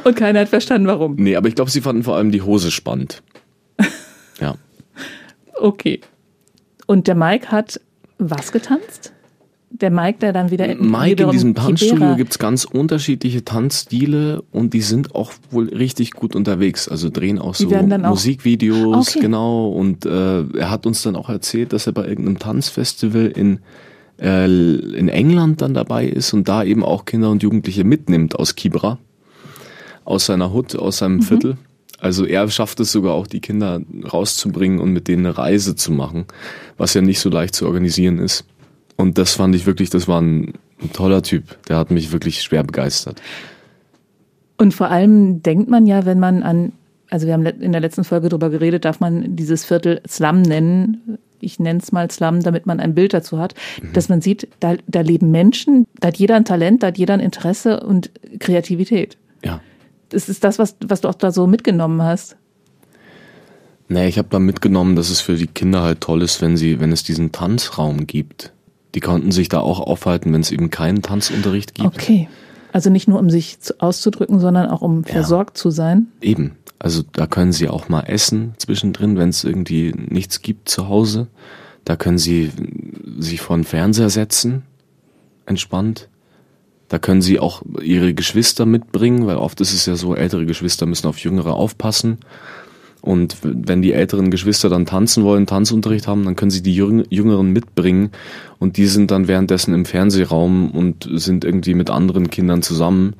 Und 0.03 0.15
keiner 0.15 0.41
hat 0.41 0.49
verstanden, 0.49 0.87
warum. 0.87 1.15
Nee, 1.15 1.35
aber 1.35 1.47
ich 1.47 1.55
glaube, 1.55 1.71
sie 1.71 1.81
fanden 1.81 2.03
vor 2.03 2.15
allem 2.15 2.31
die 2.31 2.41
Hose 2.41 2.71
spannend. 2.71 3.23
Ja. 4.39 4.55
Okay. 5.59 6.01
Und 6.87 7.05
der 7.05 7.13
Mike 7.13 7.51
hat 7.51 7.79
was 8.17 8.51
getanzt? 8.51 9.13
Der 9.71 9.89
Mike, 9.89 10.19
der 10.19 10.33
dann 10.33 10.51
wieder 10.51 10.67
in 10.67 10.89
Mike 10.89 11.23
in 11.23 11.31
diesem 11.31 11.55
Tanzstudio 11.55 12.15
gibt 12.15 12.31
es 12.31 12.39
ganz 12.39 12.65
unterschiedliche 12.65 13.43
Tanzstile 13.45 14.43
und 14.51 14.73
die 14.73 14.81
sind 14.81 15.15
auch 15.15 15.31
wohl 15.49 15.69
richtig 15.69 16.11
gut 16.11 16.35
unterwegs. 16.35 16.87
Also 16.87 17.09
drehen 17.09 17.39
auch 17.39 17.55
so 17.55 17.69
Musikvideos, 17.69 19.09
okay. 19.09 19.19
genau. 19.19 19.69
Und 19.69 20.05
äh, 20.05 20.41
er 20.41 20.69
hat 20.69 20.85
uns 20.85 21.01
dann 21.03 21.15
auch 21.15 21.29
erzählt, 21.29 21.73
dass 21.73 21.87
er 21.87 21.93
bei 21.93 22.05
irgendeinem 22.05 22.39
Tanzfestival 22.39 23.27
in 23.27 23.59
äh, 24.19 24.45
in 24.45 25.09
England 25.09 25.61
dann 25.61 25.73
dabei 25.73 26.05
ist 26.05 26.33
und 26.33 26.47
da 26.47 26.63
eben 26.63 26.83
auch 26.83 27.05
Kinder 27.05 27.29
und 27.29 27.41
Jugendliche 27.41 27.83
mitnimmt 27.83 28.37
aus 28.37 28.55
Kibra, 28.55 28.99
aus 30.05 30.27
seiner 30.27 30.53
Hut, 30.53 30.75
aus 30.75 30.97
seinem 30.97 31.17
mhm. 31.17 31.21
Viertel. 31.23 31.57
Also 31.97 32.25
er 32.25 32.49
schafft 32.49 32.79
es 32.79 32.91
sogar 32.91 33.13
auch, 33.13 33.27
die 33.27 33.41
Kinder 33.41 33.79
rauszubringen 34.11 34.79
und 34.79 34.91
mit 34.91 35.07
denen 35.07 35.25
eine 35.25 35.37
Reise 35.37 35.75
zu 35.75 35.91
machen, 35.91 36.25
was 36.77 36.95
ja 36.95 37.01
nicht 37.01 37.19
so 37.19 37.29
leicht 37.29 37.53
zu 37.53 37.67
organisieren 37.67 38.17
ist. 38.17 38.43
Und 39.01 39.17
das 39.17 39.33
fand 39.33 39.55
ich 39.55 39.65
wirklich, 39.65 39.89
das 39.89 40.07
war 40.07 40.21
ein, 40.21 40.53
ein 40.81 40.93
toller 40.93 41.23
Typ. 41.23 41.57
Der 41.67 41.77
hat 41.77 41.91
mich 41.91 42.11
wirklich 42.11 42.41
schwer 42.41 42.63
begeistert. 42.63 43.21
Und 44.57 44.73
vor 44.73 44.89
allem 44.89 45.41
denkt 45.41 45.69
man 45.69 45.87
ja, 45.87 46.05
wenn 46.05 46.19
man 46.19 46.43
an, 46.43 46.71
also 47.09 47.25
wir 47.25 47.33
haben 47.33 47.45
in 47.45 47.71
der 47.71 47.81
letzten 47.81 48.03
Folge 48.03 48.29
darüber 48.29 48.51
geredet, 48.51 48.85
darf 48.85 48.99
man 48.99 49.35
dieses 49.35 49.65
Viertel 49.65 50.01
Slum 50.07 50.43
nennen. 50.43 51.17
Ich 51.39 51.59
nenne 51.59 51.79
es 51.79 51.91
mal 51.91 52.11
Slum, 52.11 52.41
damit 52.41 52.67
man 52.67 52.79
ein 52.79 52.93
Bild 52.93 53.13
dazu 53.13 53.39
hat, 53.39 53.55
mhm. 53.81 53.93
dass 53.93 54.07
man 54.07 54.21
sieht, 54.21 54.47
da, 54.59 54.75
da 54.87 55.01
leben 55.01 55.31
Menschen, 55.31 55.87
da 55.99 56.09
hat 56.09 56.17
jeder 56.17 56.35
ein 56.35 56.45
Talent, 56.45 56.83
da 56.83 56.87
hat 56.87 56.99
jeder 56.99 57.15
ein 57.15 57.19
Interesse 57.19 57.79
und 57.79 58.11
Kreativität. 58.39 59.17
Ja. 59.43 59.61
Das 60.09 60.29
ist 60.29 60.43
das, 60.43 60.59
was, 60.59 60.75
was 60.85 61.01
du 61.01 61.07
auch 61.07 61.15
da 61.15 61.31
so 61.31 61.47
mitgenommen 61.47 62.03
hast. 62.03 62.37
Nee, 63.87 64.07
ich 64.07 64.17
habe 64.19 64.29
da 64.29 64.39
mitgenommen, 64.39 64.95
dass 64.95 65.09
es 65.09 65.21
für 65.21 65.35
die 65.35 65.47
Kinder 65.47 65.81
halt 65.81 66.01
toll 66.01 66.21
ist, 66.21 66.41
wenn 66.41 66.55
sie, 66.55 66.79
wenn 66.79 66.91
es 66.91 67.03
diesen 67.03 67.31
Tanzraum 67.31 68.05
gibt. 68.07 68.53
Die 68.95 68.99
konnten 68.99 69.31
sich 69.31 69.49
da 69.49 69.59
auch 69.59 69.79
aufhalten, 69.79 70.33
wenn 70.33 70.41
es 70.41 70.51
eben 70.51 70.69
keinen 70.69 71.01
Tanzunterricht 71.01 71.75
gibt. 71.75 71.87
Okay. 71.87 72.27
Also 72.73 72.89
nicht 72.89 73.07
nur 73.07 73.19
um 73.19 73.29
sich 73.29 73.57
auszudrücken, 73.79 74.39
sondern 74.39 74.69
auch 74.69 74.81
um 74.81 75.03
versorgt 75.03 75.57
ja. 75.57 75.61
zu 75.61 75.71
sein. 75.71 76.07
Eben. 76.21 76.53
Also 76.79 77.03
da 77.13 77.27
können 77.27 77.51
sie 77.51 77.69
auch 77.69 77.89
mal 77.89 78.01
essen 78.01 78.53
zwischendrin, 78.57 79.17
wenn 79.17 79.29
es 79.29 79.43
irgendwie 79.43 79.93
nichts 79.95 80.41
gibt 80.41 80.67
zu 80.67 80.87
Hause. 80.87 81.27
Da 81.85 81.95
können 81.95 82.17
sie 82.17 82.51
sich 83.19 83.41
vor 83.41 83.55
den 83.55 83.65
Fernseher 83.65 84.09
setzen, 84.09 84.63
entspannt. 85.45 86.09
Da 86.87 86.99
können 86.99 87.21
sie 87.21 87.39
auch 87.39 87.61
ihre 87.81 88.13
Geschwister 88.13 88.65
mitbringen, 88.65 89.27
weil 89.27 89.37
oft 89.37 89.61
ist 89.61 89.73
es 89.73 89.85
ja 89.85 89.95
so, 89.95 90.15
ältere 90.15 90.45
Geschwister 90.45 90.85
müssen 90.85 91.07
auf 91.07 91.19
jüngere 91.19 91.53
aufpassen. 91.53 92.17
Und 93.01 93.37
wenn 93.41 93.81
die 93.81 93.93
älteren 93.93 94.29
Geschwister 94.29 94.69
dann 94.69 94.85
tanzen 94.85 95.23
wollen, 95.23 95.47
Tanzunterricht 95.47 96.07
haben, 96.07 96.23
dann 96.23 96.35
können 96.35 96.51
sie 96.51 96.61
die 96.61 96.75
Jüngeren 96.75 97.51
mitbringen 97.51 98.11
und 98.59 98.77
die 98.77 98.85
sind 98.85 99.09
dann 99.09 99.27
währenddessen 99.27 99.73
im 99.73 99.85
Fernsehraum 99.85 100.69
und 100.69 101.09
sind 101.13 101.43
irgendwie 101.43 101.73
mit 101.73 101.89
anderen 101.89 102.29
Kindern 102.29 102.61
zusammen. 102.61 103.15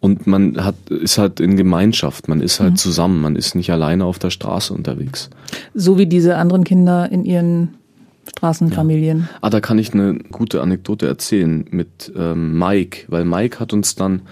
Und 0.00 0.26
man 0.26 0.62
hat, 0.62 0.74
ist 0.90 1.16
halt 1.16 1.40
in 1.40 1.56
Gemeinschaft, 1.56 2.28
man 2.28 2.40
ist 2.40 2.60
halt 2.60 2.72
mhm. 2.72 2.76
zusammen, 2.76 3.20
man 3.22 3.36
ist 3.36 3.54
nicht 3.54 3.70
alleine 3.70 4.04
auf 4.04 4.18
der 4.18 4.30
Straße 4.30 4.74
unterwegs. 4.74 5.30
So 5.74 5.96
wie 5.96 6.06
diese 6.06 6.36
anderen 6.36 6.64
Kinder 6.64 7.10
in 7.10 7.24
ihren 7.24 7.74
Straßenfamilien. 8.28 9.20
Ja. 9.20 9.38
Ah, 9.42 9.50
da 9.50 9.60
kann 9.60 9.78
ich 9.78 9.94
eine 9.94 10.18
gute 10.30 10.60
Anekdote 10.60 11.06
erzählen 11.06 11.64
mit 11.70 12.12
ähm, 12.16 12.58
Mike, 12.58 13.04
weil 13.08 13.24
Mike 13.24 13.60
hat 13.60 13.72
uns 13.72 13.94
dann 13.94 14.22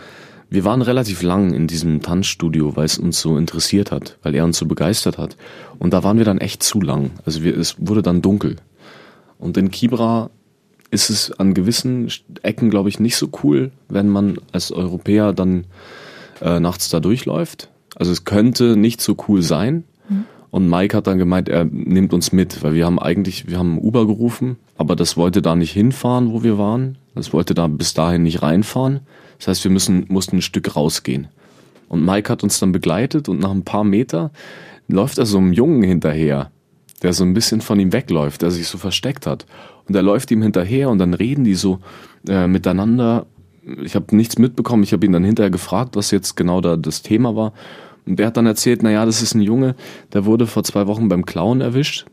wir 0.53 0.65
waren 0.65 0.83
relativ 0.83 1.23
lang 1.23 1.55
in 1.55 1.67
diesem 1.67 2.03
Tanzstudio, 2.03 2.77
weil 2.77 2.85
es 2.85 2.99
uns 2.99 3.21
so 3.21 3.39
interessiert 3.39 3.91
hat, 3.91 4.19
weil 4.23 4.35
er 4.35 4.45
uns 4.45 4.59
so 4.59 4.67
begeistert 4.67 5.17
hat. 5.17 5.37
Und 5.79 5.95
da 5.95 6.05
waren 6.05 6.19
wir 6.19 6.27
dann 6.27 6.39
echt 6.39 6.63
zu 6.63 6.81
lang. 6.81 7.11
Also 7.25 7.43
wir, 7.43 7.57
es 7.57 7.77
wurde 7.79 8.03
dann 8.03 8.21
dunkel. 8.21 8.57
Und 9.39 9.57
in 9.57 9.71
Kibra 9.71 10.31
ist 10.91 11.09
es 11.09 11.33
an 11.33 11.55
gewissen 11.55 12.13
Ecken, 12.43 12.69
glaube 12.69 12.91
ich, 12.91 13.01
nicht 13.01 13.17
so 13.17 13.29
cool, 13.43 13.73
wenn 13.89 14.09
man 14.09 14.39
als 14.53 14.71
Europäer 14.71 15.33
dann 15.33 15.65
äh, 16.43 16.61
nachts 16.61 16.91
da 16.91 17.01
durchläuft. 17.01 17.71
Also 17.97 18.13
es 18.13 18.25
könnte 18.25 18.77
nicht 18.77 19.01
so 19.01 19.17
cool 19.29 19.41
sein. 19.41 19.85
Mhm. 20.09 20.25
Und 20.51 20.69
Mike 20.69 20.95
hat 20.95 21.07
dann 21.07 21.17
gemeint, 21.17 21.49
er 21.49 21.65
nimmt 21.65 22.13
uns 22.13 22.31
mit, 22.31 22.63
weil 22.63 22.75
wir 22.75 22.85
haben 22.85 22.99
eigentlich, 22.99 23.49
wir 23.49 23.59
haben 23.59 23.79
Uber 23.79 24.07
gerufen, 24.07 24.57
aber 24.77 24.97
das 24.97 25.17
wollte 25.17 25.41
da 25.41 25.57
nicht 25.57 25.73
hinfahren, 25.73 26.31
wo 26.31 26.43
wir 26.43 26.59
waren. 26.59 26.99
Das 27.15 27.33
wollte 27.33 27.55
da 27.55 27.69
bis 27.69 27.95
dahin 27.95 28.23
nicht 28.23 28.43
reinfahren. 28.43 29.01
Das 29.43 29.49
heißt, 29.49 29.65
wir 29.65 29.73
müssen, 29.73 30.07
mussten 30.09 30.37
ein 30.37 30.43
Stück 30.43 30.77
rausgehen. 30.77 31.27
Und 31.89 32.05
Mike 32.05 32.31
hat 32.31 32.45
uns 32.45 32.61
dann 32.61 32.71
begleitet 32.71 33.29
und 33.29 33.41
nach 33.41 33.51
ein 33.51 33.65
paar 33.65 33.83
Meter 33.83 34.31
läuft 34.87 35.19
er 35.19 35.27
so 35.27 35.39
einem 35.39 35.53
Jungen 35.53 35.83
hinterher, 35.83 36.53
der 37.03 37.13
so 37.13 37.25
ein 37.25 37.35
bisschen 37.35 37.61
von 37.61 37.81
ihm 37.81 37.93
wegläuft, 37.93 38.43
der 38.43 38.53
sich 38.53 38.69
so 38.69 38.79
versteckt 38.79 39.27
hat. 39.27 39.47
Und 39.89 39.97
er 39.97 40.03
läuft 40.03 40.31
ihm 40.31 40.43
hinterher 40.43 40.91
und 40.91 40.99
dann 40.99 41.13
reden 41.13 41.43
die 41.43 41.57
so 41.57 41.81
äh, 42.29 42.47
miteinander. 42.47 43.27
Ich 43.83 43.97
habe 43.97 44.15
nichts 44.15 44.39
mitbekommen. 44.39 44.85
Ich 44.85 44.93
habe 44.93 45.05
ihn 45.05 45.13
dann 45.13 45.25
hinterher 45.25 45.51
gefragt, 45.51 45.97
was 45.97 46.13
jetzt 46.13 46.37
genau 46.37 46.61
da 46.61 46.77
das 46.77 47.03
Thema 47.03 47.35
war. 47.35 47.53
Und 48.07 48.21
der 48.21 48.29
hat 48.29 48.37
dann 48.37 48.47
erzählt, 48.47 48.85
naja, 48.85 49.05
das 49.05 49.23
ist 49.23 49.35
ein 49.35 49.43
Junge, 49.43 49.75
der 50.13 50.25
wurde 50.25 50.47
vor 50.47 50.63
zwei 50.63 50.87
Wochen 50.87 51.09
beim 51.09 51.27
Clown 51.27 51.61
erwischt 51.61 52.07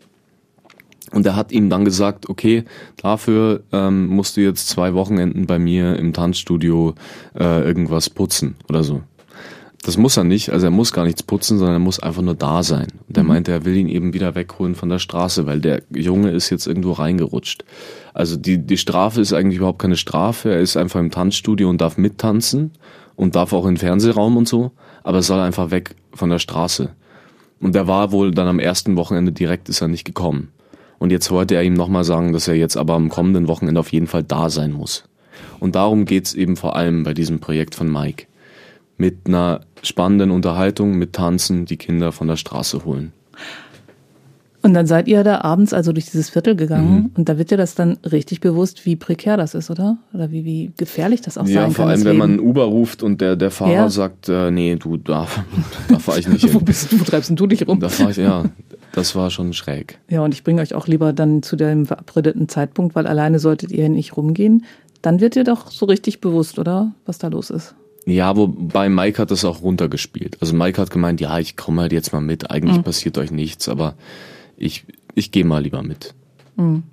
und 1.11 1.25
er 1.25 1.35
hat 1.35 1.51
ihm 1.51 1.69
dann 1.69 1.85
gesagt, 1.85 2.29
okay, 2.29 2.63
dafür 2.97 3.63
ähm, 3.71 4.07
musst 4.07 4.37
du 4.37 4.41
jetzt 4.41 4.69
zwei 4.69 4.93
Wochenenden 4.93 5.47
bei 5.47 5.59
mir 5.59 5.97
im 5.97 6.13
Tanzstudio 6.13 6.95
äh, 7.37 7.63
irgendwas 7.63 8.09
putzen 8.09 8.55
oder 8.67 8.83
so. 8.83 9.01
Das 9.81 9.95
muss 9.95 10.17
er 10.17 10.25
nicht, 10.25 10.49
also 10.49 10.67
er 10.67 10.71
muss 10.71 10.91
gar 10.91 11.05
nichts 11.05 11.23
putzen, 11.23 11.57
sondern 11.57 11.77
er 11.77 11.79
muss 11.79 12.01
einfach 12.01 12.21
nur 12.21 12.35
da 12.35 12.63
sein. 12.63 12.87
Und 13.07 13.17
er 13.17 13.23
mhm. 13.23 13.29
meinte, 13.29 13.51
er 13.51 13.63
will 13.63 13.77
ihn 13.77 13.87
eben 13.87 14.13
wieder 14.13 14.35
wegholen 14.35 14.75
von 14.75 14.89
der 14.89 14.99
Straße, 14.99 15.45
weil 15.45 15.61
der 15.61 15.83
Junge 15.89 16.31
ist 16.31 16.49
jetzt 16.49 16.67
irgendwo 16.67 16.91
reingerutscht. 16.91 17.63
Also 18.13 18.35
die, 18.35 18.57
die 18.57 18.77
Strafe 18.77 19.21
ist 19.21 19.31
eigentlich 19.31 19.57
überhaupt 19.57 19.79
keine 19.79 19.95
Strafe, 19.95 20.51
er 20.51 20.59
ist 20.59 20.75
einfach 20.75 20.99
im 20.99 21.11
Tanzstudio 21.11 21.69
und 21.69 21.79
darf 21.79 21.97
mittanzen 21.97 22.71
und 23.15 23.35
darf 23.35 23.53
auch 23.53 23.65
in 23.65 23.75
den 23.75 23.77
Fernsehraum 23.77 24.35
und 24.35 24.47
so, 24.47 24.71
aber 25.03 25.19
er 25.19 25.23
soll 25.23 25.39
einfach 25.39 25.71
weg 25.71 25.95
von 26.13 26.29
der 26.29 26.39
Straße. 26.39 26.89
Und 27.61 27.75
er 27.75 27.87
war 27.87 28.11
wohl 28.11 28.31
dann 28.31 28.47
am 28.47 28.59
ersten 28.59 28.97
Wochenende 28.97 29.31
direkt 29.31 29.69
ist 29.69 29.81
er 29.81 29.87
nicht 29.87 30.05
gekommen. 30.05 30.51
Und 30.99 31.11
jetzt 31.11 31.31
wollte 31.31 31.55
er 31.55 31.63
ihm 31.63 31.73
nochmal 31.73 32.03
sagen, 32.03 32.33
dass 32.33 32.47
er 32.47 32.55
jetzt 32.55 32.77
aber 32.77 32.93
am 32.93 33.09
kommenden 33.09 33.47
Wochenende 33.47 33.79
auf 33.79 33.91
jeden 33.91 34.07
Fall 34.07 34.23
da 34.23 34.49
sein 34.49 34.71
muss. 34.71 35.05
Und 35.59 35.75
darum 35.75 36.05
geht's 36.05 36.33
eben 36.33 36.57
vor 36.57 36.75
allem 36.75 37.03
bei 37.03 37.13
diesem 37.13 37.39
Projekt 37.39 37.73
von 37.75 37.91
Mike. 37.91 38.25
Mit 38.97 39.19
einer 39.25 39.61
spannenden 39.81 40.29
Unterhaltung, 40.29 40.97
mit 40.97 41.13
Tanzen 41.13 41.65
die 41.65 41.77
Kinder 41.77 42.11
von 42.11 42.27
der 42.27 42.35
Straße 42.35 42.83
holen. 42.83 43.13
Und 44.61 44.73
dann 44.73 44.85
seid 44.85 45.07
ihr 45.07 45.23
da 45.23 45.39
abends 45.41 45.73
also 45.73 45.93
durch 45.93 46.05
dieses 46.05 46.29
Viertel 46.29 46.55
gegangen 46.55 46.93
mhm. 46.93 47.11
und 47.15 47.29
da 47.29 47.37
wird 47.37 47.49
dir 47.49 47.55
das 47.55 47.75
dann 47.75 47.97
richtig 48.03 48.41
bewusst, 48.41 48.85
wie 48.85 48.97
prekär 48.97 49.37
das 49.37 49.53
ist, 49.53 49.69
oder? 49.69 49.97
Oder 50.13 50.31
wie, 50.31 50.43
wie 50.43 50.71
gefährlich 50.75 51.21
das 51.21 51.37
auch 51.37 51.47
ja, 51.47 51.61
sein 51.61 51.61
kann. 51.61 51.71
Ja, 51.71 51.75
vor 51.75 51.85
allem, 51.87 52.03
wenn 52.03 52.17
man 52.17 52.39
Uber 52.41 52.65
ruft 52.65 53.01
und 53.01 53.21
der, 53.21 53.37
der 53.37 53.51
Fahrer 53.51 53.71
ja. 53.71 53.89
sagt, 53.89 54.27
äh, 54.27 54.51
nee, 54.51 54.75
du, 54.75 54.97
da, 54.97 55.27
da 55.87 55.99
fahre 55.99 56.19
ich 56.19 56.27
nicht 56.27 56.41
hin. 56.43 56.53
wo, 56.53 56.59
bist 56.59 56.91
du, 56.91 56.99
wo 56.99 57.05
treibst 57.05 57.31
du 57.33 57.47
dich 57.47 57.65
rum? 57.65 57.79
Da 57.79 57.87
fahre 57.87 58.11
ich, 58.11 58.17
ja. 58.17 58.43
Das 58.93 59.15
war 59.15 59.29
schon 59.29 59.53
schräg. 59.53 59.99
Ja, 60.09 60.21
und 60.21 60.33
ich 60.33 60.43
bringe 60.43 60.61
euch 60.61 60.73
auch 60.73 60.87
lieber 60.87 61.13
dann 61.13 61.43
zu 61.43 61.55
dem 61.55 61.85
verabredeten 61.85 62.49
Zeitpunkt, 62.49 62.95
weil 62.95 63.07
alleine 63.07 63.39
solltet 63.39 63.71
ihr 63.71 63.89
nicht 63.89 64.17
rumgehen. 64.17 64.65
Dann 65.01 65.19
wird 65.19 65.35
dir 65.35 65.43
doch 65.43 65.71
so 65.71 65.85
richtig 65.85 66.21
bewusst, 66.21 66.59
oder? 66.59 66.93
Was 67.05 67.17
da 67.19 67.27
los 67.27 67.49
ist. 67.49 67.75
Ja, 68.05 68.35
wobei 68.35 68.89
Mike 68.89 69.21
hat 69.21 69.31
das 69.31 69.45
auch 69.45 69.61
runtergespielt. 69.61 70.37
Also 70.41 70.55
Mike 70.55 70.81
hat 70.81 70.89
gemeint, 70.89 71.21
ja, 71.21 71.37
ich 71.39 71.55
komme 71.55 71.81
halt 71.81 71.91
jetzt 71.91 72.11
mal 72.11 72.21
mit. 72.21 72.49
Eigentlich 72.49 72.77
mhm. 72.77 72.83
passiert 72.83 73.17
euch 73.17 73.31
nichts, 73.31 73.69
aber 73.69 73.95
ich, 74.57 74.85
ich 75.15 75.31
gehe 75.31 75.45
mal 75.45 75.61
lieber 75.61 75.83
mit. 75.83 76.15
Mhm. 76.55 76.83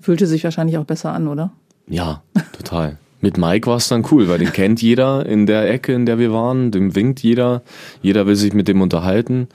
Fühlte 0.00 0.26
sich 0.26 0.44
wahrscheinlich 0.44 0.78
auch 0.78 0.84
besser 0.84 1.12
an, 1.12 1.26
oder? 1.26 1.52
Ja, 1.88 2.22
total. 2.56 2.98
Mit 3.20 3.38
Mike 3.38 3.66
war 3.66 3.78
es 3.78 3.88
dann 3.88 4.06
cool, 4.10 4.28
weil 4.28 4.38
den 4.38 4.52
kennt 4.52 4.82
jeder 4.82 5.26
in 5.26 5.46
der 5.46 5.68
Ecke, 5.70 5.92
in 5.92 6.06
der 6.06 6.18
wir 6.18 6.32
waren. 6.32 6.70
Dem 6.70 6.94
winkt 6.94 7.20
jeder. 7.20 7.62
Jeder 8.02 8.26
will 8.26 8.36
sich 8.36 8.52
mit 8.52 8.68
dem 8.68 8.80
unterhalten. 8.80 9.48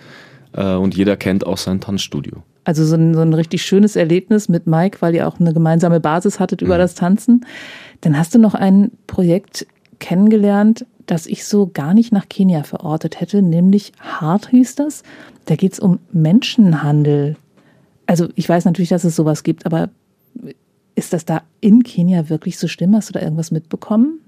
Äh, 0.54 0.76
und 0.76 0.96
jeder 0.96 1.18
kennt 1.18 1.46
auch 1.46 1.58
sein 1.58 1.80
Tanzstudio. 1.80 2.44
Also 2.64 2.86
so 2.86 2.96
ein, 2.96 3.14
so 3.14 3.22
ein 3.22 3.34
richtig 3.34 3.64
schönes 3.64 3.96
Erlebnis 3.96 4.48
mit 4.48 4.68
Mike, 4.68 4.98
weil 5.02 5.16
ihr 5.16 5.28
auch 5.28 5.40
eine 5.40 5.54
gemeinsame 5.54 6.00
Basis 6.00 6.40
hattet 6.40 6.62
über 6.62 6.76
mhm. 6.76 6.80
das 6.80 6.96
Tanzen. 6.96 7.46
Dann 8.02 8.18
hast 8.18 8.36
du 8.36 8.40
noch 8.40 8.54
ein 8.54 8.92
Projekt 9.08 9.66
kennengelernt, 10.00 10.86
das 11.06 11.26
ich 11.26 11.46
so 11.46 11.70
gar 11.74 11.94
nicht 11.94 12.12
nach 12.12 12.30
Kenia 12.30 12.64
verortet 12.64 13.20
hätte, 13.20 13.42
nämlich 13.42 13.94
Hart 14.00 14.50
hieß 14.50 14.76
das. 14.76 15.04
Da 15.46 15.56
geht 15.56 15.74
es 15.74 15.80
um 15.80 16.00
Menschenhandel. 16.12 17.36
Also 18.06 18.30
ich 18.36 18.48
weiß 18.48 18.66
natürlich, 18.66 18.90
dass 18.90 19.04
es 19.04 19.16
sowas 19.16 19.44
gibt, 19.44 19.66
aber 19.66 19.90
ist 20.96 21.14
das 21.14 21.26
da 21.26 21.42
in 21.62 21.84
Kenia 21.84 22.30
wirklich 22.30 22.58
so 22.58 22.68
schlimm? 22.68 22.96
Hast 22.96 23.10
du 23.10 23.14
da 23.14 23.22
irgendwas 23.22 23.52
mitbekommen? 23.52 24.20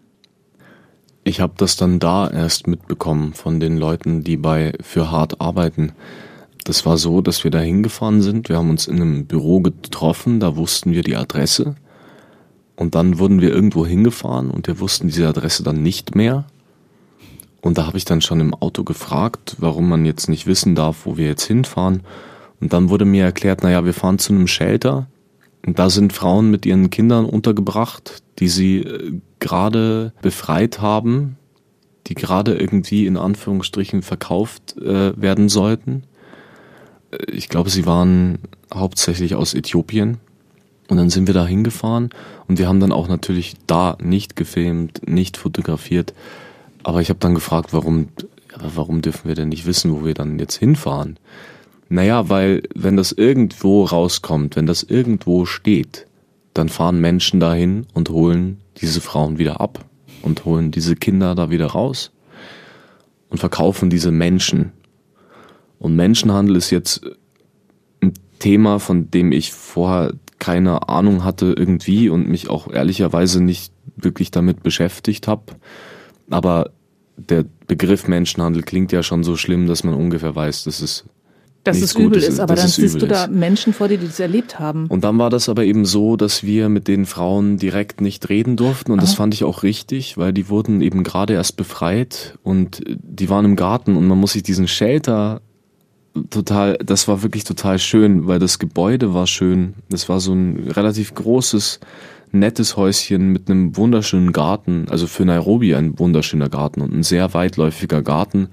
Ich 1.25 1.39
habe 1.39 1.53
das 1.57 1.77
dann 1.77 1.99
da 1.99 2.29
erst 2.29 2.67
mitbekommen 2.67 3.33
von 3.33 3.59
den 3.59 3.77
Leuten, 3.77 4.23
die 4.23 4.35
bei 4.35 4.73
für 4.81 5.09
hart 5.09 5.39
arbeiten. 5.39 5.93
Das 6.65 6.85
war 6.85 6.97
so, 6.97 7.21
dass 7.21 7.43
wir 7.43 7.51
da 7.51 7.59
hingefahren 7.59 8.21
sind. 8.21 8.49
Wir 8.49 8.57
haben 8.57 8.69
uns 8.69 8.87
in 8.87 8.97
einem 8.97 9.25
Büro 9.25 9.61
getroffen, 9.61 10.39
da 10.39 10.57
wussten 10.57 10.91
wir 10.91 11.01
die 11.01 11.15
Adresse. 11.15 11.75
Und 12.75 12.95
dann 12.95 13.19
wurden 13.19 13.39
wir 13.39 13.51
irgendwo 13.51 13.85
hingefahren 13.85 14.49
und 14.49 14.67
wir 14.67 14.79
wussten 14.79 15.07
diese 15.07 15.27
Adresse 15.27 15.63
dann 15.63 15.81
nicht 15.81 16.15
mehr. 16.15 16.45
Und 17.61 17.77
da 17.77 17.85
habe 17.85 17.97
ich 17.97 18.03
dann 18.03 18.19
schon 18.19 18.41
im 18.41 18.53
Auto 18.53 18.83
gefragt, 18.83 19.55
warum 19.59 19.87
man 19.87 20.05
jetzt 20.05 20.27
nicht 20.27 20.47
wissen 20.47 20.75
darf, 20.75 21.05
wo 21.05 21.15
wir 21.15 21.27
jetzt 21.27 21.45
hinfahren. 21.45 22.01
Und 22.59 22.73
dann 22.73 22.89
wurde 22.89 23.05
mir 23.05 23.23
erklärt, 23.23 23.63
naja, 23.63 23.85
wir 23.85 23.93
fahren 23.93 24.19
zu 24.19 24.33
einem 24.33 24.47
Shelter. 24.47 25.07
Und 25.65 25.79
da 25.79 25.89
sind 25.89 26.11
Frauen 26.11 26.51
mit 26.51 26.65
ihren 26.65 26.89
Kindern 26.89 27.23
untergebracht, 27.23 28.22
die 28.39 28.47
sie 28.47 28.79
äh, 28.79 29.19
gerade 29.39 30.13
befreit 30.21 30.81
haben, 30.81 31.37
die 32.07 32.15
gerade 32.15 32.55
irgendwie 32.55 33.05
in 33.05 33.17
Anführungsstrichen 33.17 34.01
verkauft 34.01 34.77
äh, 34.77 35.19
werden 35.19 35.49
sollten. 35.49 36.03
Äh, 37.11 37.31
ich 37.31 37.49
glaube, 37.49 37.69
sie 37.69 37.85
waren 37.85 38.39
hauptsächlich 38.73 39.35
aus 39.35 39.53
Äthiopien. 39.53 40.17
Und 40.89 40.97
dann 40.97 41.09
sind 41.09 41.27
wir 41.27 41.33
da 41.33 41.47
hingefahren 41.47 42.09
und 42.47 42.59
wir 42.59 42.67
haben 42.67 42.81
dann 42.81 42.91
auch 42.91 43.07
natürlich 43.07 43.55
da 43.67 43.97
nicht 44.03 44.35
gefilmt, 44.35 45.07
nicht 45.07 45.37
fotografiert. 45.37 46.13
Aber 46.83 46.99
ich 46.99 47.09
habe 47.09 47.19
dann 47.19 47.33
gefragt, 47.33 47.71
warum, 47.71 48.09
warum 48.57 49.01
dürfen 49.01 49.29
wir 49.29 49.35
denn 49.35 49.49
nicht 49.49 49.65
wissen, 49.65 49.93
wo 49.93 50.05
wir 50.05 50.13
dann 50.13 50.37
jetzt 50.39 50.57
hinfahren? 50.57 51.17
Naja, 51.87 52.27
weil 52.29 52.63
wenn 52.75 52.97
das 52.97 53.13
irgendwo 53.13 53.85
rauskommt, 53.85 54.55
wenn 54.57 54.65
das 54.65 54.83
irgendwo 54.83 55.45
steht, 55.45 56.05
dann 56.53 56.69
fahren 56.69 56.99
Menschen 56.99 57.39
dahin 57.39 57.87
und 57.93 58.09
holen 58.09 58.61
diese 58.77 59.01
Frauen 59.01 59.37
wieder 59.37 59.59
ab 59.61 59.85
und 60.21 60.45
holen 60.45 60.71
diese 60.71 60.95
Kinder 60.95 61.35
da 61.35 61.49
wieder 61.49 61.67
raus 61.67 62.11
und 63.29 63.39
verkaufen 63.39 63.89
diese 63.89 64.11
Menschen. 64.11 64.71
Und 65.79 65.95
Menschenhandel 65.95 66.55
ist 66.55 66.69
jetzt 66.69 67.01
ein 68.01 68.13
Thema, 68.39 68.79
von 68.79 69.09
dem 69.09 69.31
ich 69.31 69.51
vorher 69.51 70.13
keine 70.39 70.89
Ahnung 70.89 71.23
hatte 71.23 71.53
irgendwie 71.57 72.09
und 72.09 72.27
mich 72.27 72.49
auch 72.49 72.71
ehrlicherweise 72.71 73.41
nicht 73.41 73.73
wirklich 73.95 74.29
damit 74.29 74.61
beschäftigt 74.61 75.27
habe. 75.27 75.43
Aber 76.29 76.71
der 77.17 77.45
Begriff 77.67 78.07
Menschenhandel 78.07 78.63
klingt 78.63 78.91
ja 78.91 79.03
schon 79.03 79.23
so 79.23 79.37
schlimm, 79.37 79.67
dass 79.67 79.83
man 79.83 79.93
ungefähr 79.93 80.35
weiß, 80.35 80.65
dass 80.65 80.81
es 80.81 81.05
dass 81.63 81.81
es 81.81 81.95
übel 81.95 82.21
ist, 82.21 82.39
aber 82.39 82.55
dann 82.55 82.67
siehst 82.67 83.01
du 83.01 83.07
da 83.07 83.27
Menschen 83.27 83.73
vor 83.73 83.87
dir, 83.87 83.97
die 83.97 84.07
das 84.07 84.19
erlebt 84.19 84.59
haben. 84.59 84.87
Und 84.87 85.03
dann 85.03 85.17
war 85.17 85.29
das 85.29 85.47
aber 85.47 85.63
eben 85.63 85.85
so, 85.85 86.17
dass 86.17 86.43
wir 86.43 86.67
mit 86.67 86.87
den 86.87 87.05
Frauen 87.05 87.57
direkt 87.57 88.01
nicht 88.01 88.27
reden 88.29 88.57
durften 88.57 88.91
und 88.91 88.99
Aha. 88.99 89.05
das 89.05 89.15
fand 89.15 89.33
ich 89.33 89.43
auch 89.43 89.63
richtig, 89.63 90.17
weil 90.17 90.33
die 90.33 90.49
wurden 90.49 90.81
eben 90.81 91.03
gerade 91.03 91.33
erst 91.33 91.55
befreit 91.55 92.37
und 92.43 92.81
die 92.85 93.29
waren 93.29 93.45
im 93.45 93.55
Garten 93.55 93.95
und 93.95 94.07
man 94.07 94.17
muss 94.17 94.33
sich 94.33 94.43
diesen 94.43 94.67
Shelter 94.67 95.41
total, 96.29 96.77
das 96.83 97.07
war 97.07 97.23
wirklich 97.23 97.43
total 97.43 97.79
schön, 97.79 98.27
weil 98.27 98.39
das 98.39 98.59
Gebäude 98.59 99.13
war 99.13 99.27
schön. 99.27 99.73
Das 99.89 100.09
war 100.09 100.19
so 100.19 100.33
ein 100.33 100.67
relativ 100.69 101.15
großes, 101.15 101.79
nettes 102.31 102.77
Häuschen 102.77 103.29
mit 103.29 103.49
einem 103.49 103.77
wunderschönen 103.77 104.31
Garten, 104.31 104.87
also 104.89 105.07
für 105.07 105.25
Nairobi 105.25 105.75
ein 105.75 105.97
wunderschöner 105.97 106.49
Garten 106.49 106.81
und 106.81 106.93
ein 106.93 107.03
sehr 107.03 107.33
weitläufiger 107.33 108.01
Garten. 108.01 108.49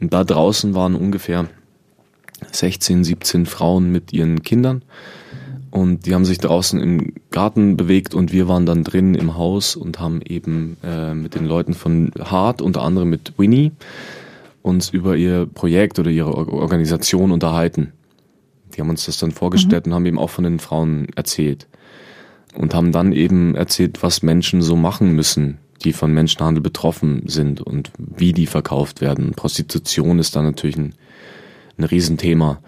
Und 0.00 0.12
da 0.12 0.24
draußen 0.24 0.74
waren 0.74 0.94
ungefähr 0.94 1.48
16, 2.52 3.04
17 3.04 3.46
Frauen 3.46 3.90
mit 3.90 4.12
ihren 4.12 4.42
Kindern. 4.42 4.82
Und 5.70 6.06
die 6.06 6.14
haben 6.14 6.24
sich 6.24 6.38
draußen 6.38 6.80
im 6.80 7.12
Garten 7.30 7.76
bewegt 7.76 8.14
und 8.14 8.32
wir 8.32 8.48
waren 8.48 8.64
dann 8.64 8.82
drin 8.82 9.14
im 9.14 9.36
Haus 9.36 9.76
und 9.76 10.00
haben 10.00 10.22
eben 10.22 10.78
äh, 10.82 11.12
mit 11.12 11.34
den 11.34 11.44
Leuten 11.44 11.74
von 11.74 12.12
Hart, 12.18 12.62
unter 12.62 12.82
anderem 12.82 13.10
mit 13.10 13.34
Winnie, 13.36 13.72
uns 14.62 14.88
über 14.88 15.16
ihr 15.16 15.46
Projekt 15.46 15.98
oder 15.98 16.10
ihre 16.10 16.34
Organisation 16.34 17.30
unterhalten. 17.30 17.92
Die 18.74 18.80
haben 18.80 18.90
uns 18.90 19.06
das 19.06 19.18
dann 19.18 19.32
vorgestellt 19.32 19.86
mhm. 19.86 19.92
und 19.92 19.96
haben 19.96 20.06
eben 20.06 20.18
auch 20.18 20.30
von 20.30 20.44
den 20.44 20.58
Frauen 20.58 21.08
erzählt. 21.14 21.66
Und 22.54 22.74
haben 22.74 22.90
dann 22.90 23.12
eben 23.12 23.54
erzählt, 23.54 24.02
was 24.02 24.22
Menschen 24.22 24.62
so 24.62 24.76
machen 24.76 25.14
müssen, 25.14 25.58
die 25.84 25.92
von 25.92 26.12
Menschenhandel 26.12 26.62
betroffen 26.62 27.24
sind 27.26 27.60
und 27.60 27.90
wie 27.98 28.32
die 28.32 28.46
verkauft 28.46 29.00
werden. 29.00 29.32
Prostitution 29.32 30.18
ist 30.18 30.34
da 30.34 30.42
natürlich 30.42 30.78
ein, 30.78 30.94
ein 31.78 31.84
Riesenthema. 31.84 32.60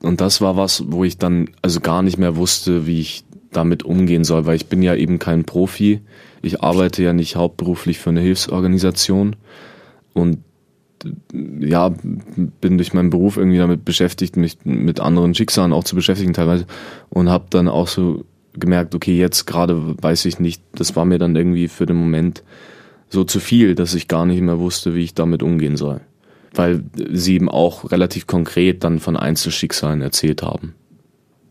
Und 0.00 0.20
das 0.20 0.40
war 0.40 0.56
was, 0.56 0.84
wo 0.88 1.04
ich 1.04 1.18
dann 1.18 1.50
also 1.62 1.80
gar 1.80 2.02
nicht 2.02 2.18
mehr 2.18 2.36
wusste, 2.36 2.86
wie 2.86 3.00
ich 3.00 3.24
damit 3.52 3.84
umgehen 3.84 4.24
soll, 4.24 4.46
weil 4.46 4.56
ich 4.56 4.66
bin 4.66 4.82
ja 4.82 4.94
eben 4.94 5.18
kein 5.18 5.44
Profi. 5.44 6.00
Ich 6.40 6.62
arbeite 6.62 7.02
ja 7.02 7.12
nicht 7.12 7.36
hauptberuflich 7.36 7.98
für 7.98 8.10
eine 8.10 8.20
Hilfsorganisation. 8.20 9.36
Und 10.12 10.38
ja, 11.32 11.92
bin 12.60 12.78
durch 12.78 12.92
meinen 12.94 13.10
Beruf 13.10 13.36
irgendwie 13.36 13.58
damit 13.58 13.84
beschäftigt, 13.84 14.36
mich 14.36 14.58
mit 14.64 15.00
anderen 15.00 15.34
Schicksalen 15.34 15.72
auch 15.72 15.84
zu 15.84 15.96
beschäftigen 15.96 16.32
teilweise 16.32 16.66
und 17.10 17.28
habe 17.28 17.46
dann 17.50 17.68
auch 17.68 17.88
so 17.88 18.24
gemerkt, 18.54 18.94
okay, 18.94 19.16
jetzt 19.16 19.46
gerade 19.46 19.96
weiß 20.00 20.24
ich 20.26 20.38
nicht, 20.38 20.62
das 20.74 20.94
war 20.94 21.04
mir 21.04 21.18
dann 21.18 21.34
irgendwie 21.34 21.68
für 21.68 21.86
den 21.86 21.96
Moment 21.96 22.42
so 23.08 23.24
zu 23.24 23.40
viel, 23.40 23.74
dass 23.74 23.94
ich 23.94 24.08
gar 24.08 24.26
nicht 24.26 24.40
mehr 24.40 24.58
wusste, 24.58 24.94
wie 24.94 25.02
ich 25.02 25.14
damit 25.14 25.42
umgehen 25.42 25.76
soll. 25.76 26.00
Weil 26.54 26.84
sie 27.10 27.34
eben 27.34 27.48
auch 27.48 27.90
relativ 27.90 28.26
konkret 28.26 28.84
dann 28.84 28.98
von 28.98 29.16
Einzelschicksalen 29.16 30.02
erzählt 30.02 30.42
haben. 30.42 30.74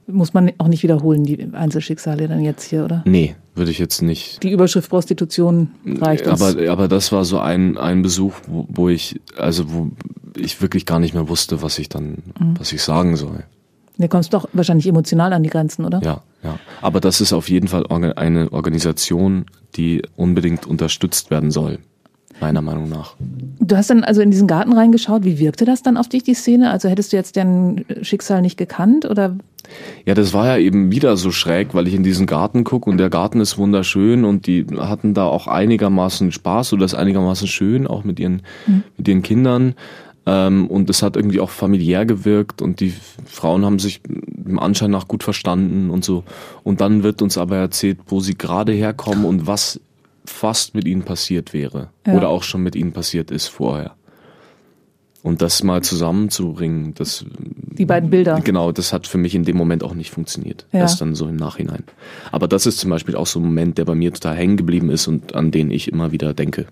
Muss 0.08 0.34
man 0.34 0.52
auch 0.58 0.68
nicht 0.68 0.84
wiederholen, 0.84 1.24
die 1.24 1.48
Einzelschicksale 1.54 2.28
dann 2.28 2.42
jetzt 2.42 2.64
hier, 2.64 2.84
oder? 2.84 3.04
Nee, 3.06 3.36
würde 3.56 3.72
ich 3.72 3.80
jetzt 3.80 4.02
nicht. 4.02 4.44
Die 4.44 4.52
Überschrift 4.52 4.90
Prostitution 4.90 5.72
reicht 5.86 6.28
uns. 6.28 6.42
Aber, 6.42 6.70
aber 6.70 6.88
das 6.88 7.12
war 7.12 7.24
so 7.26 7.40
ein, 7.40 7.78
ein 7.78 8.02
Besuch, 8.02 8.34
wo, 8.48 8.68
wo 8.70 8.90
ich, 8.90 9.20
also 9.38 9.72
wo 9.72 9.92
ich 10.36 10.62
wirklich 10.62 10.86
gar 10.86 11.00
nicht 11.00 11.14
mehr 11.14 11.30
wusste, 11.30 11.62
was 11.62 11.80
ich 11.80 11.88
dann, 11.90 12.18
mhm. 12.40 12.60
was 12.60 12.74
ich 12.74 12.82
sagen 12.82 13.16
soll. 13.16 13.44
Du 13.98 14.08
kommst 14.08 14.34
doch 14.34 14.50
wahrscheinlich 14.54 14.88
emotional 14.88 15.32
an 15.34 15.44
die 15.44 15.50
Grenzen, 15.50 15.86
oder? 15.86 16.02
Ja, 16.04 16.24
ja. 16.44 16.60
Aber 16.82 17.00
das 17.00 17.22
ist 17.22 17.34
auf 17.34 17.50
jeden 17.50 17.68
Fall 17.68 17.86
eine 17.88 18.52
Organisation, 18.52 19.46
die 19.76 20.02
unbedingt 20.16 20.66
unterstützt 20.66 21.30
werden 21.30 21.52
soll 21.52 21.80
meiner 22.42 22.62
Meinung 22.62 22.90
nach. 22.90 23.16
Du 23.60 23.78
hast 23.78 23.90
dann 23.90 24.04
also 24.04 24.22
in 24.22 24.32
diesen 24.32 24.48
Garten 24.48 24.74
reingeschaut. 24.74 25.24
Wie 25.24 25.40
wirkte 25.40 25.66
das 25.66 25.84
dann 25.84 25.98
auf 25.98 26.10
dich, 26.10 26.24
die 26.24 26.34
Szene? 26.34 26.72
Also 26.72 26.90
hättest 26.90 27.14
du 27.14 27.18
jetzt 27.18 27.38
dein 27.38 27.86
Schicksal 28.02 28.42
nicht 28.42 28.58
gekannt 28.58 29.06
oder? 29.06 29.38
Ja, 30.06 30.16
das 30.16 30.34
war 30.34 30.48
ja 30.48 30.58
eben 30.58 30.92
wieder 30.92 31.16
so 31.18 31.32
schräg, 31.32 31.74
weil 31.74 31.88
ich 31.88 31.94
in 31.94 32.04
diesen 32.04 32.26
Garten 32.26 32.64
gucke 32.64 32.90
und 32.90 32.98
der 32.98 33.10
Garten 33.10 33.40
ist 33.40 33.58
wunderschön 33.58 34.26
und 34.26 34.48
die 34.48 34.66
hatten 34.78 35.14
da 35.14 35.26
auch 35.26 35.48
einigermaßen 35.48 36.32
Spaß 36.32 36.74
oder 36.74 36.86
ist 36.86 36.96
einigermaßen 36.96 37.48
schön, 37.48 37.88
auch 37.88 38.04
mit 38.04 38.20
ihren, 38.20 38.42
mhm. 38.66 38.84
mit 38.98 39.08
ihren 39.08 39.22
Kindern. 39.22 39.76
Ähm, 40.26 40.68
und 40.68 40.90
es 40.90 41.02
hat 41.02 41.16
irgendwie 41.16 41.40
auch 41.40 41.50
familiär 41.50 42.06
gewirkt 42.06 42.62
und 42.62 42.80
die 42.80 42.94
Frauen 43.26 43.66
haben 43.66 43.80
sich 43.80 44.02
im 44.46 44.60
Anschein 44.60 44.92
nach 44.92 45.08
gut 45.08 45.24
verstanden 45.24 45.90
und 45.90 46.04
so. 46.04 46.24
Und 46.64 46.82
dann 46.82 47.04
wird 47.04 47.22
uns 47.22 47.38
aber 47.38 47.58
erzählt, 47.58 48.00
wo 48.08 48.20
sie 48.20 48.38
gerade 48.38 48.72
herkommen 48.72 49.26
und 49.26 49.48
was 49.48 49.80
fast 50.26 50.76
mit 50.76 50.86
ihnen 50.86 51.04
passiert 51.04 51.54
wäre 51.54 51.90
ja. 52.06 52.14
oder 52.14 52.30
auch 52.30 52.44
schon 52.44 52.62
mit 52.62 52.76
ihnen 52.76 52.92
passiert 52.92 53.32
ist 53.32 53.48
vorher. 53.48 53.96
Und 55.24 55.44
das 55.44 55.62
mal 55.62 55.84
zusammenzubringen, 55.84 56.96
das 56.96 57.26
die 57.38 57.86
beiden 57.86 58.10
Bilder. 58.10 58.42
Genau, 58.42 58.72
das 58.72 58.92
hat 58.92 59.06
für 59.06 59.20
mich 59.20 59.36
in 59.36 59.44
dem 59.44 59.56
Moment 59.56 59.84
auch 59.84 59.94
nicht 59.94 60.10
funktioniert. 60.10 60.66
Ja. 60.72 60.80
Erst 60.80 61.00
dann 61.00 61.14
so 61.14 61.28
im 61.28 61.36
Nachhinein. 61.36 61.84
Aber 62.32 62.48
das 62.48 62.66
ist 62.66 62.80
zum 62.80 62.90
Beispiel 62.90 63.16
auch 63.16 63.28
so 63.28 63.40
ein 63.40 63.44
Moment, 63.44 63.78
der 63.78 63.86
bei 63.86 63.94
mir 63.94 64.12
total 64.12 64.36
hängen 64.36 64.58
geblieben 64.58 64.90
ist 64.90 65.08
und 65.08 65.36
an 65.36 65.52
den 65.52 65.70
ich 65.70 65.92
immer 65.92 66.12
wieder 66.12 66.34
denke. 66.34 66.66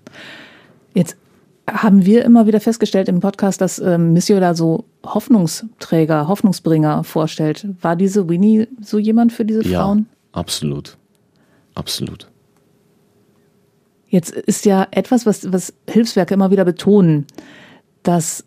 Jetzt 0.95 1.15
haben 1.71 2.05
wir 2.05 2.25
immer 2.25 2.47
wieder 2.47 2.59
festgestellt 2.59 3.07
im 3.07 3.19
Podcast, 3.19 3.61
dass 3.61 3.77
ähm, 3.77 4.13
Missio 4.13 4.39
da 4.39 4.55
so 4.55 4.85
Hoffnungsträger, 5.05 6.27
Hoffnungsbringer 6.27 7.03
vorstellt. 7.03 7.67
War 7.81 7.95
diese 7.95 8.27
Winnie 8.27 8.67
so 8.81 8.97
jemand 8.97 9.31
für 9.31 9.45
diese 9.45 9.63
Frauen? 9.63 10.07
Ja, 10.33 10.39
absolut. 10.39 10.97
Absolut. 11.75 12.27
Jetzt 14.09 14.31
ist 14.31 14.65
ja 14.65 14.87
etwas, 14.91 15.25
was, 15.25 15.51
was 15.51 15.73
Hilfswerke 15.87 16.33
immer 16.33 16.51
wieder 16.51 16.65
betonen, 16.65 17.25
dass 18.03 18.43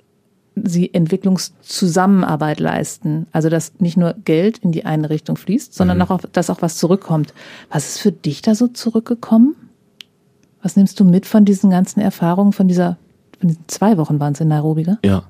sie 0.55 0.93
Entwicklungszusammenarbeit 0.93 2.61
leisten. 2.61 3.27
Also 3.33 3.49
dass 3.49 3.73
nicht 3.79 3.97
nur 3.97 4.15
Geld 4.25 4.59
in 4.59 4.73
die 4.73 4.85
eine 4.85 5.09
Richtung 5.09 5.37
fließt, 5.37 5.73
sondern 5.73 5.99
mhm. 5.99 6.05
auch, 6.05 6.21
dass 6.33 6.51
auch 6.51 6.63
was 6.63 6.77
zurückkommt. 6.77 7.33
Was 7.71 7.91
ist 7.91 7.99
für 7.99 8.13
dich 8.13 8.43
da 8.43 8.55
so 8.55 8.69
zurückgekommen? 8.69 9.55
Was 10.63 10.77
nimmst 10.77 11.01
du 11.01 11.05
mit 11.05 11.27
von 11.27 11.45
diesen 11.45 11.71
ganzen 11.71 12.01
Erfahrungen, 12.01 12.53
von 12.53 12.69
dieser, 12.69 12.99
von 13.39 13.49
diesen 13.49 13.65
zwei 13.67 13.97
Wochen 13.99 14.21
waren 14.21 14.35
es 14.35 14.41
in 14.41 14.49
Nairobi, 14.49 14.85
gell? 14.85 14.99
Ja. 15.05 15.25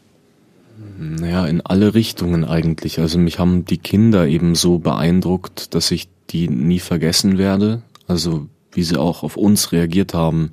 Naja, 0.98 1.46
in 1.46 1.60
alle 1.60 1.94
Richtungen 1.94 2.44
eigentlich. 2.44 3.00
Also 3.00 3.18
mich 3.18 3.38
haben 3.38 3.64
die 3.64 3.78
Kinder 3.78 4.26
eben 4.26 4.54
so 4.54 4.78
beeindruckt, 4.78 5.74
dass 5.74 5.90
ich 5.90 6.08
die 6.30 6.48
nie 6.48 6.80
vergessen 6.80 7.38
werde. 7.38 7.82
Also 8.06 8.48
wie 8.72 8.82
sie 8.82 8.98
auch 8.98 9.22
auf 9.22 9.36
uns 9.36 9.72
reagiert 9.72 10.14
haben, 10.14 10.52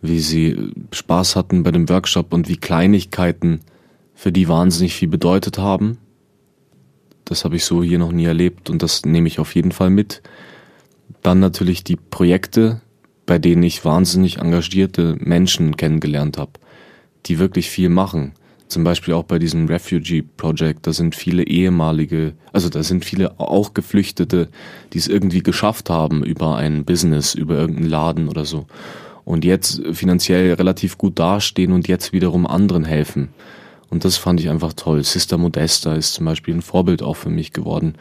wie 0.00 0.20
sie 0.20 0.72
Spaß 0.92 1.36
hatten 1.36 1.62
bei 1.62 1.70
dem 1.70 1.88
Workshop 1.88 2.32
und 2.32 2.48
wie 2.48 2.56
Kleinigkeiten 2.56 3.60
für 4.14 4.32
die 4.32 4.48
wahnsinnig 4.48 4.94
viel 4.94 5.08
bedeutet 5.08 5.58
haben. 5.58 5.98
Das 7.24 7.44
habe 7.44 7.56
ich 7.56 7.64
so 7.64 7.82
hier 7.82 7.98
noch 7.98 8.12
nie 8.12 8.24
erlebt 8.24 8.70
und 8.70 8.82
das 8.82 9.04
nehme 9.04 9.28
ich 9.28 9.38
auf 9.38 9.54
jeden 9.54 9.72
Fall 9.72 9.90
mit. 9.90 10.22
Dann 11.22 11.40
natürlich 11.40 11.84
die 11.84 11.96
Projekte, 11.96 12.80
bei 13.26 13.38
denen 13.38 13.62
ich 13.62 13.84
wahnsinnig 13.84 14.38
engagierte 14.38 15.16
Menschen 15.20 15.76
kennengelernt 15.76 16.38
habe, 16.38 16.52
die 17.26 17.38
wirklich 17.38 17.68
viel 17.68 17.90
machen. 17.90 18.32
Zum 18.68 18.84
Beispiel 18.84 19.14
auch 19.14 19.24
bei 19.24 19.38
diesem 19.38 19.66
Refugee 19.66 20.22
Project, 20.22 20.86
da 20.86 20.92
sind 20.92 21.14
viele 21.14 21.44
ehemalige, 21.44 22.34
also 22.52 22.68
da 22.68 22.82
sind 22.82 23.04
viele 23.04 23.40
auch 23.40 23.72
Geflüchtete, 23.72 24.48
die 24.92 24.98
es 24.98 25.08
irgendwie 25.08 25.42
geschafft 25.42 25.88
haben 25.88 26.22
über 26.22 26.56
ein 26.56 26.84
Business, 26.84 27.34
über 27.34 27.56
irgendeinen 27.56 27.88
Laden 27.88 28.28
oder 28.28 28.44
so. 28.44 28.66
Und 29.24 29.44
jetzt 29.44 29.82
finanziell 29.92 30.52
relativ 30.54 30.98
gut 30.98 31.18
dastehen 31.18 31.72
und 31.72 31.88
jetzt 31.88 32.12
wiederum 32.12 32.46
anderen 32.46 32.84
helfen. 32.84 33.30
Und 33.90 34.04
das 34.04 34.18
fand 34.18 34.40
ich 34.40 34.50
einfach 34.50 34.74
toll. 34.74 35.02
Sister 35.02 35.38
Modesta 35.38 35.94
ist 35.94 36.12
zum 36.12 36.26
Beispiel 36.26 36.54
ein 36.54 36.62
Vorbild 36.62 37.02
auch 37.02 37.16
für 37.16 37.30
mich 37.30 37.52
geworden, 37.52 37.94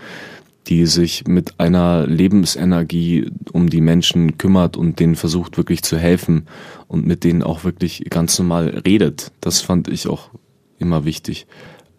die 0.68 0.86
sich 0.86 1.26
mit 1.28 1.60
einer 1.60 2.06
Lebensenergie 2.08 3.32
um 3.54 3.70
die 3.70 3.80
Menschen 3.80 4.38
kümmert 4.38 4.76
und 4.76 5.00
denen 5.00 5.16
versucht 5.16 5.58
wirklich 5.58 5.82
zu 5.82 5.98
helfen 5.98 6.48
und 6.88 7.06
mit 7.06 7.24
denen 7.24 7.42
auch 7.42 7.64
wirklich 7.64 8.06
ganz 8.10 8.38
normal 8.38 8.82
redet. 8.86 9.32
Das 9.40 9.62
fand 9.62 9.88
ich 9.88 10.08
auch 10.08 10.30
immer 10.80 11.06
wichtig. 11.06 11.48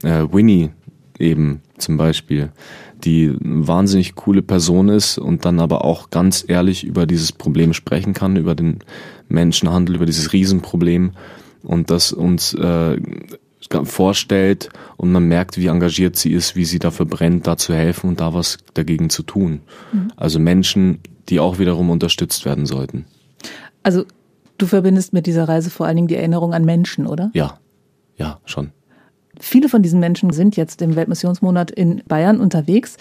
Äh, 0.03 0.27
Winnie 0.31 0.71
eben 1.19 1.63
zum 1.79 1.97
Beispiel, 1.97 2.51
die 3.05 3.35
wahnsinnig 3.41 4.15
coole 4.15 4.43
Person 4.43 4.89
ist 4.89 5.19
und 5.19 5.45
dann 5.45 5.61
aber 5.61 5.85
auch 5.85 6.11
ganz 6.11 6.45
ehrlich 6.47 6.85
über 6.85 7.07
dieses 7.07 7.33
Problem 7.33 7.73
sprechen 7.73 8.15
kann, 8.15 8.37
über 8.37 8.55
den 8.55 8.81
Menschenhandel, 9.29 9.97
über 9.97 10.07
dieses 10.07 10.33
Riesenproblem 10.33 11.13
und 11.63 11.91
das 11.91 12.13
uns 12.13 12.55
äh, 12.55 13.01
vorstellt 13.85 14.71
und 14.97 15.13
man 15.13 15.25
merkt, 15.25 15.59
wie 15.59 15.67
engagiert 15.67 16.17
sie 16.17 16.33
ist, 16.33 16.57
wie 16.57 16.65
sie 16.65 16.79
dafür 16.79 17.07
brennt, 17.07 17.47
da 17.47 17.57
zu 17.57 17.75
helfen 17.75 18.09
und 18.09 18.21
da 18.21 18.33
was 18.33 18.59
dagegen 18.75 19.11
zu 19.11 19.23
tun. 19.23 19.61
Mhm. 19.93 20.13
Also 20.17 20.39
Menschen, 20.39 21.01
die 21.29 21.41
auch 21.41 21.59
wiederum 21.59 21.91
unterstützt 21.91 22.45
werden 22.45 22.67
sollten. 22.67 23.05
Also 23.83 24.05
du 24.57 24.67
verbindest 24.67 25.13
mit 25.13 25.27
dieser 25.27 25.49
Reise 25.49 25.71
vor 25.71 25.87
allen 25.87 25.97
Dingen 25.97 26.09
die 26.09 26.17
Erinnerung 26.17 26.55
an 26.55 26.65
Menschen, 26.65 27.07
oder? 27.07 27.31
Ja, 27.35 27.59
ja, 28.19 28.41
schon. 28.45 28.73
Viele 29.41 29.69
von 29.69 29.83
diesen 29.83 30.01
Menschen 30.01 30.33
sind 30.33 30.57
jetzt 30.57 30.83
im 30.83 30.97
Weltmissionsmonat 30.97 31.71
in 31.71 32.03
Bayern 32.07 32.41
unterwegs. 32.41 32.97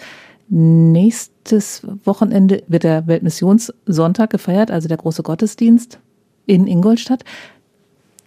Nächstes 0.49 1.81
Wochenende 2.05 2.63
wird 2.67 2.83
der 2.83 3.07
Weltmissionssonntag 3.07 4.29
gefeiert, 4.29 4.71
also 4.71 4.87
der 4.87 4.97
große 4.97 5.23
Gottesdienst 5.23 5.99
in 6.45 6.67
Ingolstadt. 6.67 7.23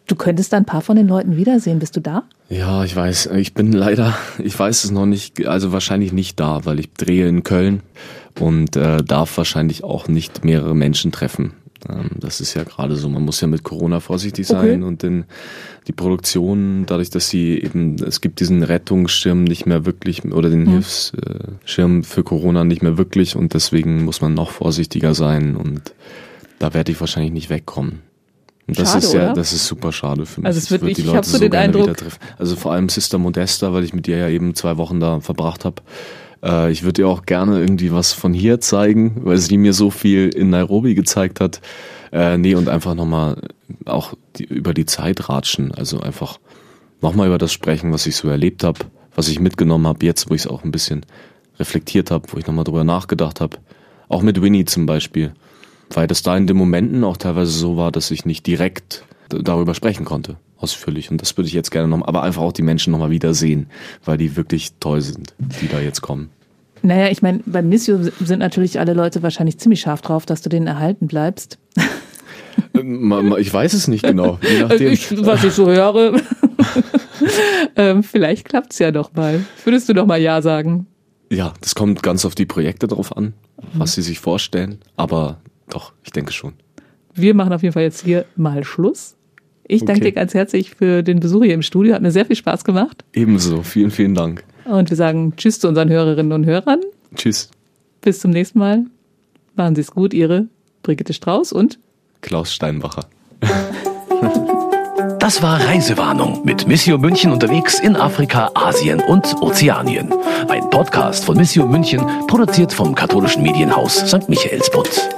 Du 0.06 0.16
könntest 0.16 0.52
da 0.52 0.56
ein 0.56 0.64
paar 0.64 0.80
von 0.80 0.96
den 0.96 1.06
Leuten 1.06 1.36
wiedersehen. 1.36 1.78
Bist 1.78 1.96
du 1.96 2.00
da? 2.00 2.24
Ja, 2.48 2.82
ich 2.82 2.96
weiß. 2.96 3.26
Ich 3.36 3.54
bin 3.54 3.72
leider, 3.72 4.14
ich 4.42 4.58
weiß 4.58 4.82
es 4.82 4.90
noch 4.90 5.06
nicht, 5.06 5.46
also 5.46 5.70
wahrscheinlich 5.70 6.12
nicht 6.12 6.40
da, 6.40 6.64
weil 6.64 6.80
ich 6.80 6.92
drehe 6.94 7.28
in 7.28 7.44
Köln 7.44 7.80
und 8.40 8.74
äh, 8.74 9.04
darf 9.04 9.36
wahrscheinlich 9.36 9.84
auch 9.84 10.08
nicht 10.08 10.44
mehrere 10.44 10.74
Menschen 10.74 11.12
treffen. 11.12 11.52
Ähm, 11.88 12.10
das 12.18 12.40
ist 12.40 12.54
ja 12.54 12.64
gerade 12.64 12.96
so, 12.96 13.08
man 13.08 13.24
muss 13.24 13.40
ja 13.40 13.48
mit 13.48 13.62
Corona 13.62 14.00
vorsichtig 14.00 14.46
sein 14.46 14.82
okay. 14.82 14.82
und 14.82 15.02
den, 15.02 15.24
die 15.86 15.92
Produktion, 15.92 16.84
dadurch, 16.86 17.10
dass 17.10 17.28
sie 17.28 17.58
eben, 17.58 17.96
es 17.96 18.20
gibt 18.20 18.40
diesen 18.40 18.62
Rettungsschirm 18.62 19.44
nicht 19.44 19.66
mehr 19.66 19.86
wirklich 19.86 20.24
oder 20.24 20.50
den 20.50 20.66
hm. 20.66 20.72
Hilfsschirm 20.72 22.04
für 22.04 22.22
Corona 22.22 22.64
nicht 22.64 22.82
mehr 22.82 22.98
wirklich 22.98 23.36
und 23.36 23.54
deswegen 23.54 24.04
muss 24.04 24.20
man 24.20 24.34
noch 24.34 24.50
vorsichtiger 24.50 25.14
sein 25.14 25.56
und 25.56 25.94
da 26.58 26.74
werde 26.74 26.92
ich 26.92 27.00
wahrscheinlich 27.00 27.32
nicht 27.32 27.50
wegkommen. 27.50 28.00
Und 28.70 28.78
das 28.78 28.92
schade, 28.92 29.04
ist 29.04 29.12
ja, 29.14 29.24
oder? 29.24 29.32
das 29.34 29.52
ist 29.52 29.66
super 29.66 29.90
schade 29.90 30.26
für 30.26 30.42
mich. 30.42 30.46
Also 30.46 30.58
es 30.58 30.70
wird, 30.70 30.84
ich, 30.84 30.98
ich, 31.00 31.06
ich 31.06 31.14
habe 31.14 31.26
so 31.26 31.38
den 31.38 31.54
Eindruck. 31.54 31.96
Also 32.38 32.54
vor 32.54 32.72
allem 32.72 32.88
Sister 32.88 33.18
Modesta, 33.18 33.72
weil 33.72 33.82
ich 33.82 33.94
mit 33.94 34.06
ihr 34.06 34.18
ja 34.18 34.28
eben 34.28 34.54
zwei 34.54 34.76
Wochen 34.76 35.00
da 35.00 35.18
verbracht 35.18 35.64
habe. 35.64 35.82
Äh, 36.42 36.70
ich 36.70 36.82
würde 36.82 37.02
ihr 37.02 37.08
auch 37.08 37.22
gerne 37.22 37.60
irgendwie 37.60 37.92
was 37.92 38.12
von 38.12 38.32
hier 38.32 38.60
zeigen, 38.60 39.22
weil 39.24 39.38
sie 39.38 39.58
mir 39.58 39.72
so 39.72 39.90
viel 39.90 40.28
in 40.28 40.50
Nairobi 40.50 40.94
gezeigt 40.94 41.40
hat. 41.40 41.60
Äh, 42.12 42.38
nee, 42.38 42.54
und 42.54 42.68
einfach 42.68 42.94
nochmal 42.94 43.40
auch 43.84 44.14
die, 44.36 44.44
über 44.44 44.74
die 44.74 44.86
Zeit 44.86 45.28
ratschen. 45.28 45.72
Also 45.72 46.00
einfach 46.00 46.38
nochmal 47.00 47.28
über 47.28 47.38
das 47.38 47.52
sprechen, 47.52 47.92
was 47.92 48.06
ich 48.06 48.16
so 48.16 48.28
erlebt 48.28 48.64
habe, 48.64 48.80
was 49.14 49.28
ich 49.28 49.40
mitgenommen 49.40 49.86
habe, 49.86 50.04
jetzt, 50.04 50.30
wo 50.30 50.34
ich 50.34 50.42
es 50.42 50.46
auch 50.46 50.64
ein 50.64 50.72
bisschen 50.72 51.06
reflektiert 51.58 52.10
habe, 52.10 52.26
wo 52.32 52.38
ich 52.38 52.46
nochmal 52.46 52.64
drüber 52.64 52.84
nachgedacht 52.84 53.40
habe. 53.40 53.58
Auch 54.08 54.22
mit 54.22 54.42
Winnie 54.42 54.64
zum 54.64 54.86
Beispiel 54.86 55.32
weil 55.94 56.06
das 56.06 56.22
da 56.22 56.36
in 56.36 56.46
den 56.46 56.56
Momenten 56.56 57.04
auch 57.04 57.16
teilweise 57.16 57.50
so 57.50 57.76
war, 57.76 57.92
dass 57.92 58.10
ich 58.10 58.24
nicht 58.24 58.46
direkt 58.46 59.04
darüber 59.28 59.74
sprechen 59.74 60.04
konnte, 60.04 60.36
ausführlich. 60.60 61.10
Und 61.10 61.20
das 61.20 61.36
würde 61.36 61.48
ich 61.48 61.54
jetzt 61.54 61.70
gerne 61.70 61.88
noch, 61.88 62.06
aber 62.06 62.22
einfach 62.22 62.42
auch 62.42 62.52
die 62.52 62.62
Menschen 62.62 62.90
nochmal 62.92 63.10
wiedersehen, 63.10 63.68
weil 64.04 64.18
die 64.18 64.36
wirklich 64.36 64.72
toll 64.80 65.00
sind, 65.00 65.34
die 65.60 65.68
da 65.68 65.80
jetzt 65.80 66.00
kommen. 66.00 66.30
Naja, 66.82 67.10
ich 67.10 67.20
meine, 67.20 67.40
beim 67.44 67.68
Missio 67.68 67.98
sind 68.02 68.38
natürlich 68.38 68.80
alle 68.80 68.94
Leute 68.94 69.22
wahrscheinlich 69.22 69.58
ziemlich 69.58 69.80
scharf 69.80 70.00
drauf, 70.00 70.24
dass 70.24 70.40
du 70.40 70.48
denen 70.48 70.66
erhalten 70.66 71.06
bleibst. 71.06 71.58
Ähm, 72.74 73.34
ich 73.38 73.52
weiß 73.52 73.72
es 73.74 73.88
nicht 73.88 74.04
genau. 74.04 74.38
Nachdem. 74.60 74.92
Ich, 74.92 75.24
was 75.24 75.44
ich 75.44 75.52
so 75.52 75.66
höre. 75.66 76.20
ähm, 77.76 78.02
vielleicht 78.02 78.48
klappt's 78.48 78.78
ja 78.78 78.90
doch 78.90 79.12
mal. 79.14 79.44
Würdest 79.64 79.88
du 79.88 79.92
doch 79.92 80.06
mal 80.06 80.20
Ja 80.20 80.42
sagen? 80.42 80.86
Ja, 81.30 81.54
das 81.60 81.74
kommt 81.74 82.02
ganz 82.02 82.24
auf 82.24 82.34
die 82.34 82.46
Projekte 82.46 82.88
drauf 82.88 83.16
an, 83.16 83.34
was 83.74 83.94
sie 83.94 84.02
sich 84.02 84.18
vorstellen. 84.18 84.78
Aber 84.96 85.40
doch, 85.68 85.92
ich 86.02 86.10
denke 86.10 86.32
schon. 86.32 86.54
Wir 87.14 87.34
machen 87.34 87.52
auf 87.52 87.62
jeden 87.62 87.72
Fall 87.72 87.84
jetzt 87.84 88.02
hier 88.04 88.24
mal 88.36 88.64
Schluss. 88.64 89.16
Ich 89.72 89.84
danke 89.84 90.02
dir 90.02 90.12
ganz 90.12 90.34
herzlich 90.34 90.70
für 90.70 91.04
den 91.04 91.20
Besuch 91.20 91.44
hier 91.44 91.54
im 91.54 91.62
Studio. 91.62 91.94
Hat 91.94 92.02
mir 92.02 92.10
sehr 92.10 92.26
viel 92.26 92.34
Spaß 92.34 92.64
gemacht. 92.64 93.04
Ebenso. 93.12 93.62
Vielen, 93.62 93.92
vielen 93.92 94.16
Dank. 94.16 94.42
Und 94.64 94.90
wir 94.90 94.96
sagen 94.96 95.34
Tschüss 95.36 95.60
zu 95.60 95.68
unseren 95.68 95.88
Hörerinnen 95.88 96.32
und 96.32 96.44
Hörern. 96.44 96.80
Tschüss. 97.14 97.50
Bis 98.00 98.18
zum 98.18 98.32
nächsten 98.32 98.58
Mal. 98.58 98.84
Machen 99.54 99.76
Sie 99.76 99.82
es 99.82 99.92
gut, 99.92 100.12
Ihre 100.12 100.48
Brigitte 100.82 101.12
Strauß 101.12 101.52
und 101.52 101.78
Klaus 102.20 102.52
Steinbacher. 102.52 103.06
Das 105.18 105.42
war 105.42 105.60
Reisewarnung 105.60 106.44
mit 106.44 106.66
Missio 106.66 106.98
München 106.98 107.30
unterwegs 107.30 107.78
in 107.78 107.94
Afrika, 107.94 108.50
Asien 108.54 109.00
und 109.00 109.40
Ozeanien. 109.42 110.12
Ein 110.48 110.68
Podcast 110.70 111.24
von 111.24 111.36
Missio 111.36 111.66
München, 111.66 112.04
produziert 112.26 112.72
vom 112.72 112.94
katholischen 112.94 113.42
Medienhaus 113.42 113.96
St. 113.96 114.28
Michaelsbund. 114.28 115.08